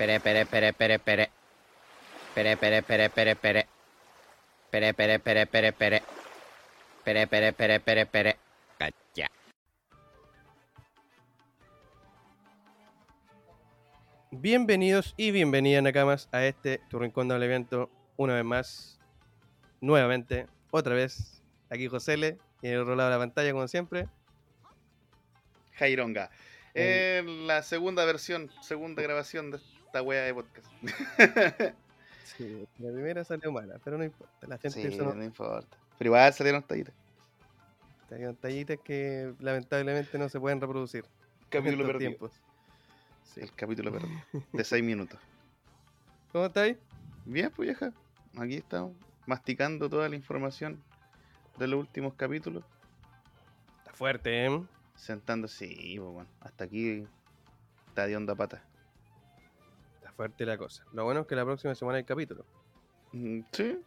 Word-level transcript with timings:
Pere, 0.00 0.18
pere, 0.18 0.46
pere, 0.46 0.72
pere, 0.72 0.98
pere. 0.98 1.30
Pere, 2.34 2.56
pere, 2.56 2.82
pere, 2.82 3.10
pere, 3.10 3.36
pere. 3.36 3.68
Pere, 4.70 4.94
pere, 4.94 5.18
pere, 5.18 5.46
pere, 5.46 5.72
pere. 5.74 6.02
Pere, 7.04 7.26
pere, 7.26 7.52
pere, 7.52 7.80
pere, 7.80 8.06
pere. 8.06 8.38
Cacha. 8.78 9.26
Bienvenidos 14.30 15.12
y 15.18 15.32
bienvenidas, 15.32 15.82
Nakamas, 15.82 16.30
a 16.32 16.46
este 16.46 16.80
tu 16.88 16.98
rincón 16.98 17.28
del 17.28 17.42
evento. 17.42 17.90
Una 18.16 18.36
vez 18.36 18.44
más, 18.44 19.00
nuevamente, 19.82 20.46
otra 20.70 20.94
vez, 20.94 21.42
aquí 21.68 21.88
Josele, 21.88 22.38
y 22.62 22.68
en 22.68 22.72
el 22.72 22.80
otro 22.80 22.96
lado 22.96 23.10
de 23.10 23.16
la 23.16 23.20
pantalla, 23.20 23.52
como 23.52 23.68
siempre. 23.68 24.08
Jaironga. 25.74 26.30
Eh. 26.72 27.20
Eh, 27.22 27.44
la 27.44 27.62
segunda 27.62 28.06
versión, 28.06 28.50
segunda 28.62 29.02
grabación 29.02 29.50
de 29.50 29.58
esta 29.90 30.02
wea 30.02 30.22
de 30.22 30.34
podcast. 30.34 30.68
Sí, 32.22 32.66
la 32.78 32.92
primera 32.92 33.24
salió 33.24 33.50
mala, 33.50 33.78
pero 33.84 33.98
no 33.98 34.04
importa. 34.04 34.46
La 34.46 34.56
gente 34.56 34.90
sí, 34.90 34.96
no, 34.96 35.12
no 35.12 35.24
importa. 35.24 35.76
Pero 35.98 36.08
igual 36.08 36.32
salieron 36.32 36.62
tallitas. 36.62 36.94
hay 38.10 38.34
tallitas 38.34 38.78
que 38.82 39.34
lamentablemente 39.40 40.16
no 40.16 40.28
se 40.28 40.38
pueden 40.38 40.60
reproducir. 40.60 41.04
Capítulo 41.50 41.84
perdido. 41.84 41.98
tiempos. 41.98 42.32
Sí. 43.24 43.40
El 43.40 43.52
capítulo 43.52 43.92
perdido. 43.92 44.22
De 44.52 44.64
6 44.64 44.82
minutos. 44.82 45.18
¿Cómo 46.32 46.46
estáis? 46.46 46.78
Bien, 47.26 47.50
pues 47.50 47.66
vieja. 47.66 47.92
Aquí 48.38 48.54
estamos. 48.54 48.92
Masticando 49.26 49.90
toda 49.90 50.08
la 50.08 50.16
información 50.16 50.80
de 51.58 51.66
los 51.66 51.80
últimos 51.80 52.14
capítulos. 52.14 52.64
Está 53.80 53.92
fuerte, 53.92 54.46
¿eh? 54.46 54.62
Sentando, 54.94 55.48
sí, 55.48 55.96
pues 55.98 56.12
bueno. 56.12 56.30
Hasta 56.40 56.64
aquí 56.64 57.04
está 57.88 58.06
de 58.06 58.16
onda 58.16 58.34
pata. 58.34 58.62
Fuerte 60.20 60.44
la 60.44 60.58
cosa. 60.58 60.84
Lo 60.92 61.04
bueno 61.04 61.20
es 61.20 61.26
que 61.26 61.34
la 61.34 61.46
próxima 61.46 61.74
semana 61.74 61.96
hay 61.96 62.04
capítulo. 62.04 62.44
Mm, 63.12 63.40
Sí, 63.52 63.78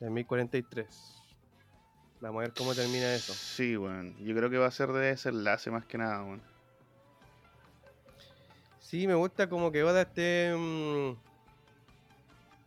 En 0.00 0.12
1043. 0.12 1.22
Vamos 2.20 2.40
a 2.40 2.42
ver 2.42 2.52
cómo 2.52 2.74
termina 2.74 3.14
eso. 3.14 3.32
sí, 3.32 3.76
bueno. 3.76 4.12
Yo 4.20 4.36
creo 4.36 4.50
que 4.50 4.58
va 4.58 4.66
a 4.66 4.70
ser 4.70 4.92
de 4.92 5.00
desenlace 5.06 5.70
más 5.70 5.86
que 5.86 5.96
nada, 5.96 6.20
bueno. 6.20 6.42
Sí, 8.78 9.06
me 9.06 9.14
gusta 9.14 9.48
como 9.48 9.72
que 9.72 9.82
Oda 9.82 10.02
esté. 10.02 10.54
mm, 10.54 11.14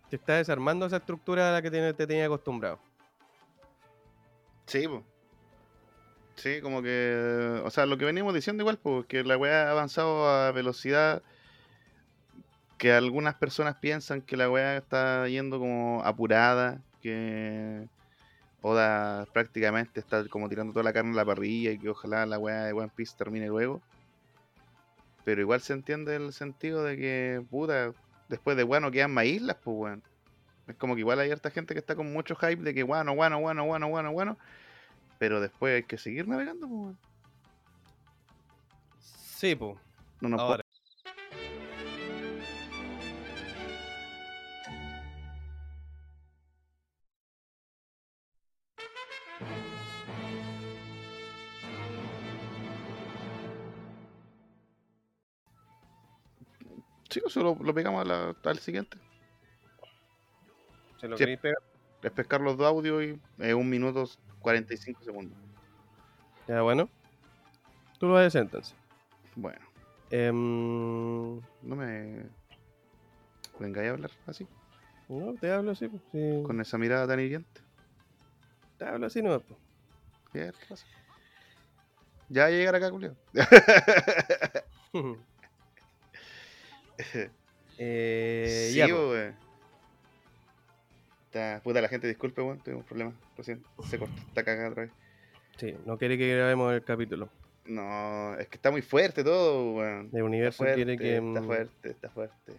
te 0.10 0.16
está 0.16 0.38
desarmando 0.38 0.88
esa 0.88 0.98
estructura 0.98 1.50
a 1.50 1.52
la 1.52 1.62
que 1.62 1.70
te, 1.70 1.94
te 1.94 2.08
tenía 2.08 2.26
acostumbrado. 2.26 2.80
Sí, 4.66 4.88
pues. 4.88 5.04
Sí, 6.38 6.62
como 6.62 6.82
que. 6.82 7.62
O 7.64 7.70
sea, 7.70 7.86
lo 7.86 7.96
que 8.00 8.06
venimos 8.06 8.34
diciendo 8.34 8.64
igual, 8.64 8.80
pues, 8.80 9.06
que 9.06 9.24
la 9.24 9.38
weá 9.38 9.68
ha 9.68 9.72
avanzado 9.72 10.28
a 10.28 10.52
velocidad 10.52 11.22
que 12.78 12.92
algunas 12.92 13.36
personas 13.36 13.76
piensan 13.76 14.22
que 14.22 14.38
la 14.38 14.50
weá 14.50 14.78
está 14.78 15.28
yendo 15.28 15.60
como 15.60 16.02
apurada, 16.04 16.82
que 17.02 17.88
Oda 18.62 19.26
prácticamente 19.34 20.00
está 20.00 20.28
como 20.28 20.48
tirando 20.50 20.74
toda 20.74 20.84
la 20.84 20.94
carne 20.94 21.12
a 21.12 21.16
la 21.16 21.26
parrilla 21.26 21.72
y 21.72 21.78
que 21.78 21.90
ojalá 21.90 22.26
la 22.26 22.40
weá 22.40 22.64
de 22.64 22.74
One 22.74 22.92
Piece 22.96 23.16
termine 23.18 23.48
luego. 23.48 23.82
Pero 25.26 25.42
igual 25.42 25.62
se 25.62 25.74
entiende 25.74 26.16
el 26.16 26.34
sentido 26.34 26.84
de 26.84 26.98
que, 26.98 27.44
puta, 27.50 27.94
después 28.30 28.58
de 28.58 28.64
bueno 28.64 28.92
quedan 28.92 29.14
más 29.14 29.26
islas, 29.26 29.58
pues 29.64 29.78
weón. 29.78 30.04
Es 30.68 30.76
como 30.76 30.96
que 30.96 31.02
igual 31.02 31.20
hay 31.20 31.30
harta 31.32 31.52
gente 31.52 31.74
que 31.74 31.80
está 31.80 31.96
con 31.96 32.12
mucho 32.12 32.36
hype 32.36 32.64
de 32.64 32.74
que 32.74 32.84
bueno, 32.84 33.16
bueno, 33.16 33.40
bueno, 33.40 33.66
bueno, 33.66 33.90
bueno, 33.90 34.12
bueno. 34.12 34.38
Pero 35.20 35.42
después 35.42 35.76
hay 35.76 35.84
que 35.84 35.98
seguir 35.98 36.28
navegando, 36.28 36.68
pues 36.68 36.80
weón. 36.80 36.98
Sí, 39.00 39.56
pues. 39.56 39.78
No 40.22 40.30
nos 40.30 40.63
lo, 57.44 57.56
lo 57.62 57.74
pegamos 57.74 58.02
a 58.02 58.06
la- 58.06 58.36
al 58.44 58.60
siguiente. 58.60 58.98
¿Se 60.98 61.08
lo 61.08 61.18
Sí. 61.18 61.22
queréis 61.24 61.40
pegar? 61.40 61.58
Es 62.02 62.12
pescar 62.12 62.42
los 62.42 62.58
dos 62.58 62.68
audios 62.68 63.04
y 63.04 63.20
eh, 63.44 63.54
un 63.54 63.70
minuto 63.70 64.06
45 64.40 65.04
segundos. 65.04 65.38
Ya, 66.48 66.62
bueno. 66.62 66.90
Tú 68.00 68.08
lo 68.08 68.14
vas 68.14 68.24
a 68.24 68.28
hacer 68.28 68.42
entonces. 68.42 68.76
Bueno, 69.36 69.60
Em, 70.10 71.38
no 71.64 71.76
me 71.76 72.24
vengáis 73.60 73.90
a 73.90 73.94
hablar 73.94 74.12
así, 74.28 74.48
no, 75.10 75.34
te 75.40 75.52
hablo 75.52 75.72
así. 75.72 75.88
pues, 75.88 76.04
sí. 76.12 76.44
con 76.46 76.62
esa 76.62 76.78
mirada 76.78 77.08
tan 77.08 77.20
hiriente. 77.20 77.62
Te 78.78 78.86
hablo 78.86 79.08
así, 79.08 79.22
no. 79.24 79.40
pues. 79.40 80.86
Ya, 82.30 82.50
llegar 82.50 82.76
acá, 82.76 82.90
Julio. 82.92 83.16
eh, 87.78 88.70
sí, 88.74 88.82
weón. 88.82 89.36
Está- 91.26 91.62
Puta, 91.64 91.82
la 91.82 91.88
gente, 91.88 92.08
disculpe, 92.08 92.42
weón, 92.42 92.60
tuvimos 92.60 92.82
un 92.84 92.88
problema 92.88 93.14
recién. 93.38 93.64
Se 93.90 93.98
cortó, 93.98 94.16
está 94.28 94.44
cagada 94.44 94.70
otra 94.70 94.84
vez. 94.84 94.92
Sí, 95.58 95.76
no 95.86 95.98
quiere 95.98 96.18
que 96.18 96.36
grabemos 96.36 96.74
el 96.74 96.84
capítulo. 96.84 97.30
No, 97.66 98.36
es 98.36 98.48
que 98.50 98.56
está 98.58 98.72
muy 98.72 98.82
fuerte 98.82 99.24
todo, 99.24 99.76
weón. 99.76 100.10
El 100.14 100.24
universo 100.24 100.58
fuerte, 100.58 100.76
quiere 100.76 100.98
que, 100.98 101.16
está 101.18 101.42
mm, 101.42 101.46
fuerte, 101.46 101.90
está 101.90 102.10
fuerte. 102.10 102.54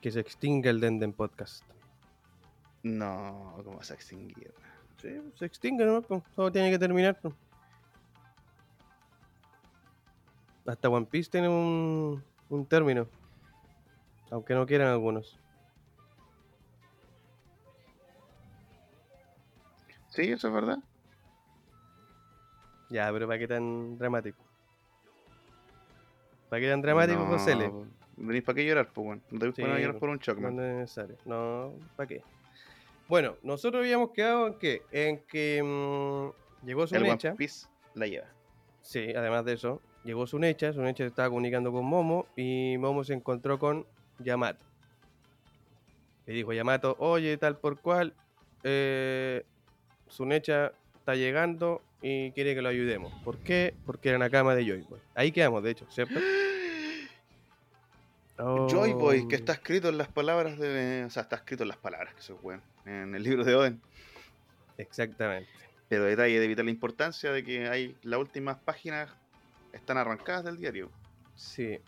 que 0.00 0.10
se 0.10 0.20
extinga 0.20 0.70
el 0.70 0.80
Denden 0.80 1.12
Podcast. 1.12 1.64
No, 2.82 3.60
¿cómo 3.64 3.78
vas 3.78 3.90
a 3.90 3.94
extinguir? 3.94 4.52
Sí, 5.00 5.08
se 5.34 5.44
extingue, 5.46 5.84
¿no? 5.84 6.02
Pues, 6.02 6.22
Todo 6.34 6.52
tiene 6.52 6.70
que 6.70 6.78
terminar. 6.78 7.18
Hasta 10.66 10.88
One 10.88 11.06
Piece 11.06 11.30
tiene 11.30 11.48
un, 11.48 12.22
un 12.48 12.66
término. 12.66 13.06
Aunque 14.30 14.54
no 14.54 14.66
quieran 14.66 14.88
algunos. 14.88 15.38
Sí, 20.08 20.22
eso 20.22 20.48
es 20.48 20.54
verdad. 20.54 20.78
Ya, 22.88 23.10
pero 23.12 23.26
¿para 23.26 23.38
qué 23.38 23.46
tan 23.46 23.96
dramático? 23.98 24.42
¿Para 26.48 26.60
qué 26.60 26.68
tan 26.68 26.82
dramático, 26.82 27.24
José? 27.26 27.54
No, 27.54 27.86
Venís 28.16 28.42
para 28.42 28.56
qué 28.56 28.66
llorar, 28.66 28.92
pues, 28.92 29.06
weón. 29.06 29.22
No 29.30 29.38
te 29.38 29.52
Sí, 29.52 29.62
llorar 29.62 29.98
por 29.98 30.08
un 30.08 30.18
shock, 30.18 30.38
No 30.38 30.48
es 30.48 30.54
necesario. 30.54 31.16
No, 31.24 31.72
¿para 31.96 32.06
qué? 32.08 32.22
Bueno, 33.08 33.36
nosotros 33.42 33.80
habíamos 33.80 34.10
quedado 34.10 34.48
en 34.48 34.58
que, 34.58 34.86
en 34.90 35.24
que 35.26 35.62
mm, 35.62 36.66
llegó 36.66 36.86
su. 36.86 36.96
Piece 37.36 37.66
la 37.94 38.06
lleva. 38.06 38.26
Sí, 38.82 39.12
además 39.14 39.44
de 39.44 39.54
eso, 39.54 39.80
llegó 40.04 40.26
Sunecha, 40.26 40.72
Sunecha 40.72 41.04
se 41.04 41.08
estaba 41.08 41.28
comunicando 41.28 41.70
con 41.72 41.84
Momo 41.84 42.26
y 42.36 42.76
Momo 42.78 43.04
se 43.04 43.14
encontró 43.14 43.58
con 43.58 43.86
Yamato. 44.22 44.64
Le 46.26 46.34
dijo 46.34 46.52
Yamato, 46.52 46.96
oye, 46.98 47.36
tal 47.36 47.58
por 47.58 47.80
cual, 47.80 48.14
eh, 48.62 49.44
Sunecha 50.08 50.72
está 50.98 51.14
llegando 51.14 51.82
y 52.02 52.32
quiere 52.32 52.54
que 52.54 52.62
lo 52.62 52.68
ayudemos. 52.68 53.12
¿Por 53.24 53.38
qué? 53.38 53.74
Porque 53.86 54.10
era 54.10 54.18
una 54.18 54.30
cama 54.30 54.54
de 54.54 54.64
Joy 54.64 54.82
Boy. 54.82 55.00
Ahí 55.14 55.32
quedamos, 55.32 55.62
de 55.62 55.70
hecho, 55.70 55.86
¿cierto? 55.90 56.20
Joy 58.68 58.92
Boy, 58.94 59.22
Oh, 59.24 59.28
que 59.28 59.36
está 59.36 59.52
escrito 59.52 59.88
en 59.90 59.98
las 59.98 60.08
palabras 60.08 60.58
de. 60.58 61.04
O 61.06 61.10
sea, 61.10 61.24
está 61.24 61.36
escrito 61.36 61.64
en 61.64 61.68
las 61.68 61.76
palabras, 61.76 62.14
que 62.14 62.32
bueno. 62.34 62.62
En 62.86 63.14
el 63.14 63.22
libro 63.22 63.44
de 63.44 63.54
Oden. 63.54 63.80
Exactamente. 64.78 65.50
Pero 65.88 66.04
detalle 66.04 66.40
de 66.40 66.48
vital 66.48 66.68
importancia 66.68 67.32
de 67.32 67.44
que 67.44 67.68
hay 67.68 67.96
las 68.02 68.18
últimas 68.18 68.56
páginas 68.58 69.10
están 69.72 69.98
arrancadas 69.98 70.44
del 70.44 70.56
diario. 70.56 70.90
Sí. 71.34 71.80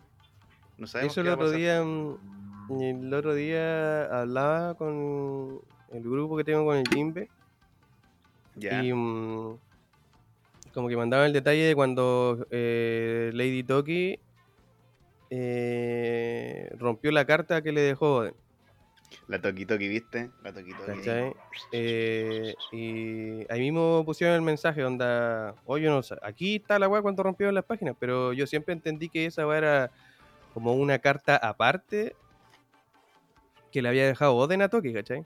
No 0.82 0.88
sabemos 0.88 1.12
Eso 1.12 1.20
el 1.20 1.28
otro 1.28 1.52
día, 1.52 1.80
mm, 1.84 2.82
el 2.82 3.14
otro 3.14 3.34
día 3.34 4.06
hablaba 4.06 4.74
con 4.74 5.60
el 5.92 6.02
grupo 6.02 6.36
que 6.36 6.42
tengo 6.42 6.64
con 6.64 6.76
el 6.76 6.88
Jimbe 6.92 7.28
Ya. 8.56 8.82
y 8.82 8.92
mm, 8.92 9.58
como 10.74 10.88
que 10.88 10.96
mandaban 10.96 11.26
el 11.26 11.32
detalle 11.32 11.62
de 11.62 11.76
cuando 11.76 12.48
eh, 12.50 13.30
Lady 13.32 13.62
Toki 13.62 14.18
eh, 15.30 16.68
rompió 16.80 17.12
la 17.12 17.24
carta 17.26 17.62
que 17.62 17.70
le 17.70 17.82
dejó 17.82 18.16
Oden, 18.16 18.34
La 19.28 19.40
Toki 19.40 19.64
Toki, 19.64 19.86
¿viste? 19.86 20.30
La 20.42 20.52
Toki 20.52 20.72
Toki. 20.72 21.36
Eh, 21.70 22.54
y 22.72 23.52
ahí 23.52 23.60
mismo 23.60 24.02
pusieron 24.04 24.34
el 24.34 24.42
mensaje 24.42 24.84
onda, 24.84 25.54
oye, 25.64 25.86
no 25.86 26.02
sé, 26.02 26.16
aquí 26.22 26.56
está 26.56 26.76
la 26.80 26.88
weá 26.88 27.02
cuando 27.02 27.22
rompieron 27.22 27.54
las 27.54 27.64
páginas, 27.64 27.94
pero 28.00 28.32
yo 28.32 28.48
siempre 28.48 28.74
entendí 28.74 29.08
que 29.08 29.26
esa 29.26 29.46
weá 29.46 29.58
era 29.58 29.90
como 30.54 30.74
una 30.74 30.98
carta 30.98 31.36
aparte 31.36 32.14
que 33.70 33.82
le 33.82 33.88
había 33.88 34.06
dejado 34.06 34.36
Oden 34.36 34.62
a 34.62 34.68
Toki, 34.68 34.92
¿cachai? 34.92 35.24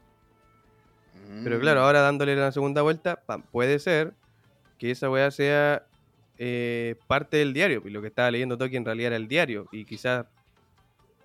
Pero 1.42 1.58
Mm. 1.58 1.60
claro, 1.60 1.80
ahora 1.80 2.00
dándole 2.00 2.36
la 2.36 2.52
segunda 2.52 2.82
vuelta, 2.82 3.16
pam, 3.26 3.42
puede 3.42 3.78
ser 3.78 4.14
que 4.78 4.90
esa 4.90 5.10
weá 5.10 5.30
sea 5.30 5.86
eh, 6.38 6.96
parte 7.06 7.38
del 7.38 7.52
diario. 7.52 7.82
Y 7.84 7.90
lo 7.90 8.00
que 8.02 8.08
estaba 8.08 8.30
leyendo 8.30 8.58
Toki 8.58 8.76
en 8.76 8.84
realidad 8.84 9.08
era 9.08 9.16
el 9.16 9.28
diario. 9.28 9.68
Y 9.72 9.84
quizás 9.84 10.26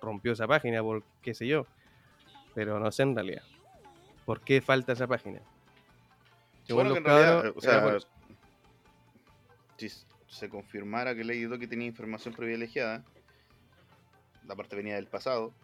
rompió 0.00 0.32
esa 0.32 0.48
página 0.48 0.82
por 0.82 1.04
qué 1.22 1.34
sé 1.34 1.46
yo. 1.46 1.66
Pero 2.54 2.80
no 2.80 2.90
sé 2.90 3.02
en 3.02 3.14
realidad. 3.14 3.42
¿Por 4.24 4.40
qué 4.40 4.60
falta 4.60 4.92
esa 4.92 5.06
página? 5.06 5.40
Según 6.64 6.88
Bueno, 6.88 6.90
los 6.90 6.94
que 6.94 6.98
en 6.98 7.04
realidad, 7.04 7.52
o 7.56 7.60
sea, 7.60 7.82
por 7.82 8.02
si 9.76 9.88
se 10.28 10.48
confirmara 10.48 11.14
que 11.14 11.24
Lady 11.24 11.44
Doki 11.44 11.66
tenía 11.66 11.88
información 11.88 12.34
privilegiada, 12.34 13.04
la 14.52 14.56
parte 14.56 14.76
venía 14.76 14.96
del 14.96 15.06
pasado, 15.06 15.54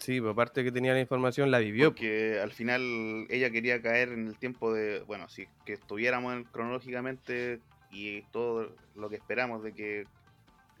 Sí, 0.00 0.20
pues 0.20 0.32
aparte 0.32 0.64
que 0.64 0.72
tenía 0.72 0.92
la 0.92 1.00
información, 1.00 1.50
la 1.52 1.60
vivió. 1.60 1.90
porque 1.90 2.38
al 2.40 2.50
final 2.52 3.26
ella 3.30 3.50
quería 3.50 3.80
caer 3.80 4.08
en 4.10 4.26
el 4.26 4.36
tiempo 4.36 4.74
de, 4.74 5.00
bueno, 5.02 5.28
si 5.28 5.46
que 5.64 5.72
estuviéramos 5.74 6.34
en- 6.34 6.44
cronológicamente 6.44 7.60
y 7.90 8.22
todo 8.32 8.74
lo 8.96 9.08
que 9.08 9.16
esperamos 9.16 9.62
de 9.62 9.72
que 9.72 10.04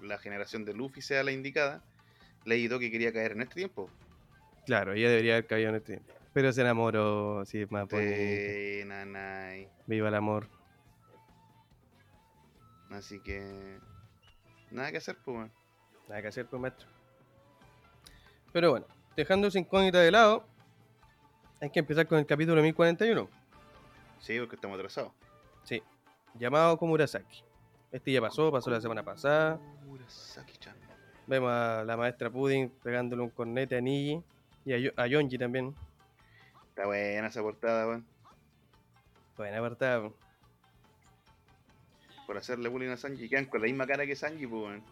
la 0.00 0.18
generación 0.18 0.64
de 0.64 0.74
Luffy 0.74 1.00
sea 1.00 1.22
la 1.22 1.30
indicada, 1.30 1.82
Lady 2.44 2.66
Doki 2.66 2.90
quería 2.90 3.12
caer 3.12 3.32
en 3.32 3.42
este 3.42 3.54
tiempo. 3.54 3.88
Claro, 4.66 4.92
ella 4.92 5.08
debería 5.08 5.34
haber 5.34 5.46
caído 5.46 5.70
en 5.70 5.76
este 5.76 5.92
tiempo. 5.94 6.12
Pero 6.34 6.52
se 6.52 6.60
enamoró, 6.62 7.42
es 7.42 7.70
más. 7.70 7.88
De 7.88 8.82
Nanai. 8.86 9.68
Viva 9.86 10.08
el 10.08 10.14
amor. 10.16 10.48
Así 12.90 13.20
que 13.20 13.78
nada 14.70 14.90
que 14.90 14.98
hacer, 14.98 15.16
pues. 15.24 15.50
Nada 16.08 16.22
que 16.22 16.28
hacer, 16.28 16.46
pues, 16.46 16.60
maestro. 16.60 16.86
Pero 18.52 18.70
bueno, 18.70 18.86
dejando 19.16 19.48
esa 19.48 19.58
incógnita 19.58 19.98
de 20.00 20.10
lado, 20.10 20.46
hay 21.60 21.70
que 21.70 21.80
empezar 21.80 22.06
con 22.06 22.18
el 22.18 22.26
capítulo 22.26 22.62
1041. 22.62 23.28
Sí, 24.20 24.38
porque 24.38 24.54
estamos 24.56 24.76
atrasados. 24.78 25.12
Sí, 25.64 25.82
llamado 26.34 26.76
Komurasaki. 26.78 27.42
Este 27.90 28.12
ya 28.12 28.20
pasó, 28.20 28.50
pasó 28.50 28.70
la 28.70 28.80
semana 28.80 29.02
pasada. 29.02 29.58
Murasaki-chan. 29.86 30.76
Vemos 31.26 31.50
a 31.50 31.84
la 31.84 31.96
maestra 31.96 32.28
Pudding 32.30 32.68
pegándole 32.82 33.22
un 33.22 33.30
cornete 33.30 33.76
a 33.76 33.80
Niji 33.80 34.22
y 34.64 34.72
a, 34.72 34.78
Yo- 34.78 34.90
a 34.96 35.06
Yonji 35.06 35.38
también. 35.38 35.74
Está 36.68 36.86
buena 36.86 37.28
esa 37.28 37.40
portada, 37.40 37.86
weón. 37.86 38.06
Buena 39.36 39.58
apartada. 39.58 40.10
Por 42.26 42.36
hacerle 42.36 42.68
bullying 42.68 42.90
a 42.90 42.96
Sanji. 42.96 43.28
Quedan 43.28 43.46
con 43.46 43.60
la 43.60 43.66
misma 43.66 43.86
cara 43.86 44.06
que 44.06 44.16
Sanji, 44.16 44.46
pues, 44.46 44.62
weón. 44.62 44.82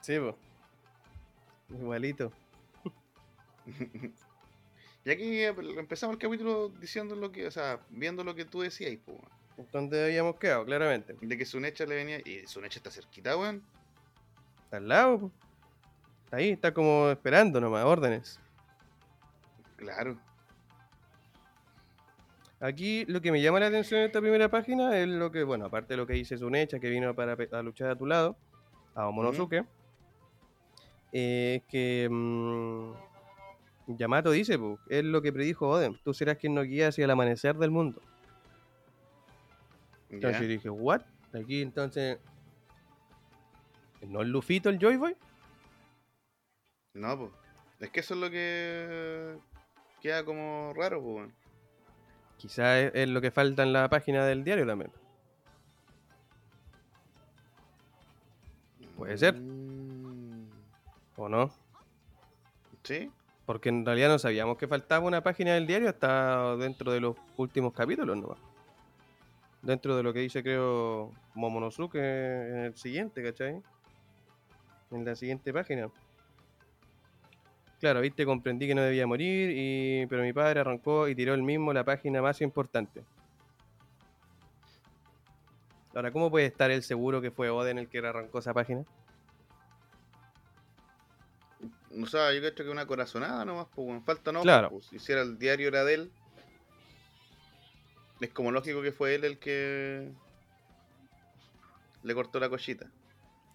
Sí, 0.00 0.18
pues. 0.18 0.34
Igualito. 1.70 2.32
Y 5.02 5.10
aquí 5.10 5.40
eh, 5.40 5.54
empezamos 5.78 6.14
el 6.14 6.20
capítulo 6.20 6.68
diciendo 6.78 7.16
lo 7.16 7.32
que, 7.32 7.46
o 7.46 7.50
sea, 7.50 7.80
viendo 7.88 8.22
lo 8.22 8.34
que 8.34 8.44
tú 8.44 8.60
decías, 8.60 8.94
pues. 9.04 9.18
Donde 9.72 10.04
habíamos 10.04 10.36
quedado, 10.36 10.64
claramente. 10.64 11.16
De 11.20 11.38
que 11.38 11.44
Sunecha 11.44 11.86
le 11.86 11.94
venía. 11.94 12.18
Y 12.24 12.46
Sunecha 12.46 12.78
está 12.78 12.90
cerquita, 12.90 13.36
weón. 13.36 13.62
Está 14.64 14.76
al 14.78 14.88
lado. 14.88 15.18
po. 15.20 15.32
Está 16.24 16.36
ahí, 16.36 16.50
está 16.50 16.72
como 16.72 17.10
esperando 17.10 17.60
nomás, 17.60 17.84
órdenes. 17.84 18.38
Claro. 19.76 20.18
Aquí 22.60 23.06
lo 23.06 23.22
que 23.22 23.32
me 23.32 23.40
llama 23.40 23.58
la 23.58 23.68
atención 23.68 24.00
en 24.00 24.06
esta 24.06 24.20
primera 24.20 24.50
página 24.50 24.98
es 24.98 25.08
lo 25.08 25.32
que, 25.32 25.44
bueno, 25.44 25.64
aparte 25.66 25.94
de 25.94 25.96
lo 25.96 26.06
que 26.06 26.12
dice 26.12 26.36
Sunecha, 26.36 26.78
que 26.78 26.90
vino 26.90 27.14
para 27.14 27.32
a 27.32 27.62
luchar 27.62 27.88
a 27.88 27.96
tu 27.96 28.06
lado, 28.06 28.36
a 28.94 29.06
Momonosuke, 29.06 29.64
es 31.12 31.62
que 31.64 32.08
mm, 32.10 32.92
Yamato 33.88 34.30
dice, 34.30 34.58
es 34.88 35.04
lo 35.04 35.22
que 35.22 35.32
predijo 35.32 35.68
Oden, 35.68 35.98
tú 36.04 36.14
serás 36.14 36.36
quien 36.36 36.54
nos 36.54 36.66
guía 36.66 36.88
hacia 36.88 37.04
el 37.04 37.10
amanecer 37.10 37.56
del 37.56 37.70
mundo. 37.70 38.00
Entonces 40.08 40.42
yo 40.42 40.48
dije, 40.48 40.70
¿what? 40.70 41.02
Aquí 41.32 41.62
entonces... 41.62 42.18
¿No 44.06 44.22
es 44.22 44.28
Lufito 44.28 44.70
el 44.70 44.78
Joy 44.78 44.96
Boy? 44.96 45.16
No, 46.94 47.18
pues. 47.18 47.30
Es 47.80 47.90
que 47.90 48.00
eso 48.00 48.14
es 48.14 48.20
lo 48.20 48.30
que 48.30 49.36
queda 50.00 50.24
como 50.24 50.72
raro, 50.74 51.02
pues. 51.02 51.30
Quizás 52.38 52.78
es, 52.78 52.92
es 52.94 53.08
lo 53.08 53.20
que 53.20 53.30
falta 53.30 53.62
en 53.62 53.72
la 53.72 53.88
página 53.88 54.24
del 54.24 54.42
diario 54.42 54.66
también. 54.66 54.90
Puede 58.96 59.16
ser. 59.18 59.34
¿O 61.20 61.28
no? 61.28 61.50
Sí, 62.82 63.10
Porque 63.44 63.68
en 63.68 63.84
realidad 63.84 64.08
no 64.08 64.18
sabíamos 64.18 64.56
que 64.56 64.66
faltaba 64.66 65.06
una 65.06 65.22
página 65.22 65.52
del 65.52 65.66
diario 65.66 65.90
hasta 65.90 66.56
dentro 66.56 66.92
de 66.92 67.00
los 67.00 67.14
últimos 67.36 67.74
capítulos 67.74 68.16
nomás. 68.16 68.38
Dentro 69.60 69.98
de 69.98 70.02
lo 70.02 70.14
que 70.14 70.20
dice, 70.20 70.42
creo, 70.42 71.12
Momonosuke 71.34 71.96
en 71.96 72.58
el 72.64 72.74
siguiente, 72.74 73.22
¿cachai? 73.22 73.60
En 74.90 75.04
la 75.04 75.14
siguiente 75.14 75.52
página. 75.52 75.90
Claro, 77.80 78.00
viste, 78.00 78.24
comprendí 78.24 78.66
que 78.66 78.74
no 78.74 78.80
debía 78.80 79.06
morir, 79.06 79.50
y... 79.54 80.06
pero 80.06 80.22
mi 80.22 80.32
padre 80.32 80.60
arrancó 80.60 81.06
y 81.06 81.14
tiró 81.14 81.34
el 81.34 81.42
mismo 81.42 81.74
la 81.74 81.84
página 81.84 82.22
más 82.22 82.40
importante. 82.40 83.04
Ahora, 85.94 86.10
¿cómo 86.12 86.30
puede 86.30 86.46
estar 86.46 86.70
el 86.70 86.82
seguro 86.82 87.20
que 87.20 87.30
fue 87.30 87.50
Oden 87.50 87.76
el 87.76 87.88
que 87.88 87.98
arrancó 87.98 88.38
esa 88.38 88.54
página? 88.54 88.86
O 91.98 92.06
sea, 92.06 92.32
yo 92.32 92.40
creo 92.40 92.54
que 92.54 92.68
una 92.70 92.86
corazonada 92.86 93.44
nomás, 93.44 93.66
pues, 93.74 93.88
weón. 93.88 94.04
Falta 94.04 94.30
no, 94.32 94.42
Claro. 94.42 94.70
pues, 94.70 94.92
hiciera 94.92 95.22
el 95.22 95.38
diario 95.38 95.68
era 95.68 95.84
de 95.84 95.94
él. 95.94 96.12
Es 98.20 98.30
como 98.32 98.52
lógico 98.52 98.82
que 98.82 98.92
fue 98.92 99.14
él 99.14 99.24
el 99.24 99.38
que 99.38 100.12
le 102.02 102.14
cortó 102.14 102.38
la 102.38 102.48
cochita. 102.48 102.86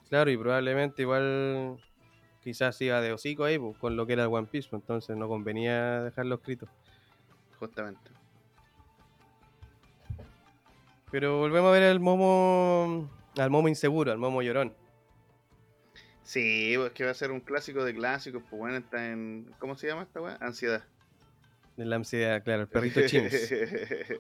Claro, 0.10 0.30
y 0.32 0.38
probablemente 0.38 1.04
igual 1.04 1.78
quizás 2.44 2.80
iba 2.82 3.00
de 3.02 3.14
hocico 3.14 3.44
ahí, 3.46 3.58
pues, 3.58 3.78
con 3.78 3.96
lo 3.96 4.06
que 4.06 4.14
era 4.14 4.24
el 4.24 4.30
One 4.34 4.48
Piece, 4.48 4.70
pues, 4.70 4.82
entonces 4.82 5.16
no 5.16 5.28
convenía 5.28 6.02
dejarlo 6.04 6.36
escrito. 6.36 6.68
Justamente. 7.60 8.12
Pero 11.12 11.40
volvemos 11.40 11.70
a 11.70 11.72
ver 11.72 11.84
al 11.84 12.00
momo, 12.00 13.10
al 13.38 13.50
momo 13.50 13.68
inseguro, 13.70 14.12
al 14.12 14.18
momo 14.18 14.42
llorón. 14.42 14.74
Sí, 16.26 16.74
pues 16.76 16.92
que 16.94 17.06
va 17.06 17.12
a 17.12 17.14
ser 17.14 17.32
un 17.32 17.40
clásico 17.40 17.86
de 17.86 17.94
clásicos, 17.94 18.42
pues 18.50 18.60
bueno, 18.60 18.78
está 18.78 19.12
en. 19.12 19.46
¿Cómo 19.60 19.78
se 19.78 19.88
llama 19.88 20.02
esta 20.02 20.20
weá? 20.20 20.38
Ansiedad. 20.42 20.84
De 21.78 21.86
la 21.86 21.98
ansiedad, 21.98 22.44
claro, 22.44 22.64
el 22.64 22.68
perrito 22.68 23.06
Chims. 23.06 23.32
es 23.52 24.20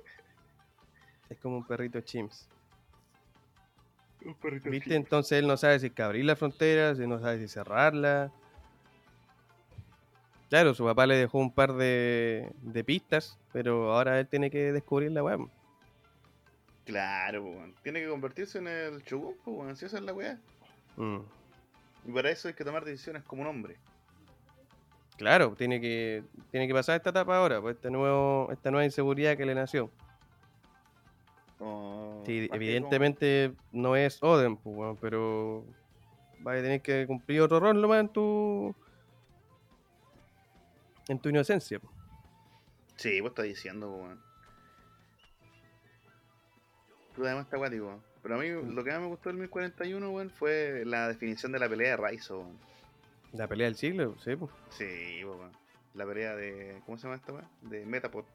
como 1.41 1.57
un 1.57 1.65
perrito 1.65 1.99
Chims. 2.01 2.47
un 4.23 4.35
perrito 4.35 4.69
¿Viste? 4.69 4.93
Entonces 4.95 5.39
él 5.39 5.47
no 5.47 5.57
sabe 5.57 5.79
si 5.79 5.87
es 5.87 5.93
que 5.93 6.03
abrir 6.03 6.25
la 6.25 6.35
frontera, 6.35 6.93
si 6.93 7.07
no 7.07 7.19
sabe 7.19 7.39
si 7.39 7.47
cerrarla. 7.47 8.31
Claro, 10.49 10.75
su 10.75 10.85
papá 10.85 11.07
le 11.07 11.15
dejó 11.15 11.39
un 11.39 11.51
par 11.51 11.73
de, 11.73 12.51
de 12.61 12.83
pistas, 12.83 13.39
pero 13.51 13.93
ahora 13.93 14.19
él 14.19 14.27
tiene 14.27 14.51
que 14.51 14.71
descubrir 14.71 15.11
la 15.11 15.23
web. 15.23 15.39
Claro, 16.85 17.41
pues 17.41 17.55
weón. 17.55 17.75
Tiene 17.81 18.01
que 18.01 18.09
convertirse 18.09 18.59
en 18.59 18.67
el 18.67 19.01
Shogun, 19.01 19.35
pues 19.43 19.57
weón, 19.57 19.75
si 19.75 19.85
esa 19.85 19.97
es 19.97 20.03
la 20.03 20.13
weá. 20.13 20.39
Mm. 20.97 21.21
Y 22.05 22.11
para 22.11 22.29
eso 22.29 22.47
hay 22.47 22.53
que 22.53 22.63
tomar 22.63 22.85
decisiones 22.85 23.23
como 23.23 23.41
un 23.41 23.47
hombre. 23.47 23.77
Claro, 25.17 25.55
tiene 25.55 25.79
que, 25.79 26.23
tiene 26.51 26.67
que 26.67 26.73
pasar 26.73 26.97
esta 26.97 27.09
etapa 27.09 27.37
ahora, 27.37 27.61
pues 27.61 27.75
este 27.75 27.89
nuevo, 27.89 28.49
esta 28.51 28.69
nueva 28.69 28.85
inseguridad 28.85 29.37
que 29.37 29.45
le 29.45 29.55
nació. 29.55 29.91
O- 31.59 32.23
Sí, 32.25 32.49
evidentemente 32.51 33.53
no 33.71 33.95
es 33.95 34.21
Oden, 34.21 34.57
pues, 34.57 34.97
pero 34.99 35.65
vas 36.39 36.57
a 36.59 36.61
tener 36.61 36.81
que 36.81 37.05
cumplir 37.07 37.41
otro 37.41 37.59
rol 37.59 37.79
nomás 37.79 38.01
en 38.01 38.09
tu 38.09 38.75
en 41.07 41.19
tu 41.19 41.29
inocencia. 41.29 41.79
pues. 41.79 41.93
Sí, 42.97 43.21
pues 43.21 43.31
está 43.31 43.43
diciendo, 43.43 43.95
pues. 43.99 44.17
Tú 47.13 47.23
además 47.25 47.45
está 47.45 47.55
acuático. 47.55 48.01
Pero 48.25 48.35
a 48.35 48.39
mí 48.39 48.49
Mm. 48.49 48.73
lo 48.73 48.83
que 48.83 48.89
más 48.89 49.01
me 49.01 49.05
gustó 49.07 49.29
del 49.29 49.37
1041, 49.37 50.09
weón, 50.09 50.31
fue 50.31 50.81
la 50.83 51.09
definición 51.09 51.51
de 51.51 51.59
la 51.59 51.69
pelea 51.69 51.91
de 51.91 51.97
Raizo, 51.97 52.39
weón. 52.39 52.57
La 53.33 53.47
pelea 53.47 53.67
del 53.67 53.75
siglo, 53.75 54.15
sí, 54.23 54.35
pues. 54.35 54.49
Sí, 54.71 55.23
weón. 55.23 55.51
La 55.93 56.07
pelea 56.07 56.35
de. 56.35 56.81
¿Cómo 56.87 56.97
se 56.97 57.03
llama 57.03 57.17
esta 57.17 57.33
weá? 57.33 57.47
De 57.61 57.85
Metapod. 57.85 58.25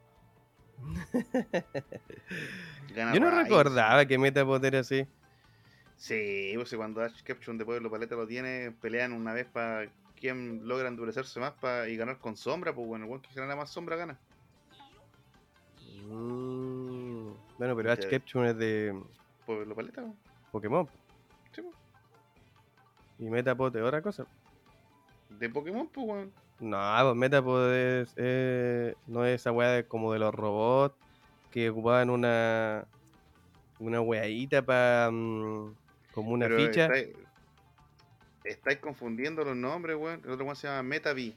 Yo 2.95 3.19
no 3.19 3.29
Raizo. 3.29 3.43
recordaba 3.43 4.05
que 4.05 4.17
Metapod 4.17 4.63
era 4.63 4.79
así. 4.79 5.05
Sí, 5.97 6.53
pues 6.55 6.73
cuando 6.73 7.01
Ash 7.03 7.21
Ketchum 7.23 7.57
de 7.57 7.65
Pueblo 7.65 7.91
Paleta 7.91 8.15
lo 8.15 8.25
tiene, 8.25 8.71
pelean 8.81 9.11
una 9.11 9.33
vez 9.33 9.45
para 9.45 9.89
quién 10.17 10.65
logra 10.67 10.87
endurecerse 10.87 11.39
más 11.41 11.51
pa- 11.53 11.89
y 11.89 11.97
ganar 11.97 12.17
con 12.19 12.37
sombra, 12.37 12.73
pues 12.73 12.87
bueno, 12.87 13.03
el 13.05 13.11
weón 13.11 13.21
que 13.21 13.29
genera 13.33 13.57
más 13.57 13.69
sombra 13.71 13.97
gana. 13.97 14.17
Mm, 16.07 17.31
Bueno, 17.57 17.75
pero 17.75 17.91
Ash 17.91 17.99
Ya. 18.01 18.09
Ketchum 18.09 18.45
es 18.45 18.57
de 18.57 18.99
Pueblo 19.55 19.75
Paleta. 19.75 20.03
Pokémon. 20.51 20.87
Sí, 21.51 21.61
pues. 21.61 21.75
Y 23.19 23.29
Metapod 23.29 23.75
es 23.75 23.83
otra 23.83 24.01
cosa. 24.01 24.25
De 25.29 25.49
Pokémon, 25.49 25.87
pues 25.87 26.07
weón. 26.07 26.31
No, 26.59 26.77
pues 27.03 27.15
Metapod 27.15 27.73
es, 27.73 28.13
eh, 28.17 28.95
no 29.07 29.25
es 29.25 29.41
esa 29.41 29.51
weá 29.51 29.83
como 29.87 30.11
de 30.13 30.19
los 30.19 30.33
robots 30.33 30.95
que 31.51 31.69
ocupaban 31.69 32.09
una 32.09 32.85
una 33.79 33.99
weadita 33.99 34.61
para 34.61 35.07
como 35.07 36.31
una 36.31 36.45
Pero 36.47 36.57
ficha. 36.57 36.85
está- 36.85 37.19
estáis 38.43 38.77
confundiendo 38.79 39.43
los 39.43 39.55
nombres, 39.55 39.97
weón. 39.97 40.21
El 40.23 40.31
otro 40.31 40.45
weón 40.45 40.55
se 40.55 40.67
llama 40.67 40.83
Metavi. 40.83 41.35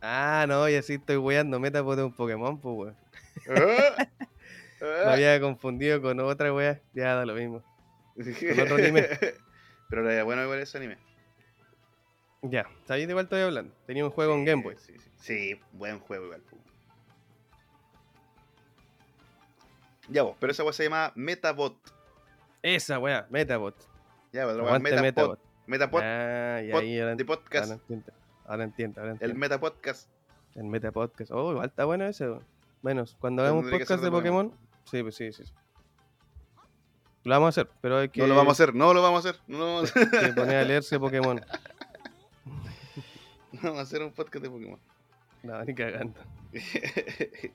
Ah, 0.00 0.46
no, 0.48 0.68
ya 0.68 0.80
sí 0.82 0.94
estoy 0.94 1.16
weando. 1.16 1.58
Metapod 1.58 1.96
de 1.96 2.04
un 2.04 2.12
Pokémon, 2.12 2.58
pues, 2.58 2.76
weón. 2.76 2.96
Ah, 3.98 4.06
Me 4.80 4.88
ah. 4.88 5.12
había 5.12 5.40
confundido 5.40 6.00
con 6.00 6.18
otra 6.20 6.52
wea. 6.52 6.80
Ya 6.94 7.14
da 7.14 7.26
lo 7.26 7.34
mismo. 7.34 7.62
Con 8.16 8.60
otro 8.60 8.76
anime. 8.76 9.08
Pero 9.88 10.10
era 10.10 10.24
bueno 10.24 10.42
igual 10.42 10.58
ese 10.58 10.76
anime. 10.78 10.98
Ya, 12.42 12.66
¿sabéis 12.84 13.08
de 13.08 13.14
cuál 13.14 13.24
estoy 13.24 13.42
hablando? 13.42 13.74
Tenía 13.86 14.04
un 14.04 14.10
juego 14.10 14.34
en 14.34 14.44
Game 14.44 14.62
Boy. 14.62 14.76
Sí, 14.78 14.94
sí, 14.98 15.10
sí, 15.16 15.60
buen 15.72 15.98
juego 15.98 16.26
igual. 16.26 16.42
Ya 20.08 20.22
vos, 20.22 20.36
pero 20.38 20.52
esa 20.52 20.62
weá 20.64 20.72
se 20.72 20.84
llama 20.84 21.12
Metabot. 21.14 21.76
Esa 22.62 22.98
wea, 22.98 23.26
Metabot. 23.30 23.74
Ya, 24.32 24.44
pues, 24.44 24.56
la 24.56 24.62
weá 24.62 24.74
Aguante 24.76 25.36
Metapod. 25.66 26.00
Ah, 26.02 26.62
y 26.64 26.70
pod- 26.70 26.80
ahí 26.80 26.98
ahora, 26.98 27.14
de 27.14 27.24
podcast. 27.24 27.70
ahora 27.70 27.74
entiendo. 27.74 28.12
Ahora 28.46 28.64
entiendo, 28.64 29.00
ahora 29.00 29.10
El 29.10 29.14
entiendo. 29.14 29.38
Metapodcast. 29.38 30.08
El 30.54 30.64
Metapodcast. 30.64 31.30
Oh, 31.30 31.52
igual 31.52 31.66
está 31.66 31.84
bueno 31.84 32.06
ese. 32.06 32.26
Bueno, 32.82 33.04
cuando 33.20 33.42
hagamos 33.42 33.70
podcast 33.70 34.00
de 34.00 34.06
de 34.06 34.10
Pokémon. 34.10 34.52
Sí, 34.90 35.02
pues 35.02 35.16
sí, 35.16 35.32
sí. 35.32 35.44
Lo 37.24 37.34
vamos 37.34 37.46
a 37.46 37.60
hacer, 37.60 37.72
pero 37.80 37.98
hay 37.98 38.08
que, 38.08 38.20
No 38.20 38.26
lo 38.26 38.36
vamos 38.36 38.58
a 38.58 38.62
hacer, 38.62 38.74
no 38.74 38.94
lo 38.94 39.02
vamos 39.02 39.26
a 39.26 39.30
hacer. 39.30 39.42
No 39.46 39.58
lo 39.58 39.66
vamos 39.66 39.94
a 39.94 40.00
hacer. 40.00 40.10
que 40.10 40.32
poner 40.32 40.56
a 40.56 40.64
leerse 40.64 40.98
Pokémon. 40.98 41.44
No 43.52 43.60
vamos 43.62 43.78
a 43.78 43.82
hacer 43.82 44.02
un 44.02 44.12
podcast 44.12 44.44
de 44.44 44.50
Pokémon. 44.50 44.80
No, 45.42 45.64
ni 45.64 45.74
cagando. 45.74 46.18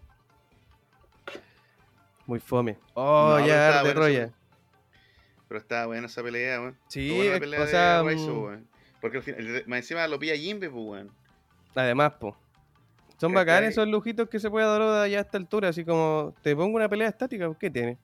Muy 2.26 2.40
fome. 2.40 2.78
Oh, 2.94 3.38
No, 3.40 3.46
ya, 3.46 3.82
bueno 3.82 4.00
Roya. 4.00 4.32
Pero 5.48 5.60
estaba 5.60 5.88
buena 5.88 6.08
esa 6.08 6.24
pelea, 6.24 6.62
weón. 6.62 6.78
Sí, 6.88 7.10
buena 7.16 7.34
la 7.34 7.40
pelea 7.40 7.62
o 7.62 7.68
sea, 7.68 7.98
de 7.98 8.04
Raizo, 8.04 8.52
mm. 8.52 8.66
Porque 9.02 9.18
al 9.18 9.24
final, 9.24 9.64
más 9.68 9.80
encima 9.80 10.08
lo 10.08 10.20
pilla 10.20 10.36
Jimbe, 10.36 10.70
pues, 10.70 10.84
weón. 10.86 11.12
Además, 11.76 12.14
po. 12.14 12.38
Son 13.18 13.34
bacanes 13.34 13.72
esos 13.72 13.88
lujitos 13.88 14.28
que 14.30 14.40
se 14.40 14.50
puede 14.50 14.66
dar 14.66 15.10
ya 15.10 15.20
a 15.20 15.22
esta 15.22 15.38
altura, 15.38 15.70
así 15.70 15.86
como 15.86 16.34
te 16.42 16.56
pongo 16.56 16.76
una 16.76 16.90
pelea 16.90 17.08
estática, 17.08 17.50
¿qué 17.60 17.70
tiene? 17.70 17.98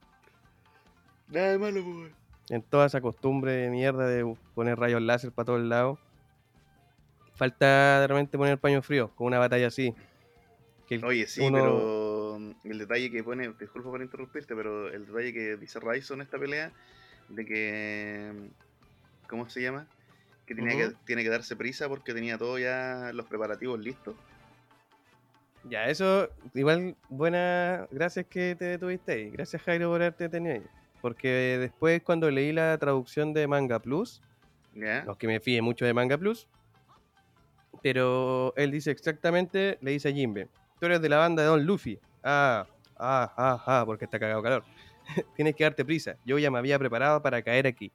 Nada 1.30 1.51
de 1.51 1.58
malo, 1.58 1.84
pues. 1.84 2.12
En 2.50 2.63
toda 2.63 2.88
esa 2.88 3.01
costumbre 3.01 3.51
de 3.51 3.70
mierda 3.70 4.08
de 4.08 4.36
poner 4.56 4.80
rayos 4.80 5.01
láser 5.01 5.32
para 5.32 5.46
todos 5.48 5.62
lados. 5.62 6.00
Falta 7.36 8.01
de 8.01 8.08
repente 8.08 8.38
poner 8.38 8.58
paño 8.58 8.82
frío 8.82 9.12
con 9.16 9.28
una 9.28 9.39
batalla 9.39 9.68
así. 9.68 9.94
Que 10.88 11.00
Oye, 11.04 11.28
sí, 11.28 11.42
uno- 11.42 11.58
pero 11.58 12.38
el 12.63 12.80
detalle 12.80 13.12
que 13.12 13.24
pone, 13.24 13.54
disculpa 13.60 13.89
por 13.92 14.01
interrumpirte, 14.01 14.56
pero 14.56 14.89
el 14.92 15.06
detalle 15.06 15.32
que 15.34 15.58
dice 15.58 15.80
Raizo 15.80 16.16
en 16.16 16.22
esta 16.22 16.39
pelea, 16.39 16.72
de 17.30 17.46
que, 17.46 18.34
¿cómo 19.28 19.48
se 19.50 19.62
llama? 19.62 19.86
Que, 20.48 20.56
tenía 20.56 20.75
que 20.75 20.96
tiene 21.06 21.24
que 21.24 21.30
darse 21.30 21.56
prisa 21.56 21.88
porque 21.88 22.13
tenía 22.13 22.39
todo 22.39 22.58
ya 22.58 23.12
los 23.13 23.28
preparativos 23.28 23.80
listos. 23.80 24.16
Ya, 25.66 25.86
eso, 25.88 26.30
igual, 26.54 26.96
buena, 27.10 27.88
gracias 27.92 28.25
que 28.28 28.56
te 28.56 28.66
detuviste 28.66 29.12
ahí. 29.12 29.30
Gracias 29.30 29.62
Jairo 29.62 29.89
por 29.89 30.01
haberte 30.01 30.25
detenido 30.25 30.56
ahí. 30.56 30.63
Porque 31.01 31.58
después 31.60 32.01
cuando 32.04 32.30
leí 32.30 32.51
la 32.51 32.78
traducción 32.78 33.34
de 33.34 33.48
Manga 33.48 33.80
Plus, 33.80 34.22
es 34.74 35.18
que 35.18 35.28
me 35.28 35.39
fíe 35.39 35.62
mucho 35.62 35.86
de 35.86 35.94
Manga 35.94 36.18
Plus, 36.18 36.48
pero 37.82 38.54
él 38.56 38.72
dice 38.72 38.92
exactamente, 38.92 39.78
le 39.82 39.92
dice 39.92 40.10
a 40.10 40.12
Jimbe, 40.12 40.48
tú 40.80 40.86
eres 40.86 41.01
de 41.01 41.10
la 41.10 41.18
banda 41.18 41.44
de 41.44 41.50
Don 41.50 41.66
Luffy. 41.66 42.00
Ah, 42.24 42.68
ah, 42.98 43.34
ah, 43.38 43.63
ah, 43.66 43.84
porque 43.86 44.06
está 44.06 44.20
cagado 44.20 44.42
calor. 44.44 44.63
Tienes 45.36 45.56
que 45.56 45.63
darte 45.63 45.86
prisa. 45.86 46.16
Yo 46.25 46.38
ya 46.38 46.51
me 46.51 46.60
había 46.60 46.78
preparado 46.78 47.22
para 47.22 47.42
caer 47.42 47.68
aquí. 47.68 47.92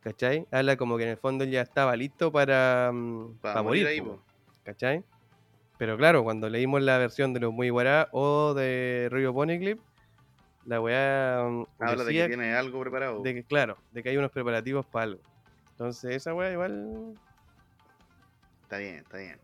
¿Cachai? 0.00 0.46
Habla 0.50 0.76
como 0.76 0.96
que 0.96 1.04
en 1.04 1.10
el 1.10 1.16
fondo 1.16 1.44
él 1.44 1.50
ya 1.50 1.62
estaba 1.62 1.94
listo 1.96 2.32
para, 2.32 2.90
mm, 2.92 3.38
Para 3.40 3.54
para 3.54 3.62
morir 3.62 3.84
morir. 3.84 4.02
ahí. 4.02 4.31
¿Cachai? 4.64 5.04
Pero 5.78 5.96
claro, 5.96 6.22
cuando 6.22 6.48
leímos 6.48 6.82
la 6.82 6.98
versión 6.98 7.32
de 7.34 7.40
los 7.40 7.52
Muy 7.52 7.70
Guará 7.70 8.08
o 8.12 8.54
de 8.54 9.08
Río 9.10 9.34
Poneglyph, 9.34 9.80
la 10.64 10.80
weá 10.80 11.42
mm, 11.48 11.66
Habla 11.80 12.04
de 12.04 12.12
que 12.12 12.28
tiene 12.28 12.54
algo 12.54 12.80
preparado. 12.80 13.22
de 13.22 13.34
que, 13.34 13.44
claro, 13.44 13.78
de 13.90 14.02
que 14.02 14.10
hay 14.10 14.16
unos 14.16 14.30
preparativos 14.30 14.86
para 14.86 15.04
algo. 15.04 15.22
Entonces, 15.72 16.14
esa 16.16 16.34
weá 16.34 16.52
igual 16.52 17.14
Está 18.62 18.78
bien, 18.78 18.96
está 18.96 19.18
bien. 19.18 19.40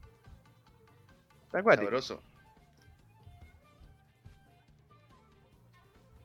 está 1.46 1.58
acuática. 1.58 1.84
Sabroso. 1.86 2.22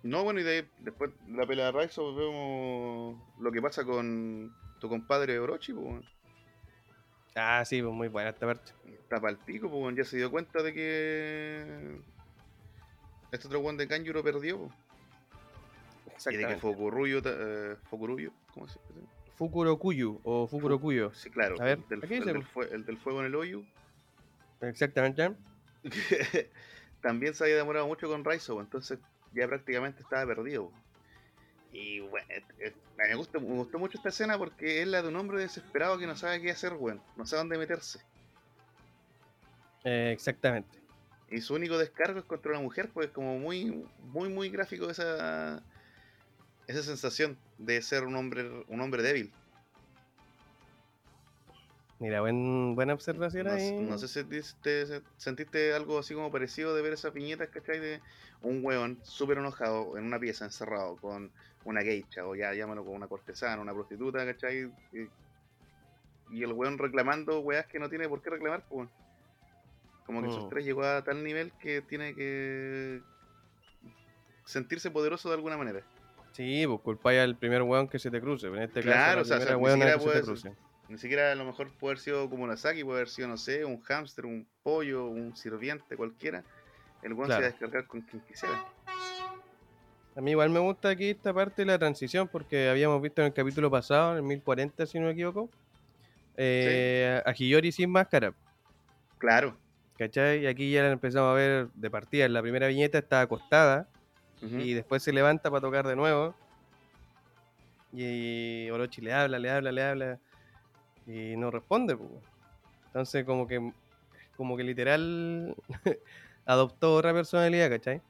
No, 0.04 0.24
bueno, 0.24 0.42
y 0.42 0.44
de 0.44 0.52
ahí, 0.52 0.70
después 0.80 1.12
de 1.26 1.38
la 1.38 1.48
pelea 1.48 1.66
de 1.68 1.72
Raizo 1.72 2.14
vemos 2.14 3.18
lo 3.40 3.52
que 3.52 3.62
pasa 3.62 3.86
con 3.86 4.54
tu 4.80 4.90
compadre 4.90 5.40
Orochi, 5.40 5.74
pues. 5.74 6.06
Ah, 7.36 7.63
sí, 7.66 7.82
pues 7.82 7.94
muy 7.94 8.08
buena 8.10 8.30
esta 8.30 8.46
parte. 8.46 8.72
Está 8.86 9.20
pa'l 9.20 9.38
pico, 9.38 9.70
pues, 9.70 9.96
ya 9.96 10.04
se 10.04 10.18
dio 10.18 10.30
cuenta 10.30 10.62
de 10.62 10.74
que 10.74 11.98
este 13.32 13.48
otro 13.48 13.60
one 13.62 13.78
de 13.78 13.88
Kanjuro 13.88 14.24
perdió, 14.24 14.70
pues. 16.06 16.28
Y 16.28 16.38
de 16.38 16.48
que 16.48 16.54
ta- 17.22 17.34
eh, 17.36 17.78
¿cómo 18.54 18.68
se 18.68 18.80
llama? 18.80 19.08
Fukurokuyu 19.36 20.22
o 20.24 20.48
Fukurokuyo. 20.48 21.12
Sí, 21.13 21.32
claro, 21.32 21.56
A 21.60 21.63
ver, 21.66 21.80
el, 21.90 22.00
del, 22.02 22.12
el 22.38 22.44
fue- 22.46 22.70
el 22.72 22.86
del 22.86 22.98
fuego 22.98 23.22
en 23.22 23.25
el 23.25 23.36
hoyo. 23.36 23.63
Exactamente. 24.62 25.32
también 27.02 27.34
se 27.34 27.44
había 27.44 27.56
demorado 27.58 27.88
mucho 27.88 28.08
con 28.08 28.24
Raizo, 28.24 28.54
pues, 28.54 28.66
entonces 28.66 29.00
ya 29.34 29.48
prácticamente 29.48 30.02
estaba 30.02 30.25
perdido. 30.25 30.72
Y 31.74 32.00
bueno, 32.01 32.27
eh, 32.30 32.44
eh, 32.60 32.74
me, 32.98 33.15
gusta, 33.15 33.39
me 33.39 33.48
gustó 33.56 33.80
mucho 33.80 33.98
esta 33.98 34.10
escena 34.10 34.38
porque 34.38 34.82
es 34.84 34.88
la 34.88 35.01
de 35.01 35.08
un 35.08 35.15
hombre 35.15 35.39
desesperado 35.42 35.98
que 35.98 36.06
no 36.06 36.15
sabe 36.15 36.39
qué 36.39 36.51
hacer, 36.51 36.74
weón. 36.74 37.01
No 37.18 37.25
sabe 37.25 37.39
dónde 37.39 37.58
meterse. 37.58 38.00
Eh, 39.84 40.12
exactamente. 40.13 40.80
Y 41.30 41.42
su 41.42 41.56
único 41.56 41.80
descargo 41.80 42.20
es 42.20 42.25
contra 42.25 42.51
una 42.51 42.62
mujer, 42.62 42.92
pues 42.94 43.10
como 43.10 43.39
muy, 43.39 43.86
muy, 44.12 44.30
muy 44.30 44.50
gráfico 44.50 44.88
esa, 44.92 45.63
esa 46.68 46.84
sensación 46.84 47.39
de 47.58 47.82
ser 47.82 48.03
un 48.03 48.15
hombre, 48.15 48.48
un 48.68 48.80
hombre 48.80 49.01
débil. 49.01 49.32
Mira, 52.00 52.22
buen, 52.22 52.75
buena 52.75 52.94
observación 52.94 53.48
No, 53.48 53.53
ahí. 53.53 53.72
no 53.80 53.98
sé 53.98 54.08
si 54.10 54.24
te- 54.25 54.86
se- 54.86 55.01
sentiste 55.18 55.74
algo 55.74 55.98
así 55.98 56.13
como 56.13 56.32
parecido 56.32 56.75
de 56.75 56.82
ver 56.82 56.94
esas 56.94 57.13
viñetas, 57.13 57.50
¿cachai? 57.50 57.80
De 57.80 58.01
un 58.42 58.63
weón 58.63 59.00
súper 59.03 59.38
enojado 59.38 59.98
en 59.98 60.03
una 60.03 60.20
pieza 60.20 60.44
encerrado 60.46 60.98
con 60.98 61.32
una 61.65 61.82
geisha 61.82 62.25
o 62.27 62.36
ya 62.36 62.53
llámalo 62.53 62.84
con 62.86 62.96
una 62.96 63.08
cortesana, 63.08 63.62
una 63.62 63.74
prostituta, 63.74 64.25
¿cachai? 64.25 64.72
Y, 64.91 66.38
y 66.39 66.43
el 66.43 66.53
weón 66.53 66.77
reclamando 66.77 67.39
weas 67.41 67.67
que 67.67 67.79
no 67.79 67.89
tiene 67.89 68.08
por 68.10 68.22
qué 68.22 68.29
reclamar, 68.32 68.65
pues. 68.70 68.89
Como 70.05 70.22
que 70.22 70.29
su 70.29 70.39
Mm. 70.39 70.43
estrés 70.43 70.65
llegó 70.65 70.84
a 70.84 71.03
tal 71.03 71.24
nivel 71.24 71.53
que 71.60 71.82
tiene 71.82 72.13
que 72.15 73.01
sentirse 74.46 74.91
poderoso 74.91 75.29
de 75.29 75.36
alguna 75.36 75.58
manera. 75.58 75.82
Sí, 76.34 76.65
pues 76.67 76.82
culpáis 76.82 77.20
al 77.20 77.38
primer 77.38 77.62
weón 77.62 77.88
que 77.88 78.00
se 78.00 78.10
te 78.12 78.20
cruce. 78.20 78.48
En 78.48 78.58
este 78.58 78.82
Claro, 78.82 79.22
o 79.22 79.25
caso, 79.25 79.46
sea, 79.46 79.55
o 79.55 79.60
ni 79.60 79.70
siquiera 79.70 79.93
que 79.98 80.10
se 80.10 80.22
cruce. 80.22 80.55
Ni 80.89 80.98
siquiera 80.98 81.32
a 81.32 81.36
lo 81.36 81.46
mejor 81.46 81.67
puede 81.79 81.91
haber 81.91 82.00
sido 82.00 82.29
como 82.29 82.46
Nasaki, 82.46 82.84
puede 82.84 82.98
haber 82.98 83.10
sido, 83.10 83.27
no 83.29 83.38
sé, 83.38 83.63
un 83.63 83.82
hámster, 83.82 84.25
un 84.25 84.46
pollo, 84.63 85.08
un 85.08 85.36
sirviente, 85.36 85.96
cualquiera. 85.96 86.43
El 87.01 87.13
weón 87.13 87.32
se 87.32 87.39
va 87.39 87.48
a 87.48 87.50
descargar 87.50 87.88
con 87.88 88.01
quien 88.01 88.22
quisiera. 88.25 88.62
A 90.15 90.22
mí 90.22 90.32
igual 90.32 90.50
me 90.51 90.60
gusta 90.60 90.89
aquí 90.89 91.10
esta 91.10 91.34
parte 91.34 91.63
de 91.63 91.65
la 91.67 91.79
transición 91.79 92.27
porque 92.27 92.70
habíamos 92.70 93.01
visto 93.01 93.22
en 93.22 93.27
el 93.27 93.34
capítulo 93.34 93.72
pasado, 93.72 94.12
en 94.12 94.17
el 94.17 94.24
1040 94.24 94.86
si 94.86 95.00
no 95.00 95.05
me 95.08 95.12
equivoco, 95.13 95.50
eh, 96.38 97.22
a 97.25 97.32
Hiyori 97.34 97.72
sin 97.72 97.89
máscara, 97.89 98.34
Claro. 99.17 99.58
¿cachai? 99.98 100.43
Y 100.43 100.48
aquí 100.48 100.72
ya 100.72 100.84
la 100.84 100.91
empezamos 100.91 101.32
a 101.32 101.34
ver 101.34 101.67
de 101.74 101.89
partida. 101.89 102.25
En 102.25 102.34
la 102.34 102.41
primera 102.41 102.67
viñeta 102.67 102.98
está 102.98 103.22
acostada 103.22 103.88
y 104.41 104.74
después 104.74 105.01
se 105.01 105.13
levanta 105.13 105.50
para 105.50 105.62
tocar 105.62 105.88
de 105.88 105.96
nuevo. 105.96 106.36
Y 107.93 108.70
Orochi 108.72 109.01
le 109.01 109.13
habla, 109.13 109.39
le 109.39 109.50
habla, 109.50 109.72
le 109.72 109.84
habla 109.84 110.20
y 111.08 111.36
no 111.38 111.50
responde. 111.51 111.96
pues. 111.96 112.10
Entonces 112.88 113.24
como 113.24 113.48
que 113.48 113.72
como 114.36 114.58
que 114.58 114.63
literal 114.63 115.55
adoptó 116.46 116.96
otra 116.96 117.13
personalidad, 117.13 117.70
¿cachai? 117.70 118.01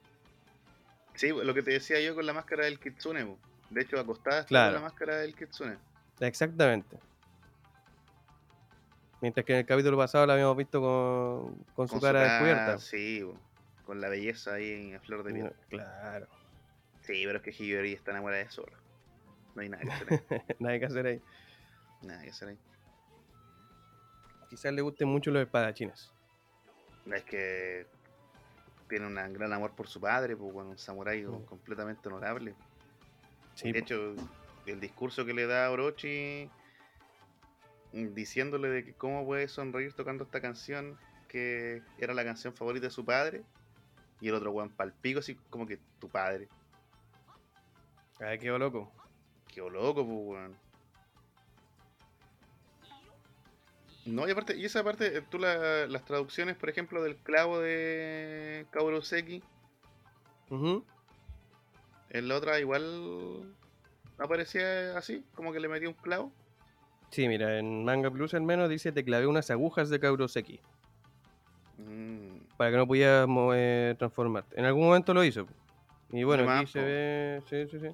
Sí, 1.15 1.29
lo 1.29 1.53
que 1.53 1.61
te 1.63 1.71
decía 1.71 1.99
yo 2.01 2.15
con 2.15 2.25
la 2.25 2.33
máscara 2.33 2.65
del 2.65 2.79
Kitsune. 2.79 3.25
po. 3.25 3.37
De 3.69 3.81
hecho, 3.81 3.99
acostada 3.99 4.39
está 4.39 4.47
Claro. 4.47 4.73
con 4.73 4.81
la 4.83 4.89
máscara 4.89 5.17
del 5.17 5.35
Kitsune. 5.35 5.77
Exactamente. 6.19 6.97
Mientras 9.21 9.45
que 9.45 9.53
en 9.53 9.59
el 9.59 9.65
capítulo 9.65 9.97
pasado 9.97 10.25
la 10.25 10.33
habíamos 10.33 10.57
visto 10.57 10.81
con, 10.81 11.55
con 11.75 11.87
su 11.87 11.99
cara 11.99 12.21
descubierta. 12.23 12.77
Sí, 12.77 13.21
po. 13.23 13.37
con 13.85 14.01
la 14.01 14.09
belleza 14.09 14.53
ahí 14.55 14.93
a 14.93 14.99
flor 14.99 15.23
de 15.23 15.33
piel. 15.33 15.45
No, 15.45 15.51
claro. 15.69 16.27
Sí, 17.01 17.23
pero 17.25 17.37
es 17.37 17.43
que 17.43 17.51
Hiyori 17.51 17.93
está 17.93 18.11
enamorada 18.11 18.43
de 18.43 18.49
Zoro. 18.49 18.73
No 19.55 19.61
hay 19.61 19.69
nada 19.69 19.83
que 19.83 19.91
hacer 19.91 20.07
ahí. 20.29 20.41
Nada 20.59 20.79
que 20.79 20.85
hacer 20.85 21.05
ahí. 21.05 21.21
nada 22.01 22.23
que 22.23 22.29
hacer 22.31 22.49
ahí. 22.49 22.57
Quizás 24.49 24.73
le 24.73 24.81
gusten 24.81 25.07
mucho 25.07 25.31
los 25.31 25.41
espadachines. 25.43 26.11
Es 27.05 27.23
que 27.23 27.87
tiene 28.87 29.07
un 29.07 29.33
gran 29.33 29.53
amor 29.53 29.71
por 29.75 29.87
su 29.87 29.99
padre, 29.99 30.35
pues, 30.35 30.51
bueno, 30.53 30.71
un 30.71 30.77
samurái 30.77 31.23
Mm. 31.23 31.45
completamente 31.45 32.07
honorable. 32.09 32.55
Sí, 33.55 33.71
de 33.71 33.79
hecho, 33.79 34.15
el 34.65 34.79
discurso 34.79 35.25
que 35.25 35.33
le 35.33 35.45
da 35.45 35.67
a 35.67 35.71
Orochi 35.71 36.49
diciéndole 37.91 38.69
de 38.69 38.83
que 38.83 38.93
cómo 38.93 39.25
puede 39.25 39.47
sonreír 39.47 39.93
tocando 39.93 40.23
esta 40.23 40.41
canción 40.41 40.97
que 41.27 41.83
era 41.99 42.13
la 42.13 42.23
canción 42.23 42.53
favorita 42.53 42.87
de 42.87 42.91
su 42.91 43.05
padre 43.05 43.43
y 44.19 44.29
el 44.29 44.35
otro 44.35 44.51
weón 44.51 44.69
palpico 44.69 45.19
así 45.19 45.35
como 45.49 45.67
que 45.67 45.79
tu 45.99 46.09
padre. 46.09 46.47
Ay, 48.19 48.39
quedó 48.39 48.57
loco. 48.57 48.91
Qué 49.47 49.61
loco, 49.61 50.05
pues 50.05 50.17
weón. 50.23 50.62
No, 54.05 54.27
y 54.27 54.31
aparte, 54.31 54.57
y 54.57 54.65
esa 54.65 54.83
parte, 54.83 55.17
eh, 55.17 55.21
tú 55.21 55.39
la- 55.39 55.87
las 55.87 56.03
traducciones, 56.03 56.57
por 56.57 56.69
ejemplo, 56.69 57.01
del 57.01 57.15
clavo 57.17 57.59
de 57.59 58.65
Kauroseki, 58.71 59.41
Ujú. 60.49 60.83
en 62.09 62.27
la 62.27 62.35
otra 62.35 62.59
igual 62.59 63.55
aparecía 64.17 64.97
así, 64.97 65.23
como 65.35 65.53
que 65.53 65.59
le 65.59 65.69
metía 65.69 65.87
un 65.87 65.95
clavo. 65.95 66.31
Sí, 67.11 67.27
mira, 67.27 67.59
en 67.59 67.85
Manga 67.85 68.09
Plus 68.11 68.33
al 68.33 68.41
menos 68.41 68.69
dice 68.69 68.91
te 68.91 69.03
clavé 69.05 69.27
unas 69.27 69.49
agujas 69.51 69.89
de 69.89 69.99
Kauroseki 69.99 70.59
Mm, 71.77 72.37
para 72.57 72.71
que 72.71 72.77
no 72.77 72.87
pudieras 72.87 73.27
eh, 73.55 73.95
transformarte. 73.97 74.59
En 74.59 74.65
algún 74.65 74.85
momento 74.85 75.13
lo 75.13 75.23
hizo. 75.23 75.47
Y 76.11 76.23
bueno, 76.23 76.49
aquí 76.49 76.67
se 76.67 76.79
ve... 76.81 77.41
Sí, 77.49 77.67
sí, 77.67 77.79
sí. 77.79 77.87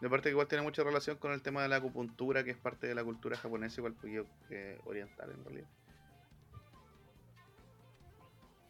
Y 0.00 0.06
aparte 0.06 0.24
que 0.24 0.30
igual 0.30 0.46
tiene 0.46 0.62
mucha 0.62 0.84
relación 0.84 1.16
con 1.16 1.32
el 1.32 1.40
tema 1.42 1.62
de 1.62 1.68
la 1.68 1.76
acupuntura, 1.76 2.44
que 2.44 2.50
es 2.50 2.56
parte 2.58 2.86
de 2.86 2.94
la 2.94 3.02
cultura 3.02 3.36
japonesa, 3.36 3.80
igual 3.80 3.94
que 4.48 4.78
oriental 4.84 5.30
en 5.30 5.44
realidad. 5.44 5.68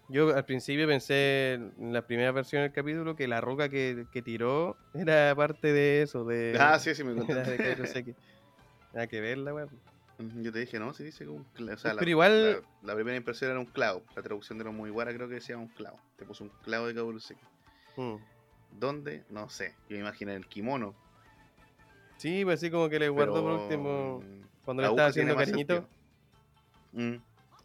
Yo 0.08 0.34
al 0.36 0.44
principio 0.44 0.86
pensé 0.86 1.54
en 1.54 1.92
la 1.92 2.06
primera 2.06 2.30
versión 2.30 2.62
del 2.62 2.70
capítulo 2.72 3.16
que 3.16 3.26
la 3.26 3.40
roca 3.40 3.68
que, 3.68 4.06
que 4.12 4.22
tiró 4.22 4.76
era 4.94 5.34
parte 5.34 5.72
de 5.72 6.02
eso, 6.02 6.24
de... 6.24 6.56
ah, 6.60 6.78
sí, 6.78 6.94
sí, 6.94 7.02
me 7.02 7.12
de 7.14 7.20
contaste. 7.26 7.56
Kauroseki. 7.56 8.14
Nada 8.92 9.06
que 9.08 9.20
verla, 9.20 9.52
weón. 9.52 9.68
Ujú, 10.18 10.42
Yo 10.42 10.52
te 10.52 10.60
dije, 10.60 10.78
no, 10.78 10.94
sí 10.94 11.02
dice 11.02 11.24
que 11.24 11.30
un 11.30 11.42
clavo. 11.54 11.74
O 11.74 11.78
sea, 11.78 11.92
la, 11.92 11.98
Pero 11.98 12.10
igual- 12.10 12.52
la, 12.52 12.60
la 12.82 12.94
primera 12.94 13.16
impresión 13.16 13.50
era 13.50 13.58
un 13.58 13.66
clavo. 13.66 14.04
La 14.14 14.22
traducción 14.22 14.58
de 14.58 14.64
los 14.64 14.72
Mugiwara 14.74 15.12
creo 15.12 15.28
que 15.28 15.34
decía 15.34 15.58
un 15.58 15.68
clavo. 15.68 15.98
Te 16.16 16.24
puso 16.24 16.44
un 16.44 16.50
clavo 16.62 16.86
de 16.86 16.94
Kaburuseki. 16.94 17.40
Mm. 17.96 18.14
¿Dónde? 18.78 19.24
No 19.28 19.48
sé. 19.48 19.74
Yo 19.88 19.96
me 19.96 20.02
imaginé 20.02 20.34
el 20.36 20.46
kimono. 20.46 20.94
Sí, 22.16 22.44
pues 22.44 22.58
así 22.60 22.70
como 22.70 22.88
que 22.88 22.98
le 22.98 23.08
guardó 23.08 23.42
por 23.42 23.52
último 23.60 24.20
mm, 24.24 24.64
cuando 24.64 24.82
le 24.82 24.88
estaba 24.88 25.08
haciendo 25.08 25.36
cariñito. 25.36 25.86
Mm, 26.92 27.16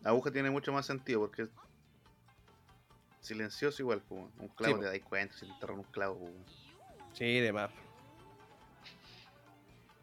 Aguja 0.03 0.31
tiene 0.31 0.50
mucho 0.50 0.74
más 0.74 0.86
sentido 0.86 1.22
porque 1.22 1.48
silencioso 3.22 3.81
igual. 3.81 4.01
pues, 4.08 4.22
Un 4.39 4.48
clavo 4.50 4.75
po. 4.75 4.81
te 4.81 4.86
das 4.88 5.00
cuenta 5.08 5.34
si 5.36 5.46
te 5.46 5.51
enterran 5.53 5.79
un 5.79 5.84
clavo. 5.86 6.17
pues. 6.20 6.58
Sí, 7.13 7.39
de 7.39 7.53
más. 7.53 7.72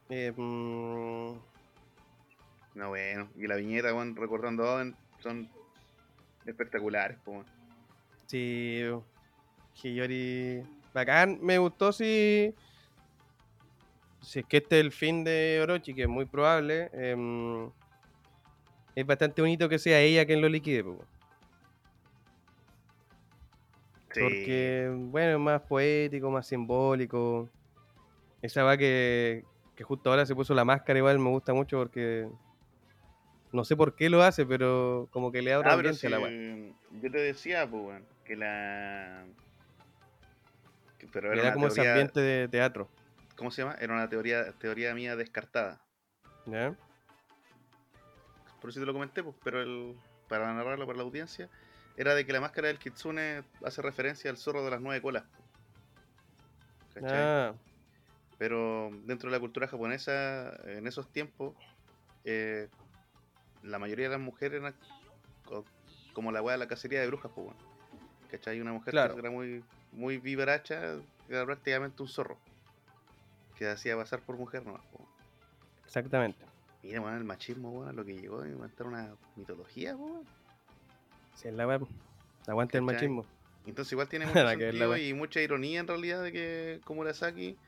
Eh, 0.08 0.32
mm, 0.34 1.32
No, 2.74 2.88
bueno. 2.88 3.28
Y 3.36 3.46
la 3.46 3.56
viñeta, 3.56 3.92
weón, 3.92 4.16
recordando 4.16 4.64
son 5.20 5.48
espectaculares. 6.46 7.18
pues, 7.24 7.46
sí, 8.26 8.82
Hiyori. 9.82 10.62
Bacán, 10.94 11.38
me 11.42 11.58
gustó 11.58 11.92
si. 11.92 12.54
Si 14.20 14.40
es 14.40 14.46
que 14.46 14.58
este 14.58 14.78
es 14.80 14.84
el 14.84 14.92
fin 14.92 15.24
de 15.24 15.60
Orochi, 15.62 15.94
que 15.94 16.02
es 16.02 16.08
muy 16.08 16.26
probable. 16.26 16.90
em, 16.92 17.70
es 18.94 19.06
bastante 19.06 19.40
bonito 19.40 19.68
que 19.68 19.78
sea 19.78 20.00
ella 20.00 20.26
quien 20.26 20.40
lo 20.40 20.48
liquide, 20.48 20.84
Sí. 24.12 24.20
Porque, 24.20 24.90
bueno, 24.92 25.32
es 25.32 25.38
más 25.38 25.60
poético, 25.62 26.30
más 26.30 26.46
simbólico. 26.46 27.48
Esa 28.42 28.62
va 28.64 28.76
que, 28.76 29.44
que 29.76 29.84
justo 29.84 30.10
ahora 30.10 30.24
se 30.26 30.34
puso 30.34 30.54
la 30.54 30.64
máscara, 30.64 30.98
igual 30.98 31.18
me 31.18 31.28
gusta 31.30 31.52
mucho 31.52 31.78
porque. 31.78 32.28
No 33.52 33.64
sé 33.64 33.76
por 33.76 33.94
qué 33.94 34.10
lo 34.10 34.22
hace, 34.22 34.44
pero 34.44 35.08
como 35.10 35.30
que 35.32 35.40
le 35.42 35.50
da 35.52 35.58
otra 35.60 35.72
Ah, 35.72 35.74
a 35.74 36.08
la 36.10 36.18
weá. 36.20 36.30
yo 37.00 37.10
te 37.10 37.18
decía, 37.18 37.66
pues, 37.68 37.82
weón, 37.82 38.04
que 38.24 38.36
la... 38.36 39.24
que- 40.98 41.06
pero 41.06 41.32
era 41.32 41.54
como 41.54 41.68
ese 41.68 41.76
teoría, 41.76 41.92
ambiente 41.92 42.20
de 42.20 42.48
teatro. 42.48 42.88
¿Cómo 43.38 43.50
se 43.52 43.62
llama? 43.62 43.76
Era 43.80 43.94
una 43.94 44.08
teoría, 44.08 44.52
teoría 44.58 44.94
mía 44.94 45.16
descartada. 45.16 45.80
¿ya? 46.46 46.74
Por 48.60 48.70
eso 48.70 48.80
te 48.80 48.86
lo 48.86 48.92
comenté, 48.92 49.22
pues, 49.22 49.36
pero 49.44 49.62
el, 49.62 49.94
para 50.28 50.52
narrarlo 50.52 50.86
para 50.86 50.98
la 50.98 51.04
audiencia, 51.04 51.48
era 51.96 52.14
de 52.14 52.26
que 52.26 52.32
la 52.32 52.40
máscara 52.40 52.68
del 52.68 52.78
Kitsune 52.78 53.44
hace 53.64 53.80
referencia 53.82 54.30
al 54.30 54.36
zorro 54.36 54.64
de 54.64 54.70
las 54.72 54.80
nueve 54.80 55.00
colas. 55.00 55.24
¿Cachai? 56.94 57.20
Ah, 57.20 57.54
Pero 58.38 58.90
dentro 59.04 59.30
de 59.30 59.36
la 59.36 59.40
cultura 59.40 59.68
japonesa, 59.68 60.54
en 60.66 60.86
esos 60.86 61.08
tiempos, 61.12 61.54
eh, 62.24 62.68
la 63.62 63.78
mayoría 63.78 64.06
de 64.06 64.16
las 64.16 64.20
mujeres 64.20 64.60
eran 64.60 64.74
co- 65.44 65.64
como 66.12 66.32
la 66.32 66.42
weá 66.42 66.54
de 66.54 66.58
la 66.58 66.68
cacería 66.68 67.00
de 67.00 67.06
brujas, 67.06 67.30
pues, 67.34 67.46
weón. 67.46 67.56
¿Cachai? 68.28 68.60
Una 68.60 68.72
mujer 68.72 68.92
Claro. 68.92 69.14
que 69.14 69.20
era 69.20 69.30
muy, 69.30 69.64
muy 69.92 70.18
vivaracha, 70.18 71.00
era 71.28 71.44
prácticamente 71.46 72.02
un 72.02 72.08
zorro. 72.08 72.38
Que 73.58 73.64
se 73.64 73.70
hacía 73.70 73.96
pasar 73.96 74.20
por 74.20 74.36
mujer 74.36 74.64
nomás, 74.64 74.82
exactamente. 75.84 76.44
Mira, 76.82 77.00
weón, 77.00 77.16
el 77.16 77.24
machismo, 77.24 77.70
weón, 77.72 77.96
lo 77.96 78.04
que 78.04 78.14
llegó 78.14 78.42
a 78.42 78.48
inventar 78.48 78.86
una 78.86 79.16
mitología, 79.34 79.96
weón. 79.96 80.24
Si 81.34 81.48
es 81.48 81.54
la 81.54 81.66
web. 81.66 81.86
Aguante 82.46 82.78
el 82.78 82.84
machismo. 82.84 83.26
Entonces 83.66 83.92
igual 83.92 84.08
tiene 84.08 84.26
mucho 84.26 84.48
sentido 84.48 84.96
y 84.96 85.12
mucha 85.12 85.40
ironía 85.42 85.80
en 85.80 85.88
realidad 85.88 86.22
de 86.22 86.32
que 86.32 86.80
Komurasaki, 86.84 87.58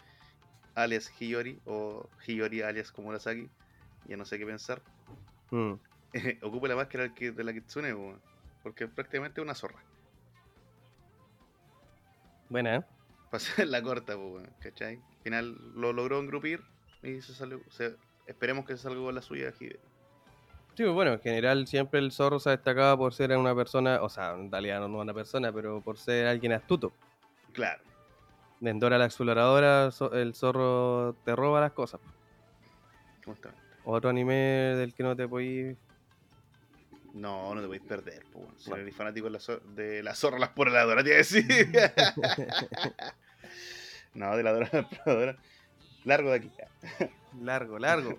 alias 0.74 1.11
Hiyori, 1.18 1.61
o 1.66 2.09
Hiyori 2.26 2.62
alias 2.62 2.92
Komurasaki, 2.92 3.50
ya 4.07 4.16
no 4.16 4.24
sé 4.24 4.38
qué 4.38 4.46
pensar, 4.46 4.81
Mm. 5.50 5.72
ocupe 6.42 6.68
la 6.68 6.76
máscara 6.76 7.09
de 7.09 7.44
la 7.44 7.53
Kitsune, 7.53 7.92
po, 7.94 8.14
porque 8.62 8.85
es 8.85 8.90
prácticamente 8.90 9.40
una 9.40 9.55
zorra. 9.55 9.81
Buena, 12.48 12.76
¿eh? 12.76 12.85
Para 13.31 13.43
hacer 13.43 13.69
la 13.69 13.83
corta, 13.83 14.16
weón, 14.16 14.51
¿cachai? 14.61 14.97
Al 14.97 15.23
final 15.23 15.57
lo 15.75 15.93
logró 15.93 16.19
engrupir 16.19 16.61
y 17.03 17.21
se 17.23 17.33
salió, 17.35 17.61
se- 17.71 17.97
esperemos 18.27 18.64
que 18.64 18.77
se 18.77 18.83
salga 18.83 19.01
con 19.01 19.14
la 19.14 19.23
suya 19.23 19.53
Hide. 19.59 19.79
Sí, 20.75 20.85
pues 20.85 20.93
bueno, 20.93 21.12
en 21.12 21.21
general 21.21 21.66
siempre 21.66 22.01
el 22.01 22.11
zorro 22.12 22.38
se 22.40 22.49
ha 22.49 22.53
destacado 22.57 22.97
por 22.97 23.12
ser 23.12 23.37
una 23.37 23.55
persona, 23.55 24.01
o 24.03 24.09
sea, 24.09 24.33
en 24.33 24.51
realidad 24.51 24.81
no 24.88 24.99
una 24.99 25.12
persona, 25.14 25.53
pero 25.53 25.81
por 25.81 25.99
ser 25.99 26.27
alguien 26.27 26.53
astuto. 26.53 26.93
Claro, 27.53 27.83
En 28.62 28.79
Dora 28.79 28.97
la 28.99 29.07
exploradora, 29.07 29.90
el 30.12 30.35
zorro 30.35 31.14
te 31.25 31.35
roba 31.37 31.61
las 31.61 31.73
cosas. 31.73 32.01
justamente. 33.25 33.61
Otro 33.85 34.11
anime 34.11 34.35
del 34.77 34.95
que 34.95 35.03
no 35.03 35.16
te 35.16 35.27
podís. 35.27 35.77
No, 37.14 37.55
no 37.55 37.61
te 37.61 37.66
podéis 37.66 37.83
perder, 37.85 38.25
weón. 38.35 38.55
Si 38.59 38.68
Bueno. 38.70 38.83
eres 38.83 38.94
fanático 38.96 39.27
de 39.27 39.31
la, 39.33 39.38
zo- 39.40 39.61
de 39.62 40.03
la 40.03 40.14
zorra, 40.14 40.38
las 40.38 40.51
por 40.51 40.70
la 40.70 40.85
Dora, 40.85 41.03
te 41.03 41.09
iba 41.11 41.16
a 41.16 41.18
decir. 41.18 41.44
no, 44.14 44.37
de 44.37 44.42
la 44.42 44.53
Dora, 44.53 44.88
la. 45.07 45.37
Largo 46.05 46.31
de 46.31 46.37
aquí. 46.37 46.51
largo, 47.42 47.79
largo. 47.79 48.18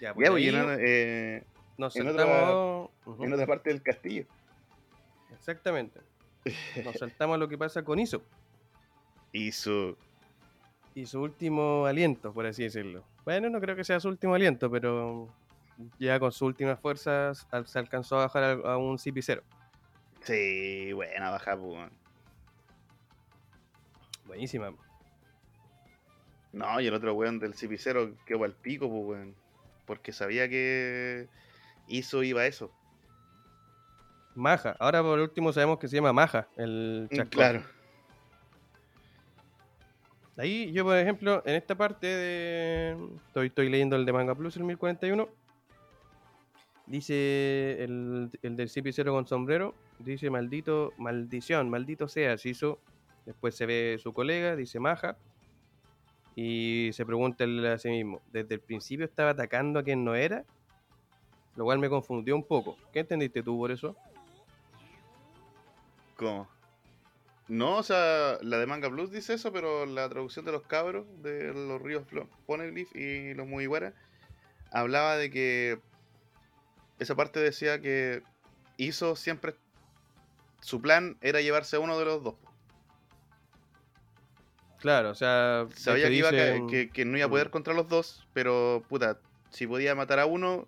ya, 0.00 0.14
pues, 0.14 0.30
y 0.40 0.48
en, 0.48 0.76
eh, 0.78 1.42
nos 1.78 1.96
en 1.96 2.04
saltamos. 2.04 2.90
Ujú, 3.06 3.24
en 3.24 3.32
otra 3.32 3.46
parte 3.46 3.70
del 3.70 3.82
castillo. 3.82 4.26
Exactamente. 5.34 6.00
Nos 6.84 6.96
saltamos 6.98 7.34
a 7.34 7.38
lo 7.38 7.48
que 7.48 7.56
pasa 7.58 7.82
con 7.84 7.98
Iso 7.98 8.22
Hizo. 9.32 9.96
y 10.94 11.06
su 11.06 11.20
último 11.22 11.86
aliento, 11.86 12.32
por 12.32 12.46
así 12.46 12.62
decirlo. 12.64 13.04
Bueno, 13.24 13.48
no 13.50 13.60
creo 13.60 13.74
que 13.76 13.84
sea 13.84 13.98
su 14.00 14.08
último 14.08 14.34
aliento, 14.34 14.70
pero 14.70 15.28
ya 15.98 16.18
con 16.20 16.32
sus 16.32 16.42
últimas 16.42 16.78
fuerzas 16.80 17.46
se 17.66 17.78
alcanzó 17.78 18.16
a 18.18 18.26
bajar 18.26 18.42
a, 18.44 18.52
a 18.72 18.76
un 18.76 18.96
CP0. 18.98 19.42
Sí, 20.20 20.92
buena 20.92 21.30
baja, 21.30 21.56
pues. 21.56 21.90
Buenísima. 24.26 24.72
No, 26.52 26.80
y 26.80 26.86
el 26.86 26.94
otro 26.94 27.14
weón 27.14 27.38
del 27.38 27.54
CP0 27.54 28.16
quedó 28.26 28.44
al 28.44 28.52
pico, 28.52 28.88
pues, 28.88 29.02
weón. 29.18 29.34
Porque 29.86 30.12
sabía 30.12 30.48
que 30.48 31.28
hizo 31.88 32.22
iba 32.22 32.46
eso. 32.46 32.70
Maja. 34.34 34.76
Ahora 34.78 35.02
por 35.02 35.18
último 35.18 35.52
sabemos 35.52 35.78
que 35.78 35.88
se 35.88 35.96
llama 35.96 36.12
Maja, 36.12 36.48
el 36.56 37.08
chascón. 37.10 37.26
Mm, 37.26 37.30
Claro. 37.30 37.62
Ahí 40.38 40.72
yo, 40.72 40.84
por 40.84 40.96
ejemplo, 40.96 41.42
en 41.44 41.56
esta 41.56 41.74
parte 41.74 42.06
de... 42.06 42.96
Estoy, 43.26 43.48
estoy 43.48 43.68
leyendo 43.68 43.96
el 43.96 44.06
de 44.06 44.12
Manga 44.14 44.34
Plus, 44.34 44.56
el 44.56 44.64
1041. 44.64 45.28
Dice 46.92 47.82
el, 47.82 48.28
el 48.42 48.54
del 48.54 48.68
CP0 48.68 49.12
con 49.12 49.26
sombrero. 49.26 49.74
Dice 49.98 50.28
maldito, 50.28 50.92
maldición, 50.98 51.70
maldito 51.70 52.06
sea, 52.06 52.36
se 52.36 52.50
hizo. 52.50 52.80
Después 53.24 53.56
se 53.56 53.64
ve 53.64 53.96
su 53.98 54.12
colega, 54.12 54.56
dice 54.56 54.78
Maja. 54.78 55.16
Y 56.36 56.90
se 56.92 57.06
pregunta 57.06 57.44
a 57.72 57.78
sí 57.78 57.88
mismo, 57.88 58.20
¿desde 58.30 58.56
el 58.56 58.60
principio 58.60 59.06
estaba 59.06 59.30
atacando 59.30 59.78
a 59.78 59.82
quien 59.82 60.04
no 60.04 60.14
era? 60.14 60.44
Lo 61.56 61.64
cual 61.64 61.78
me 61.78 61.88
confundió 61.88 62.36
un 62.36 62.44
poco. 62.44 62.76
¿Qué 62.92 63.00
entendiste 63.00 63.42
tú 63.42 63.56
por 63.56 63.70
eso? 63.70 63.96
¿Cómo? 66.16 66.46
No, 67.48 67.78
o 67.78 67.82
sea, 67.82 68.36
la 68.42 68.58
de 68.58 68.66
Manga 68.66 68.88
Blues 68.88 69.10
dice 69.10 69.32
eso, 69.32 69.50
pero 69.50 69.86
la 69.86 70.10
traducción 70.10 70.44
de 70.44 70.52
los 70.52 70.64
cabros 70.64 71.06
de 71.22 71.54
los 71.54 71.80
ríos 71.80 72.04
Poneglyph 72.44 72.94
y 72.94 73.32
los 73.32 73.46
Mugiwara 73.46 73.94
hablaba 74.70 75.16
de 75.16 75.30
que 75.30 75.80
esa 77.02 77.14
parte 77.14 77.40
decía 77.40 77.80
que 77.80 78.22
hizo 78.76 79.16
siempre 79.16 79.54
su 80.60 80.80
plan 80.80 81.18
era 81.20 81.40
llevarse 81.40 81.76
a 81.76 81.80
uno 81.80 81.98
de 81.98 82.04
los 82.04 82.22
dos. 82.22 82.34
Claro, 84.78 85.10
o 85.10 85.14
sea. 85.14 85.66
Sabía 85.74 86.08
que, 86.08 86.14
iba 86.14 86.28
a 86.28 86.32
que, 86.32 86.90
que 86.92 87.04
no 87.04 87.16
iba 87.16 87.26
a 87.26 87.30
poder 87.30 87.50
contra 87.50 87.72
los 87.72 87.88
dos, 87.88 88.26
pero 88.32 88.82
puta, 88.88 89.18
si 89.50 89.66
podía 89.66 89.94
matar 89.94 90.18
a 90.18 90.26
uno, 90.26 90.66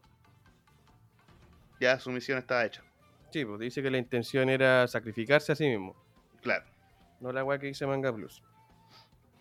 ya 1.80 1.98
su 1.98 2.10
misión 2.10 2.38
estaba 2.38 2.64
hecha. 2.64 2.84
Sí, 3.30 3.44
pues 3.44 3.58
dice 3.58 3.82
que 3.82 3.90
la 3.90 3.98
intención 3.98 4.48
era 4.48 4.86
sacrificarse 4.86 5.50
a 5.50 5.56
sí 5.56 5.66
mismo. 5.66 5.96
Claro, 6.42 6.64
No 7.20 7.32
la 7.32 7.42
weá 7.42 7.58
que 7.58 7.66
dice 7.66 7.86
Manga 7.86 8.12
Plus. 8.12 8.42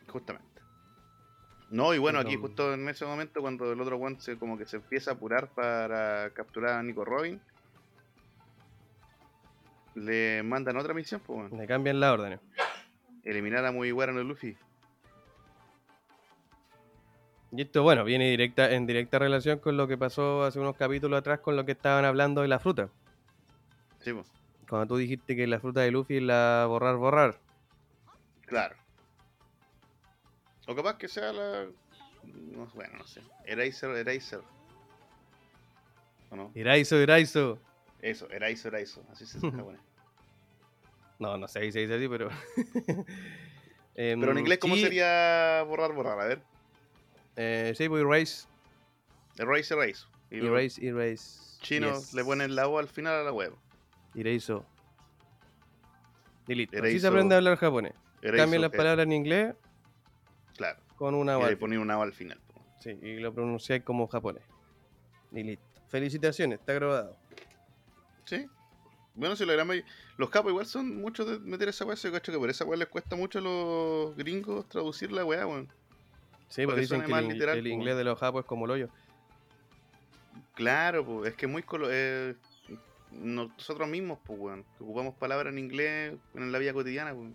justamente. 0.07 0.52
No, 1.73 1.91
y 1.91 1.97
bueno, 1.97 2.19
aquí 2.19 2.35
justo 2.35 2.71
en 2.75 2.87
ese 2.87 3.03
momento 3.03 3.41
cuando 3.41 3.73
el 3.73 3.81
otro 3.81 3.97
one 3.97 4.19
se 4.19 4.37
como 4.37 4.59
que 4.59 4.65
se 4.67 4.75
empieza 4.77 5.09
a 5.09 5.13
apurar 5.15 5.47
para 5.47 6.29
capturar 6.29 6.77
a 6.77 6.83
Nico 6.83 7.03
Robin, 7.03 7.41
le 9.95 10.43
mandan 10.43 10.77
otra 10.77 10.93
misión, 10.93 11.19
pues. 11.25 11.51
Le 11.51 11.65
cambian 11.65 11.99
las 11.99 12.13
órdenes. 12.13 12.39
eliminar 13.23 13.65
a 13.65 13.71
Mugiwara 13.71 14.11
no 14.13 14.21
Luffy. 14.23 14.55
Y 17.51 17.61
esto, 17.63 17.81
bueno, 17.81 18.03
viene 18.03 18.29
directa, 18.29 18.71
en 18.71 18.85
directa 18.85 19.17
relación 19.17 19.57
con 19.57 19.75
lo 19.75 19.87
que 19.87 19.97
pasó 19.97 20.43
hace 20.43 20.59
unos 20.59 20.75
capítulos 20.75 21.17
atrás 21.17 21.39
con 21.39 21.55
lo 21.55 21.65
que 21.65 21.71
estaban 21.71 22.05
hablando 22.05 22.43
de 22.43 22.49
la 22.49 22.59
fruta. 22.59 22.89
Sí, 23.99 24.13
pues, 24.13 24.27
Cuando 24.69 24.85
tú 24.85 24.97
dijiste 24.97 25.35
que 25.35 25.47
la 25.47 25.59
fruta 25.59 25.81
de 25.81 25.89
Luffy 25.89 26.17
es 26.17 26.23
la 26.23 26.65
borrar, 26.67 26.97
borrar. 26.97 27.39
claro. 28.45 28.75
O 30.67 30.75
capaz 30.75 30.97
que 30.97 31.07
sea 31.07 31.33
la... 31.33 31.65
no, 32.23 32.67
bueno, 32.73 32.97
no 32.97 33.05
sé. 33.05 33.21
Eraser, 33.45 33.91
Eraser. 33.91 34.41
¿O 36.29 36.35
no? 36.35 36.51
Iraizo, 36.55 36.99
Iraizo. 37.01 37.59
Eso, 38.01 38.29
Eraizo, 38.29 38.69
Eraizo. 38.69 39.03
Así 39.11 39.25
se 39.25 39.35
dice 39.35 39.47
en 39.47 39.53
japonés. 39.57 39.81
No, 41.19 41.37
no 41.37 41.47
sé 41.47 41.71
se 41.71 41.79
dice 41.79 41.93
así, 41.95 42.07
pero. 42.07 42.29
Em, 43.95 44.19
Pero 44.19 44.31
en 44.31 44.39
inglés, 44.39 44.57
¿cómo 44.57 44.73
sí, 44.73 44.81
sería 44.81 45.61
borrar, 45.67 45.93
borrar? 45.93 46.19
A 46.19 46.25
ver. 46.25 46.41
Eh, 47.35 47.73
sí, 47.77 47.87
pues 47.87 48.03
erase, 48.03 48.47
Erase, 49.37 49.73
Erase. 49.75 50.07
Y 50.31 50.37
erase, 50.43 50.87
erase. 50.87 51.59
chinos 51.61 52.05
yes. 52.05 52.13
le 52.15 52.23
ponen 52.23 52.55
la 52.55 52.67
O 52.67 52.79
al 52.79 52.87
final 52.87 53.13
a 53.13 53.23
la 53.23 53.31
web. 53.31 53.53
Iraizo. 54.15 54.65
Y 56.47 56.55
listo. 56.55 56.75
Así 56.77 56.87
Iraizo. 56.87 57.01
se 57.01 57.07
aprende 57.07 57.35
a 57.35 57.37
hablar 57.37 57.57
japonés. 57.57 57.93
Cambian 58.21 58.63
las 58.63 58.71
palabras 58.71 59.05
en 59.05 59.11
inglés. 59.11 59.53
Con 61.03 61.15
una 61.15 61.37
Y 61.37 61.49
le 61.49 61.57
ponen 61.57 61.79
una 61.79 61.99
O 61.99 62.01
al 62.01 62.13
final. 62.13 62.39
po. 62.47 62.61
Sí, 62.79 62.97
y 63.01 63.17
lo 63.17 63.33
pronunciáis 63.33 63.83
como 63.83 64.07
japonés. 64.07 64.43
Y 65.33 65.43
listo. 65.43 65.65
Felicitaciones, 65.89 66.59
está 66.61 66.71
grabado. 66.71 67.17
¿Sí? 68.23 68.47
Bueno, 69.13 69.35
si 69.35 69.45
lo 69.45 69.51
gran 69.51 69.67
Los 70.15 70.29
capos 70.29 70.51
igual 70.51 70.65
son 70.65 71.01
muchos 71.01 71.27
de 71.27 71.39
meter 71.39 71.67
esa 71.67 71.83
weá. 71.83 71.97
Cacho 71.97 72.31
que 72.31 72.37
por 72.37 72.49
esa 72.49 72.63
weá 72.63 72.77
les 72.77 72.87
cuesta 72.87 73.17
mucho 73.17 73.39
a 73.39 73.41
los 73.41 74.15
gringos 74.15 74.69
traducir 74.69 75.11
la 75.11 75.25
weá, 75.25 75.45
weón. 75.45 75.67
Sí, 76.47 76.63
pues 76.63 76.67
Porque 76.67 76.81
dicen 76.81 77.01
que 77.01 77.09
más 77.09 77.23
el, 77.23 77.33
literal, 77.33 77.57
el 77.57 77.67
inglés 77.67 77.97
de 77.97 78.05
los 78.05 78.17
japos 78.17 78.43
es 78.43 78.47
como 78.47 78.63
el 78.63 78.71
hoyo. 78.71 78.89
Claro, 80.55 81.05
pues, 81.05 81.31
es 81.31 81.35
que 81.35 81.47
muy 81.47 81.63
colo 81.63 81.89
eh, 81.91 82.35
nosotros 83.11 83.89
mismos, 83.89 84.19
pues, 84.23 84.39
weón, 84.39 84.65
ocupamos 84.79 85.15
palabras 85.15 85.51
en 85.51 85.59
inglés 85.59 86.15
en 86.33 86.51
la 86.51 86.59
vida 86.59 86.71
cotidiana, 86.71 87.13
pues, 87.13 87.33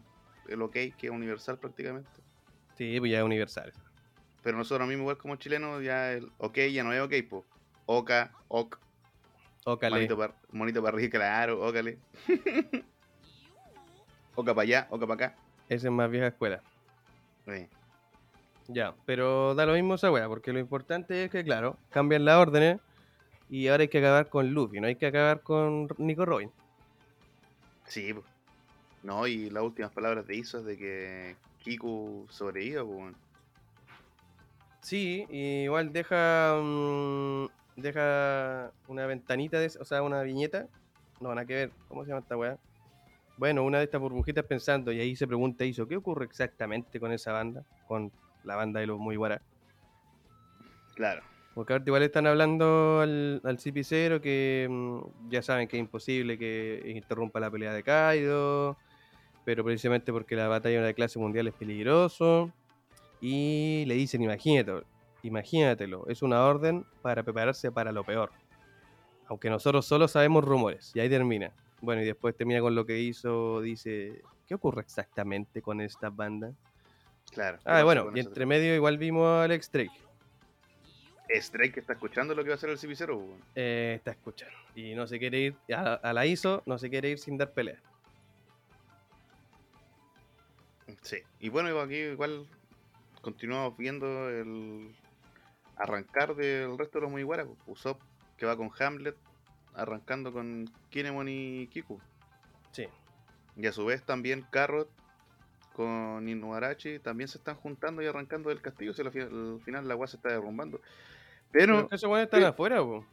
el 0.49 0.63
ok, 0.63 0.73
que 0.73 0.95
es 1.03 1.11
universal 1.11 1.59
prácticamente. 1.59 2.28
Sí, 2.79 2.99
pues 3.01 3.11
ya 3.11 3.19
es 3.19 3.25
universal. 3.25 3.73
Pero 4.43 4.57
nosotros 4.57 4.89
mismos, 4.89 5.03
igual 5.03 5.19
como 5.19 5.37
chilenos, 5.37 5.83
ya 5.83 6.13
el 6.13 6.31
ok 6.39 6.59
ya 6.73 6.85
no 6.85 6.93
es 6.93 7.01
ok, 7.01 7.13
pues. 7.29 7.45
Oca, 7.87 8.33
ok, 8.47 8.79
Ócale. 9.65 9.97
monito 9.97 10.17
para 10.17 10.35
monito 10.53 10.87
arriba, 10.87 11.11
claro, 11.11 11.61
ócale. 11.61 11.99
oca 14.37 14.55
para 14.55 14.63
allá, 14.63 14.87
oca 14.91 15.07
para 15.07 15.27
acá. 15.27 15.37
Esa 15.69 15.89
es 15.89 15.93
más 15.93 16.09
vieja 16.11 16.29
escuela. 16.29 16.63
Sí. 17.47 17.67
Ya, 18.69 18.95
pero 19.07 19.55
da 19.55 19.67
lo 19.67 19.73
mismo 19.73 19.95
esa 19.95 20.13
wea, 20.13 20.29
porque 20.29 20.53
lo 20.53 20.61
importante 20.61 21.25
es 21.25 21.31
que, 21.31 21.43
claro, 21.43 21.77
cambian 21.91 22.25
las 22.25 22.37
órdenes 22.37 22.79
y 23.51 23.67
ahora 23.69 23.83
hay 23.83 23.89
que 23.89 23.99
acabar 23.99 24.29
con 24.29 24.53
Luffy, 24.53 24.81
no 24.81 24.87
hay 24.87 24.97
que 24.97 25.07
acabar 25.07 25.41
con 25.43 25.89
Nico 25.97 26.25
Robin. 26.27 26.51
Sí. 27.87 28.15
No, 29.03 29.27
y 29.27 29.51
las 29.51 29.63
últimas 29.63 29.91
palabras 29.91 30.27
de 30.27 30.37
Iso 30.37 30.59
es 30.59 30.65
de 30.65 30.77
que 30.77 31.37
Kiku 31.69 32.27
sobreviva, 32.31 32.85
pues. 32.85 33.15
Sí, 34.81 35.27
igual 35.31 35.93
deja 35.93 36.59
mm, 36.63 37.47
deja 37.77 38.73
una 38.87 39.07
ventanita, 39.07 39.59
de, 39.59 39.67
o 39.81 39.85
sea, 39.85 40.03
una 40.03 40.23
viñeta. 40.23 40.67
No, 41.21 41.31
nada 41.31 41.47
que 41.47 41.55
ver. 41.55 41.71
¿Cómo 41.89 42.05
se 42.05 42.11
llama 42.11 42.21
esta 42.21 42.37
weá? 42.37 42.59
Bueno, 43.37 43.65
una 43.65 43.79
de 43.79 43.85
estas 43.85 44.01
burbujitas 44.01 44.45
pensando, 44.45 44.93
y 44.93 45.01
ahí 45.01 45.15
se 45.15 45.27
pregunta 45.27 45.65
Iso, 45.65 45.87
¿qué 45.87 45.97
ocurre 45.97 46.25
exactamente 46.25 46.99
con 46.99 47.13
esa 47.13 47.33
banda? 47.33 47.65
Con 47.87 48.11
la 48.45 48.57
banda 48.57 48.81
de 48.81 48.87
los 48.87 48.99
Mugiwara. 48.99 49.41
Claro. 50.97 51.23
Porque 51.55 51.73
ahorita 51.73 51.91
igual 51.91 52.03
están 52.03 52.27
hablando 52.27 53.01
al, 53.01 53.41
al 53.45 53.59
cipicero 53.59 54.21
que 54.21 54.67
mm, 54.69 55.31
ya 55.31 55.43
saben 55.43 55.69
que 55.69 55.77
es 55.77 55.81
imposible 55.81 56.39
que 56.39 56.83
interrumpa 56.97 57.41
la 57.41 57.51
pelea 57.51 57.73
de 57.73 57.83
Kaido, 57.83 58.77
pero 59.49 59.65
precisamente 59.65 60.13
porque 60.13 60.37
la 60.37 60.47
batalla 60.47 60.83
de 60.83 60.93
clase 60.93 61.19
mundial 61.19 61.49
es 61.49 61.55
peligroso. 61.55 62.53
Y 63.19 63.85
le 63.87 63.95
dicen, 63.95 64.21
imagínate, 64.21 64.83
imagínatelo, 65.23 66.07
es 66.07 66.21
una 66.21 66.45
orden 66.45 66.85
para 67.01 67.23
prepararse 67.23 67.73
para 67.73 67.91
lo 67.91 68.05
peor. 68.05 68.31
Aunque 69.27 69.49
nosotros 69.49 69.87
solo 69.87 70.07
sabemos 70.07 70.45
rumores, 70.45 70.93
y 70.95 71.01
ahí 71.01 71.09
termina. 71.09 71.51
Bueno, 71.81 72.03
y 72.03 72.05
después 72.05 72.37
termina 72.37 72.61
con 72.61 72.75
lo 72.75 72.85
que 72.85 72.99
hizo, 73.01 73.63
dice, 73.63 74.21
¿qué 74.47 74.55
ocurre 74.55 74.83
exactamente 74.83 75.63
con 75.63 75.81
esta 75.81 76.11
banda? 76.11 76.53
Claro. 77.33 77.57
¿qué 77.57 77.71
Ah, 77.71 77.85
bueno, 77.85 78.11
y 78.15 78.21
entre 78.21 78.45
medio 78.45 78.75
igual 78.75 78.99
vimos 78.99 79.25
a 79.29 79.45
Alex 79.45 79.73
Drake. 79.73 79.99
Que 81.27 81.81
está 81.81 81.95
escuchando 81.95 82.35
lo 82.35 82.43
que 82.43 82.51
va 82.51 82.57
a 82.57 82.59
hacer 82.59 82.69
el 82.69 82.79
Cipicero, 82.79 83.17
weón. 83.17 83.41
Eh, 83.55 83.95
está 83.97 84.11
escuchando. 84.11 84.55
Y 84.75 84.95
no 84.95 85.07
se 85.07 85.19
quiere 85.19 85.41
ir 85.41 85.57
a, 85.75 85.95
a 85.95 86.13
la 86.13 86.27
ISO, 86.27 86.63
no 86.67 86.77
se 86.77 86.91
quiere 86.91 87.09
ir 87.09 87.19
sin 87.19 87.39
dar 87.39 87.55
pelea. 87.55 87.81
Sí. 91.03 91.19
Y 91.41 91.49
bueno, 91.49 91.79
aquí 91.81 91.95
igual 91.97 92.47
continuamos 93.23 93.77
viendo 93.77 94.29
el 94.29 94.95
arrancar 95.77 96.35
del 96.35 96.77
resto 96.79 96.99
de 96.99 97.03
los 97.03 97.11
Mugiwara. 97.11 97.45
pues, 97.45 97.59
Usopp 97.67 98.01
que 98.37 98.47
va 98.47 98.57
con 98.57 98.71
Hamlet, 98.79 99.17
arrancando 99.75 100.33
con 100.33 100.71
Kinemon 100.91 101.29
y 101.29 101.67
Kiku. 101.69 102.01
Sí. 102.73 102.87
Y 103.57 103.67
a 103.67 103.73
su 103.73 103.85
vez 103.85 104.03
también 104.05 104.45
Carrot 104.51 104.89
con 105.73 106.29
Inuarashi 106.29 106.99
también 106.99 107.29
se 107.29 107.39
están 107.39 107.55
juntando 107.57 108.03
y 108.03 108.07
arrancando 108.07 108.49
del 108.49 108.61
castillo. 108.61 108.93
Si 108.93 109.03
al 109.03 109.13
fi- 109.13 109.21
al 109.21 109.61
final 109.65 109.87
la 109.87 109.95
agua 109.95 110.07
se 110.09 110.17
está 110.17 110.31
derrumbando. 110.31 110.81
Pero, 111.51 111.77
Pero, 111.77 111.89
esos 111.93 112.19
están 112.19 112.43
eh, 112.43 112.47
afuera, 112.47 112.79
po. 112.83 113.07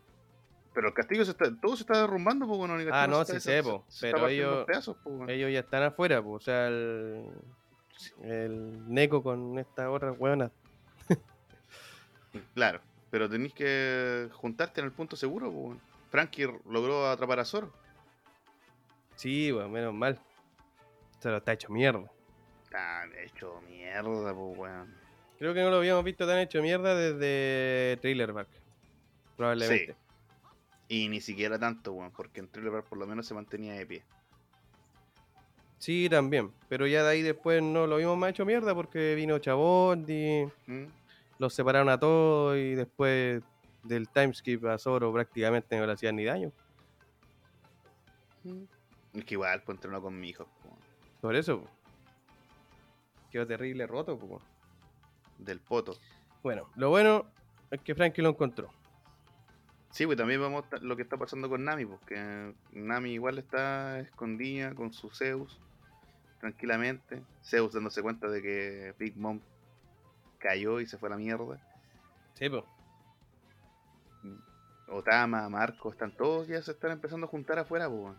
pero 0.74 0.88
el 0.90 0.94
castillo 0.94 1.24
se 1.24 1.32
está, 1.32 1.46
todo 1.62 1.76
se 1.78 1.84
está 1.84 2.02
derrumbando, 2.02 2.46
pues 2.48 2.58
bueno, 2.58 2.76
Ah, 2.92 3.08
no, 3.08 3.24
se 3.24 3.36
sí 3.36 3.40
sé, 3.40 3.58
se- 3.58 3.64
po, 3.64 3.86
pero 4.02 4.28
ellos- 4.28 4.66
pedazos, 4.66 4.98
po. 4.98 5.26
Ellos 5.30 5.52
ya 5.54 5.60
están 5.60 5.84
afuera, 5.84 6.22
po. 6.22 6.32
O 6.32 6.40
sea, 6.40 6.68
el, 6.68 7.30
el 8.24 8.92
Neko 8.92 9.24
con 9.24 9.58
esta 9.60 9.90
otra 9.90 10.12
huevona. 10.12 10.52
Claro, 12.54 12.82
pero 13.10 13.30
tenéis 13.30 13.54
que 13.54 14.30
juntarte 14.34 14.82
en 14.82 14.88
el 14.88 14.92
punto 14.92 15.16
seguro. 15.16 15.50
weón. 15.50 15.80
Frankie 16.10 16.48
logró 16.70 17.08
atrapar 17.08 17.40
a 17.40 17.46
Zoro. 17.46 17.72
Sí, 19.16 19.52
bueno, 19.52 19.70
menos 19.70 19.94
mal. 19.94 20.20
Se 21.20 21.30
lo 21.30 21.38
está 21.38 21.54
hecho 21.54 21.70
mierda. 21.70 22.12
Ah, 22.74 23.06
hecho 23.24 23.62
mierda, 23.68 24.34
pues 24.34 24.58
weón. 24.58 24.94
Creo 25.38 25.54
que 25.54 25.62
no 25.62 25.70
lo 25.70 25.78
habíamos 25.78 26.04
visto 26.04 26.28
tan 26.28 26.40
hecho 26.40 26.62
mierda 26.62 26.96
desde 26.96 27.98
Trailer 28.02 28.34
Park. 28.34 28.50
Probablemente. 29.36 29.96
Y 30.88 31.08
ni 31.08 31.20
siquiera 31.20 31.58
tanto, 31.58 31.94
weón, 31.94 32.12
porque 32.12 32.42
en 32.42 32.48
Thriller 32.48 32.72
Bark 32.72 32.86
por 32.86 32.98
lo 32.98 33.08
menos 33.08 33.26
se 33.26 33.34
mantenía 33.34 33.74
de 33.74 33.86
pie. 33.86 34.04
Sí, 35.86 36.10
también. 36.10 36.52
Pero 36.68 36.88
ya 36.88 37.04
de 37.04 37.10
ahí 37.12 37.22
después 37.22 37.62
no 37.62 37.86
lo 37.86 37.98
vimos 37.98 38.18
más 38.18 38.32
hecho 38.32 38.44
mierda 38.44 38.74
porque 38.74 39.14
vino 39.14 39.38
Chabondi. 39.38 40.48
¿Mm? 40.66 40.86
los 41.38 41.54
separaron 41.54 41.90
a 41.90 42.00
todos 42.00 42.58
y 42.58 42.74
después 42.74 43.44
del 43.84 44.08
timeskip 44.10 44.66
a 44.66 44.80
Zoro 44.80 45.14
prácticamente 45.14 45.78
no 45.78 45.86
le 45.86 45.92
hacían 45.92 46.16
ni 46.16 46.24
daño. 46.24 46.52
Es 49.14 49.26
que 49.26 49.34
igual, 49.36 49.62
pues 49.64 49.76
entrenó 49.78 50.02
con 50.02 50.20
mi 50.20 50.30
hijo, 50.30 50.46
po. 50.64 50.76
Por 51.22 51.36
eso. 51.36 51.62
po. 51.62 51.70
Quedó 53.32 53.46
terrible 53.46 53.86
roto. 53.86 54.18
po. 54.18 54.42
del 55.38 55.60
poto. 55.60 55.98
Bueno, 56.42 56.68
lo 56.78 56.90
bueno 56.90 57.26
es 57.70 57.80
que 57.82 57.94
Frankie 57.94 58.24
lo 58.24 58.30
encontró. 58.30 58.70
Sí, 59.92 60.06
pues 60.06 60.18
también 60.18 60.42
vemos 60.42 60.68
ta- 60.70 60.78
lo 60.78 60.96
que 60.96 61.02
está 61.04 61.18
pasando 61.18 61.48
con 61.50 61.64
Nami, 61.64 61.86
porque 61.86 62.54
Nami 62.72 63.12
igual 63.12 63.38
está 63.38 64.00
escondida 64.00 64.74
con 64.74 64.92
su 64.94 65.10
Zeus, 65.10 65.60
tranquilamente. 66.46 67.24
Zeus 67.44 67.74
dándose 67.74 68.04
cuenta 68.04 68.28
de 68.28 68.40
que 68.40 68.94
Big 69.00 69.18
Mom 69.18 69.40
cayó 70.38 70.80
y 70.80 70.86
se 70.86 70.96
fue 71.00 71.10
a 71.10 71.14
la 71.14 71.18
mierda. 71.18 71.60
Sí, 72.36 72.48
pues. 72.48 72.64
Otama, 74.88 75.50
Marco, 75.50 75.90
están 75.92 76.12
todos 76.12 76.48
ya 76.48 76.62
se 76.62 76.74
están 76.74 76.92
empezando 76.92 77.26
a 77.26 77.30
juntar 77.30 77.58
afuera, 77.58 77.90
pues. 77.90 78.14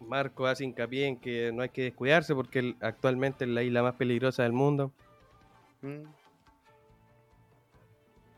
Marco 0.00 0.46
hace 0.46 0.64
hincapié 0.64 1.06
en 1.06 1.20
que 1.20 1.52
no 1.52 1.60
hay 1.60 1.68
que 1.68 1.82
descuidarse 1.82 2.34
porque 2.34 2.74
actualmente 2.80 3.44
es 3.44 3.50
la 3.50 3.62
isla 3.62 3.82
más 3.82 3.96
peligrosa 3.96 4.42
del 4.42 4.52
mundo. 4.52 4.90
Mm. 5.82 6.04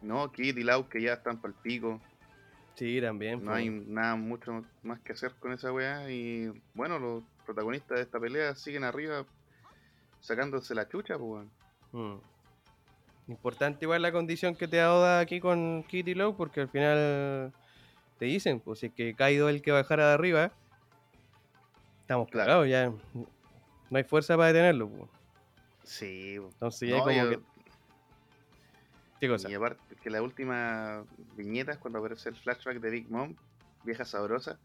No, 0.03 0.33
Kid 0.33 0.57
y 0.57 0.65
Lau 0.65 0.89
que 0.89 1.01
ya 1.01 1.13
están 1.13 1.41
para 1.41 1.55
el 1.55 1.61
pico. 1.61 2.01
Sí, 2.75 3.01
también. 3.01 3.39
No 3.45 3.53
pues. 3.53 3.57
hay 3.59 3.71
nada 3.71 4.17
mucho 4.17 4.65
más 4.83 5.01
que 5.01 5.13
hacer 5.13 5.33
con 5.39 5.53
esa 5.53 5.73
weá. 5.73 6.11
Y 6.11 6.53
bueno, 6.75 6.99
los 6.99 7.23
protagonistas 7.47 7.99
de 7.99 8.03
esta 8.03 8.19
pelea 8.19 8.55
siguen 8.55 8.85
arriba 8.85 9.25
sacándose 10.21 10.75
la 10.75 10.89
chucha, 10.89 11.17
pues. 11.19 11.47
weón. 11.93 12.17
Mm. 12.17 12.21
Importante 13.29 13.85
igual 13.85 14.03
la 14.03 14.13
condición 14.13 14.55
que 14.55 14.69
te 14.69 14.81
ha 14.81 14.85
dado 14.87 15.19
aquí 15.21 15.41
con 15.41 15.83
Kitty 15.85 16.15
Low, 16.15 16.37
porque 16.37 16.61
al 16.63 16.69
final 16.69 17.53
te 18.19 18.27
dicen, 18.27 18.61
pues 18.61 18.81
si 18.81 18.87
es 18.87 18.93
que 18.93 19.15
Kaido 19.15 19.49
es 19.49 19.55
el 19.57 19.63
que 19.63 19.71
bajara 19.73 20.09
de 20.09 20.15
arriba, 20.15 20.53
estamos 22.01 22.29
Claro. 22.29 22.47
claros, 22.65 22.69
ya 22.69 22.93
no 23.91 23.97
hay 23.97 24.05
fuerza 24.05 24.37
para 24.37 24.49
detenerlo. 24.49 24.89
pues. 24.89 25.11
Sí. 25.85 26.35
Entonces 26.37 26.89
ya 26.91 26.97
No, 26.99 27.05
como 27.05 27.17
yo- 27.17 27.31
que... 27.31 27.41
¿Qué 29.21 29.29
cosa? 29.29 29.51
Y 29.51 29.55
aparte 29.55 29.97
que 30.03 30.11
la 30.11 30.23
última 30.23 31.05
viñeta 31.37 31.79
cuando 31.79 31.99
aparece 31.99 32.29
el 32.29 32.37
flashback 32.37 32.81
de 32.81 32.91
Big 32.91 33.11
Mom, 33.11 33.35
vieja 33.85 34.05
sabrosa, 34.05 34.59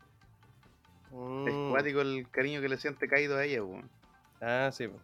es 1.47 1.53
Mm. 1.53 1.69
cuático 1.71 2.01
el 2.01 2.29
cariño 2.29 2.61
que 2.61 2.69
le 2.69 2.77
siente 2.77 3.07
Kaido 3.07 3.37
a 3.37 3.45
ella, 3.45 3.63
weón. 3.63 3.89
Ah, 4.41 4.69
sí, 4.71 4.87
pues. 4.87 5.01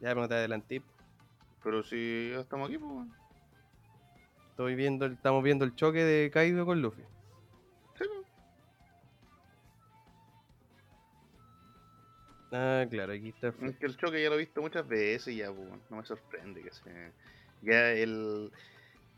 ya 0.00 0.14
no 0.14 0.26
te 0.28 0.34
adelanté. 0.34 0.82
Pero 1.62 1.82
si 1.82 2.30
ya 2.32 2.40
estamos 2.40 2.68
aquí, 2.68 2.78
pues. 2.78 2.90
weón. 2.90 3.12
Estoy 4.50 4.74
viendo, 4.74 5.06
el- 5.06 5.12
estamos 5.14 5.42
viendo 5.42 5.64
el 5.64 5.74
choque 5.74 6.04
de 6.04 6.30
Kaido 6.30 6.64
con 6.66 6.80
Luffy. 6.82 7.02
Sí. 7.98 8.04
Ah, 12.52 12.84
claro, 12.90 13.12
aquí 13.12 13.30
está. 13.30 13.48
el. 13.48 13.68
Es 13.70 13.76
que 13.78 13.86
el 13.86 13.96
choque 13.96 14.22
ya 14.22 14.28
lo 14.28 14.34
he 14.36 14.38
visto 14.38 14.60
muchas 14.60 14.86
veces 14.86 15.28
y 15.34 15.38
ya, 15.38 15.52
pues, 15.52 15.68
no 15.90 15.96
me 15.96 16.04
sorprende 16.04 16.62
que 16.62 16.70
se... 16.70 17.12
Ya 17.62 17.90
el... 17.92 18.50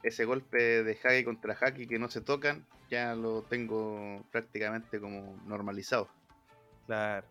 Ese 0.04 0.26
golpe 0.26 0.84
de 0.84 0.98
Haki 1.02 1.24
contra 1.24 1.56
Haki 1.58 1.86
que 1.86 1.98
no 1.98 2.08
se 2.08 2.20
tocan, 2.20 2.66
ya 2.90 3.14
lo 3.14 3.42
tengo 3.42 4.22
prácticamente 4.30 5.00
como 5.00 5.36
normalizado. 5.46 6.08
Claro. 6.86 7.26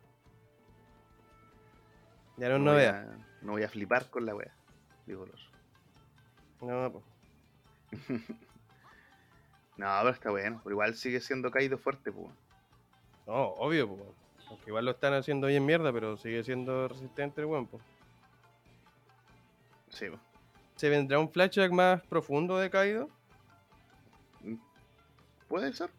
Ya 2.38 2.50
no 2.50 2.58
no, 2.58 2.74
voy 2.74 2.84
a, 2.84 3.06
no 3.44 3.52
voy 3.52 3.64
a 3.64 3.70
flipar 3.70 4.10
con 4.10 4.26
la 4.26 4.34
wea, 4.34 4.52
digo 5.06 5.26
los. 5.26 5.50
No, 6.62 6.92
pues. 6.92 8.10
No, 9.76 9.88
pero 10.02 10.10
está 10.12 10.30
bueno, 10.30 10.62
pero 10.64 10.74
igual 10.74 10.96
sigue 10.96 11.20
siendo 11.20 11.50
Kaido 11.50 11.80
fuerte, 11.80 12.12
pues. 12.12 12.28
No, 13.26 13.46
obvio, 13.54 13.88
pues. 13.88 14.02
Aunque 14.50 14.70
igual 14.70 14.86
lo 14.86 14.92
están 14.92 15.14
haciendo 15.14 15.48
bien 15.48 15.66
mierda, 15.66 15.92
pero 15.92 16.16
sigue 16.16 16.44
siendo 16.44 16.88
resistente 16.88 17.42
el 17.42 17.48
buen, 17.48 17.66
pues. 17.66 17.82
Sí, 19.90 20.10
po. 20.10 20.20
¿Se 20.84 20.90
vendrá 20.90 21.18
un 21.18 21.32
flashback 21.32 21.72
más 21.72 22.02
profundo 22.08 22.58
de 22.58 22.70
Kaido? 22.70 23.10
puede 25.48 25.72
ser. 25.72 25.90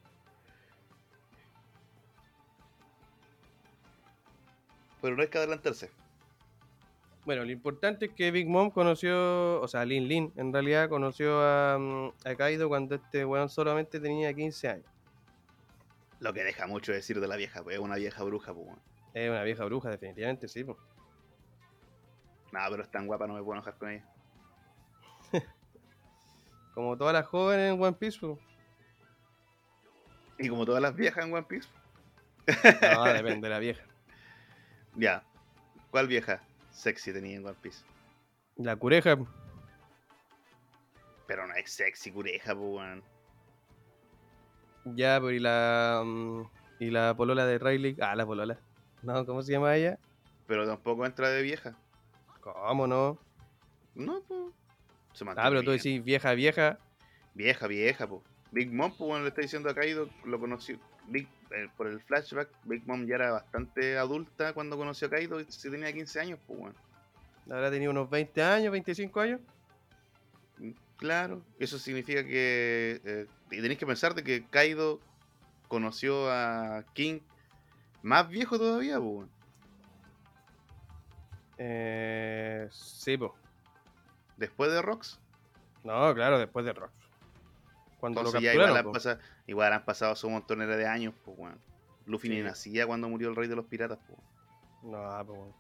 Pero 5.01 5.17
no 5.17 5.23
hay 5.23 5.29
que 5.29 5.39
adelantarse. 5.39 5.91
Bueno, 7.25 7.47
lo 7.47 7.51
importante 7.51 8.05
es 8.05 8.13
que 8.13 8.31
Big 8.31 8.47
Mom 8.47 8.71
conoció, 8.71 9.59
o 9.63 9.69
sea, 9.69 9.87
Lin 9.87 10.07
Lin 10.07 10.33
en 10.37 10.53
realidad 10.53 10.91
conoció 10.91 11.41
a, 11.41 11.79
mm, 11.79 12.29
a 12.29 12.35
Kaido 12.35 12.69
cuando 12.69 12.97
este 12.97 13.25
weón 13.25 13.49
solamente 13.49 13.99
tenía 14.01 14.35
15 14.35 14.69
años. 14.69 14.87
Lo 16.21 16.35
que 16.35 16.45
deja 16.45 16.67
mucho 16.67 16.93
decir 16.93 17.21
de 17.21 17.27
la 17.27 17.37
vieja, 17.37 17.63
pues 17.63 17.77
es 17.77 17.81
una 17.81 17.97
vieja 17.97 18.23
bruja, 18.23 18.53
pues. 18.53 18.69
Es 19.15 19.31
una 19.31 19.45
vieja 19.45 19.65
bruja, 19.65 19.89
definitivamente, 19.89 20.47
sí. 20.47 20.63
pues. 20.63 20.77
No, 22.53 22.61
pero 22.69 22.83
es 22.83 22.91
tan 22.91 23.07
guapa, 23.07 23.27
no 23.27 23.33
me 23.33 23.41
puedo 23.43 23.55
enojar 23.55 23.79
con 23.79 23.89
ella. 23.89 24.14
Como 26.75 26.97
todas 26.97 27.15
las 27.15 27.27
jóvenes 27.27 27.73
en 27.73 27.81
One 27.81 27.93
Piece. 27.93 28.19
pues. 28.21 28.39
Y 30.39 30.49
como 30.49 30.67
todas 30.67 30.83
las 30.83 30.97
viejas 30.97 31.25
en 31.25 31.33
One 31.33 31.45
Piece. 31.45 31.69
No, 32.83 33.05
depende 33.13 33.47
de 33.49 33.55
la 33.55 33.61
vieja. 33.61 33.85
Ya. 34.97 35.23
¿Cuál 35.91 36.09
vieja 36.09 36.43
sexy 36.73 37.13
tenía 37.13 37.37
en 37.37 37.47
One 37.47 37.55
Piece? 37.63 37.85
La 38.57 38.75
cureja, 38.77 39.17
Pero 41.27 41.47
no 41.47 41.55
es 41.55 41.71
sexy, 41.71 42.11
cureja, 42.11 42.55
pues, 42.55 42.69
weón. 42.69 43.03
ya, 44.97 45.19
pero 45.21 45.31
y 45.31 45.39
la. 45.39 46.03
mm, 46.05 46.43
y 46.81 46.91
la 46.91 47.15
polola 47.17 47.47
de 47.47 47.59
Riley. 47.59 47.97
Ah, 48.01 48.17
la 48.17 48.27
polola. 48.27 48.59
No, 49.03 49.25
¿cómo 49.25 49.43
se 49.43 49.53
llama 49.53 49.77
ella? 49.77 49.99
Pero 50.47 50.67
tampoco 50.67 51.07
entra 51.07 51.29
de 51.31 51.43
vieja. 51.43 51.77
¿Cómo 52.41 52.87
no? 52.87 53.19
No, 53.95 54.21
pues. 54.27 54.53
Se 55.15 55.25
Ah, 55.25 55.35
pero 55.49 55.63
tú 55.63 55.71
bien. 55.71 55.79
decís 55.79 56.05
vieja, 56.05 56.35
vieja. 56.35 56.79
Vieja, 57.35 57.67
vieja, 57.67 58.07
pues. 58.07 58.23
Big 58.51 58.73
Mom, 58.73 58.91
pues, 58.91 59.09
bueno, 59.09 59.23
le 59.23 59.31
está 59.31 59.41
diciendo 59.43 59.71
a 59.71 59.75
Kaido, 59.75 60.09
lo 60.25 60.39
conoció. 60.39 60.79
Big, 61.07 61.29
eh, 61.51 61.69
por 61.77 61.87
el 61.87 62.01
flashback, 62.01 62.49
Big 62.65 62.87
Mom 62.87 63.07
ya 63.07 63.17
era 63.17 63.33
bastante 63.33 63.97
adulta 63.99 64.53
cuando 64.53 64.77
conoció 64.77 65.09
a 65.09 65.11
Kaido, 65.11 65.41
y 65.41 65.47
si 65.51 65.71
tenía 65.71 65.93
15 65.93 66.21
años, 66.21 66.39
pues, 66.47 66.59
bueno. 66.59 66.75
Habrá 67.51 67.71
tenido 67.71 67.91
unos 67.91 68.09
20 68.11 68.43
años, 68.43 68.73
25 68.73 69.21
años. 69.21 69.41
Claro, 70.97 71.43
eso 71.59 71.79
significa 71.79 72.25
que. 72.25 73.01
eh, 73.05 73.27
y 73.51 73.61
tenéis 73.61 73.79
que 73.79 73.87
pensar 73.87 74.15
de 74.15 74.23
que 74.23 74.47
Kaido 74.49 75.01
conoció 75.69 76.31
a 76.31 76.85
King 76.95 77.21
más 78.03 78.29
viejo 78.29 78.59
todavía, 78.59 79.01
pues. 79.01 79.29
Eh, 81.59 82.69
sí, 82.71 83.17
pues. 83.17 83.33
Después 84.37 84.73
de 84.73 84.83
Rox. 84.83 85.19
No, 85.85 86.15
claro, 86.15 86.39
después 86.39 86.65
de 86.65 86.73
Rock. 86.73 86.91
Cuando 87.99 88.21
Entonces 88.21 88.43
lo 88.43 88.45
ya 88.45 88.55
igual 88.55 88.77
han, 88.77 88.93
pasado, 88.93 89.19
igual 89.47 89.73
han 89.73 89.85
pasado 89.85 90.17
su 90.17 90.29
montonera 90.29 90.77
de 90.77 90.87
años, 90.87 91.15
pues, 91.25 91.39
weón. 91.39 91.59
Luffy 92.07 92.29
ni 92.29 92.43
nacía 92.43 92.87
cuando 92.87 93.09
murió 93.09 93.31
el 93.31 93.37
rey 93.37 93.49
de 93.49 93.57
los 93.57 93.65
piratas, 93.65 93.99
pues. 94.07 94.19
No, 94.83 95.25
pues. 95.27 95.39
bueno. 95.39 95.55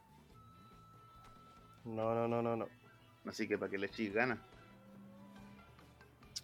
No, 1.85 2.15
no, 2.15 2.29
no, 2.29 2.43
no, 2.43 2.57
no. 2.57 2.69
Así 3.27 3.49
que 3.49 3.57
para 3.57 3.71
que 3.71 3.79
le 3.79 3.87
eches 3.87 4.13
ganas. 4.13 4.39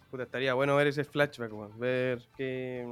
Puta, 0.09 0.23
estaría 0.23 0.53
bueno 0.53 0.75
ver 0.75 0.87
ese 0.87 1.03
flashback, 1.03 1.53
weón. 1.53 1.79
Ver 1.79 2.21
qué, 2.35 2.87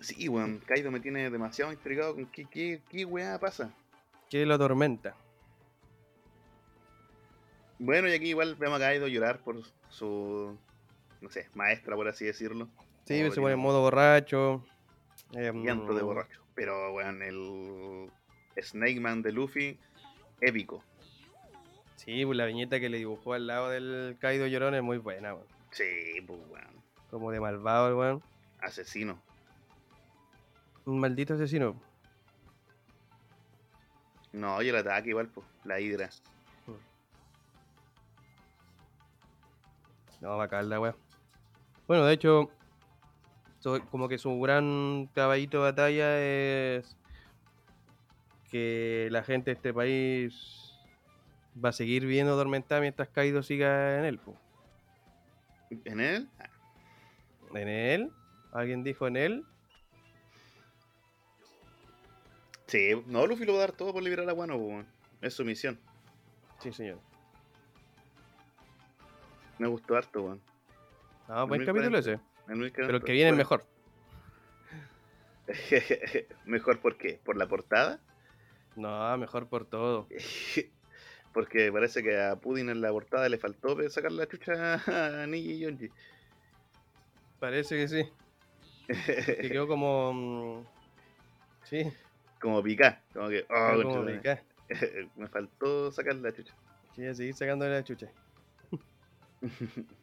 Sí, 0.00 0.28
weón, 0.28 0.58
Kaido 0.58 0.90
me 0.90 1.00
tiene 1.00 1.30
demasiado 1.30 1.72
intrigado 1.72 2.14
con 2.14 2.26
qué, 2.26 2.44
qué, 2.46 2.82
qué 2.88 3.04
weá 3.04 3.38
pasa. 3.38 3.70
qué 4.28 4.44
lo 4.44 4.54
atormenta. 4.54 5.14
Bueno, 7.78 8.08
y 8.08 8.12
aquí 8.14 8.28
igual 8.30 8.54
vemos 8.54 8.76
a 8.80 8.84
Kaido 8.84 9.06
llorar 9.08 9.40
por 9.40 9.62
su, 9.90 10.56
no 11.20 11.30
sé, 11.30 11.48
maestra, 11.54 11.94
por 11.96 12.08
así 12.08 12.24
decirlo. 12.24 12.68
Sí, 13.04 13.22
Oh, 13.22 13.30
se 13.30 13.40
pone 13.40 13.54
en 13.54 13.60
modo 13.60 13.80
borracho. 13.82 14.64
eh, 15.34 15.52
Llanto 15.54 15.94
de 15.94 16.02
borracho. 16.02 16.40
Pero, 16.54 16.92
weón, 16.94 17.22
el 17.22 18.10
Snake 18.62 18.98
Man 19.00 19.22
de 19.22 19.32
Luffy, 19.32 19.78
épico. 20.40 20.82
Sí, 21.96 22.24
pues 22.24 22.36
la 22.38 22.46
viñeta 22.46 22.80
que 22.80 22.88
le 22.88 22.98
dibujó 22.98 23.34
al 23.34 23.46
lado 23.46 23.68
del 23.68 24.16
Kaido 24.20 24.46
llorón 24.46 24.74
es 24.74 24.82
muy 24.82 24.98
buena, 24.98 25.34
weón. 25.34 25.46
Sí, 25.70 26.20
pues, 26.26 26.40
weón. 26.48 26.82
Como 27.10 27.30
de 27.30 27.40
malvado 27.40 27.88
el 27.88 27.94
weón. 27.94 28.22
Asesino. 28.60 29.20
Un 30.86 30.98
maldito 31.00 31.34
asesino. 31.34 31.80
No, 34.32 34.60
y 34.62 34.68
el 34.68 34.76
ataque 34.76 35.10
igual, 35.10 35.28
pues, 35.28 35.46
la 35.64 35.80
hidra. 35.80 36.10
No, 40.20 40.36
bacán 40.36 40.68
la 40.68 40.80
weá. 40.80 40.94
Bueno, 41.86 42.04
de 42.04 42.14
hecho, 42.14 42.50
como 43.90 44.08
que 44.08 44.18
su 44.18 44.40
gran 44.40 45.08
caballito 45.14 45.58
de 45.58 45.62
batalla 45.62 46.20
es 46.20 46.96
que 48.50 49.08
la 49.10 49.22
gente 49.22 49.50
de 49.50 49.54
este 49.56 49.74
país 49.74 50.74
va 51.62 51.70
a 51.70 51.72
seguir 51.72 52.06
viendo 52.06 52.34
atormentada 52.34 52.80
mientras 52.80 53.08
Kaido 53.08 53.42
siga 53.42 53.98
en 53.98 54.04
él. 54.04 54.18
po. 54.18 54.36
¿En 55.84 56.00
él? 56.00 56.28
¿En 57.54 57.68
él? 57.68 58.12
¿Alguien 58.52 58.84
dijo 58.84 59.06
en 59.06 59.16
él? 59.16 59.44
Sí, 62.66 62.90
no, 63.06 63.26
Luffy 63.26 63.44
lo 63.44 63.52
va 63.52 63.58
a 63.58 63.66
dar 63.66 63.72
todo 63.72 63.92
por 63.92 64.02
liberar 64.02 64.28
a 64.28 64.32
Wano. 64.34 64.84
Es 65.20 65.34
su 65.34 65.44
misión. 65.44 65.78
Sí, 66.60 66.72
señor. 66.72 66.98
Me 69.58 69.68
gustó 69.68 69.96
harto, 69.96 70.22
weón. 70.22 70.40
Ah, 71.28 71.44
buen 71.44 71.60
1040. 71.60 71.66
capítulo 71.72 71.98
ese. 71.98 72.12
El 72.48 72.72
Pero 72.72 72.96
el 72.98 73.02
que 73.02 73.12
viene 73.12 73.30
es 73.30 73.36
mejor. 73.36 73.64
Mejor 76.44 76.80
por 76.80 76.96
qué? 76.96 77.20
¿Por 77.24 77.36
la 77.36 77.46
portada? 77.46 78.00
No, 78.74 79.16
mejor 79.16 79.48
por 79.48 79.64
todo. 79.64 80.08
Porque 81.32 81.70
parece 81.70 82.02
que 82.02 82.20
a 82.20 82.36
Pudding 82.36 82.68
en 82.70 82.80
la 82.80 82.90
portada 82.90 83.28
le 83.28 83.38
faltó 83.38 83.76
sacar 83.90 84.12
la 84.12 84.26
chucha 84.26 84.74
a 84.86 85.26
Niji 85.26 85.52
y 85.52 85.58
Yonji. 85.60 85.90
Parece 87.38 87.76
que 87.76 87.88
sí. 87.88 88.08
Que 88.86 89.48
quedó 89.50 89.68
como. 89.68 90.12
mm, 90.12 90.64
Sí, 91.64 91.92
Como 92.40 92.62
picar. 92.62 93.02
Como 93.12 93.28
que. 93.28 93.44
oh, 93.50 93.82
como 93.82 94.02
madre. 94.02 94.42
Me 95.16 95.28
faltó 95.28 95.90
sacar 95.92 96.14
la 96.16 96.32
chucha. 96.32 96.54
Quería 96.94 97.14
seguir 97.14 97.34
sacándole 97.34 97.72
la 97.72 97.84
chucha. 97.84 98.08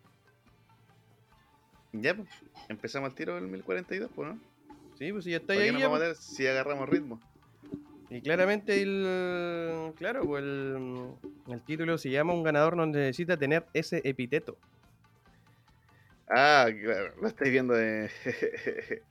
Ya, 1.94 2.16
pues. 2.16 2.28
Empezamos 2.70 3.10
al 3.10 3.16
tiro 3.16 3.36
del 3.36 3.46
1042, 3.48 4.10
pues, 4.16 4.30
¿no? 4.30 4.40
Sí, 4.98 5.12
pues 5.12 5.26
si 5.26 5.32
ya 5.32 5.38
está 5.38 5.54
¿Para 5.54 5.62
ahí. 5.66 5.72
nos 5.72 5.80
ya, 5.82 5.88
vamos 5.88 6.02
a 6.02 6.06
pues. 6.06 6.18
dar 6.18 6.24
si 6.36 6.48
agarramos 6.48 6.90
ritmo? 6.90 7.20
Y 8.10 8.22
claramente 8.22 8.82
el. 8.82 9.94
Claro, 9.98 10.24
pues 10.26 10.44
el, 10.44 11.08
el 11.48 11.62
título 11.62 11.98
se 11.98 12.10
llama 12.10 12.34
Un 12.34 12.44
ganador 12.44 12.76
no 12.76 12.86
necesita 12.86 13.38
tener 13.38 13.66
ese 13.74 14.02
epíteto. 14.04 14.58
Ah, 16.30 16.68
claro. 16.82 17.14
Lo 17.22 17.28
estáis 17.28 17.52
viendo 17.52 17.74
de. 17.74 18.10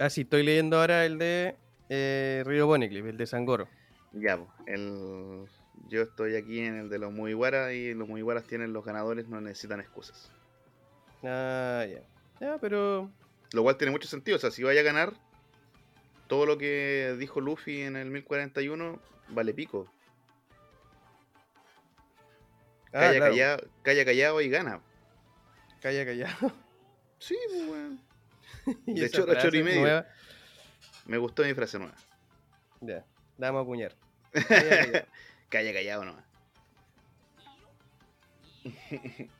Ah, 0.00 0.10
sí, 0.10 0.22
estoy 0.22 0.42
leyendo 0.42 0.80
ahora 0.80 1.06
el 1.06 1.18
de 1.18 1.54
eh, 1.88 2.42
Río 2.44 2.66
Boniclip, 2.66 3.06
el 3.06 3.16
de 3.16 3.26
Sangoro. 3.26 3.68
ya, 4.12 4.36
pues. 4.38 4.48
El... 4.66 5.44
Yo 5.88 6.02
estoy 6.02 6.36
aquí 6.36 6.60
en 6.60 6.76
el 6.78 6.88
de 6.88 6.98
los 6.98 7.12
Mugiwara 7.12 7.72
y 7.72 7.94
los 7.94 8.08
Mugiwaras 8.08 8.44
tienen 8.46 8.72
los 8.72 8.84
ganadores, 8.84 9.28
no 9.28 9.40
necesitan 9.40 9.80
excusas. 9.80 10.30
Ah, 11.22 11.84
ya. 11.88 12.00
Ya, 12.40 12.58
pero. 12.58 13.10
Lo 13.52 13.62
cual 13.62 13.76
tiene 13.76 13.90
mucho 13.92 14.08
sentido. 14.08 14.36
O 14.36 14.40
sea, 14.40 14.50
si 14.50 14.62
vaya 14.62 14.80
a 14.80 14.84
ganar, 14.84 15.12
todo 16.26 16.46
lo 16.46 16.58
que 16.58 17.14
dijo 17.18 17.40
Luffy 17.40 17.82
en 17.82 17.96
el 17.96 18.10
1041 18.10 18.98
vale 19.28 19.54
pico. 19.54 19.88
Ah, 22.88 23.00
Calla, 23.00 23.16
claro. 23.18 23.32
callado, 23.32 23.64
calla 23.82 24.04
callado 24.04 24.40
y 24.40 24.48
gana. 24.48 24.80
Calla, 25.80 26.04
callado. 26.04 26.52
Sí, 27.18 27.36
pues. 27.68 28.76
Y 28.86 29.00
De 29.00 29.06
a 29.06 29.08
choro 29.10 29.56
y 29.58 29.62
medio. 29.62 29.80
nueva, 29.82 30.06
Me 31.06 31.18
gustó 31.18 31.42
mi 31.44 31.52
frase 31.54 31.78
nueva. 31.78 31.94
Ya, 32.80 33.04
damos 33.36 33.60
a 33.60 33.62
acuñar. 33.62 33.94
Calla, 35.48 35.72
callado. 35.72 36.00
Calla 36.00 36.02
callado 36.02 36.04
nomás. 36.04 36.24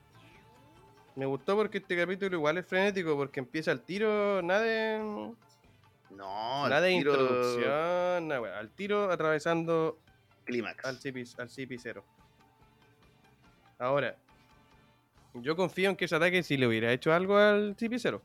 Me 1.15 1.25
gustó 1.25 1.55
porque 1.55 1.77
este 1.77 1.95
capítulo 1.95 2.35
igual 2.35 2.57
es 2.57 2.65
frenético, 2.65 3.15
porque 3.15 3.39
empieza 3.39 3.71
el 3.71 3.81
tiro, 3.81 4.41
nada 4.41 4.61
de, 4.61 4.99
No, 6.09 6.67
nada 6.67 6.81
de 6.81 6.89
tiro 6.89 7.11
introducción, 7.11 8.27
nada, 8.27 8.41
weá, 8.41 8.59
al 8.59 8.69
tiro 8.71 9.09
atravesando 9.09 9.97
Clímax. 10.43 10.83
al 10.83 10.97
CP, 10.97 11.25
al 11.37 11.49
CP0. 11.49 12.03
Ahora, 13.79 14.17
yo 15.33 15.55
confío 15.55 15.89
en 15.89 15.95
que 15.95 16.05
ese 16.05 16.15
ataque 16.15 16.43
si 16.43 16.57
le 16.57 16.67
hubiera 16.67 16.91
hecho 16.91 17.13
algo 17.13 17.37
al 17.37 17.77
CP0. 17.77 18.21